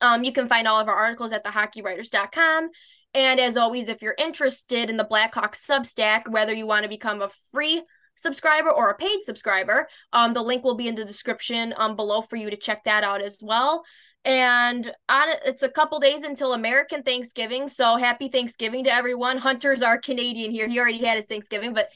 Um, 0.00 0.24
you 0.24 0.32
can 0.32 0.48
find 0.48 0.66
all 0.66 0.80
of 0.80 0.88
our 0.88 0.94
articles 0.94 1.32
at 1.32 1.44
thehockeywriters.com. 1.44 2.70
And 3.14 3.38
as 3.38 3.56
always, 3.56 3.88
if 3.88 4.00
you're 4.00 4.16
interested 4.18 4.88
in 4.88 4.96
the 4.96 5.04
Blackhawks 5.04 5.66
Substack, 5.68 6.28
whether 6.28 6.54
you 6.54 6.66
want 6.66 6.84
to 6.84 6.88
become 6.88 7.20
a 7.20 7.30
free 7.52 7.82
subscriber 8.14 8.70
or 8.70 8.90
a 8.90 8.96
paid 8.96 9.22
subscriber, 9.22 9.88
um, 10.12 10.32
the 10.32 10.42
link 10.42 10.64
will 10.64 10.76
be 10.76 10.88
in 10.88 10.94
the 10.94 11.04
description 11.04 11.74
um, 11.76 11.94
below 11.94 12.22
for 12.22 12.36
you 12.36 12.50
to 12.50 12.56
check 12.56 12.84
that 12.84 13.04
out 13.04 13.20
as 13.20 13.38
well. 13.42 13.84
And 14.24 14.92
on 15.08 15.28
it's 15.44 15.62
a 15.62 15.68
couple 15.68 15.98
days 15.98 16.22
until 16.22 16.52
American 16.52 17.02
Thanksgiving. 17.02 17.68
So 17.68 17.96
happy 17.96 18.28
Thanksgiving 18.28 18.84
to 18.84 18.94
everyone. 18.94 19.38
Hunter's 19.38 19.82
our 19.82 19.98
Canadian 19.98 20.52
here. 20.52 20.68
He 20.68 20.78
already 20.78 21.04
had 21.04 21.16
his 21.16 21.26
Thanksgiving, 21.26 21.74
but 21.74 21.88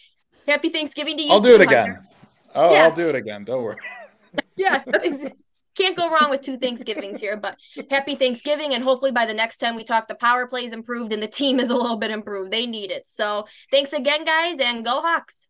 happy 0.47 0.71
Thanksgiving 0.71 1.17
to 1.19 1.23
you. 1.23 1.33
I'll 1.33 1.41
do 1.41 1.55
it 1.55 1.61
again. 1.61 1.99
Oh, 2.55 2.73
yeah. 2.73 2.85
I'll 2.85 2.95
do 2.95 3.09
it 3.09 3.15
again. 3.15 3.45
Don't 3.45 3.63
worry. 3.63 3.77
yeah. 4.57 4.83
Can't 5.77 5.97
go 5.97 6.11
wrong 6.11 6.31
with 6.31 6.41
two 6.41 6.57
Thanksgivings 6.57 7.21
here, 7.21 7.37
but 7.37 7.59
happy 7.91 8.17
Thanksgiving. 8.17 8.73
And 8.73 8.83
hopefully 8.83 9.13
by 9.13 9.27
the 9.27 9.35
next 9.35 9.59
time 9.59 9.77
we 9.77 9.85
talk, 9.85 10.09
the 10.09 10.15
power 10.15 10.47
play 10.47 10.65
is 10.65 10.73
improved 10.73 11.13
and 11.13 11.23
the 11.23 11.29
team 11.29 11.61
is 11.61 11.69
a 11.69 11.77
little 11.77 11.99
bit 11.99 12.11
improved. 12.11 12.51
They 12.51 12.67
need 12.67 12.91
it. 12.91 13.07
So 13.07 13.47
thanks 13.71 13.93
again, 13.93 14.25
guys, 14.25 14.59
and 14.59 14.85
go 14.85 15.03
Hawks. 15.03 15.49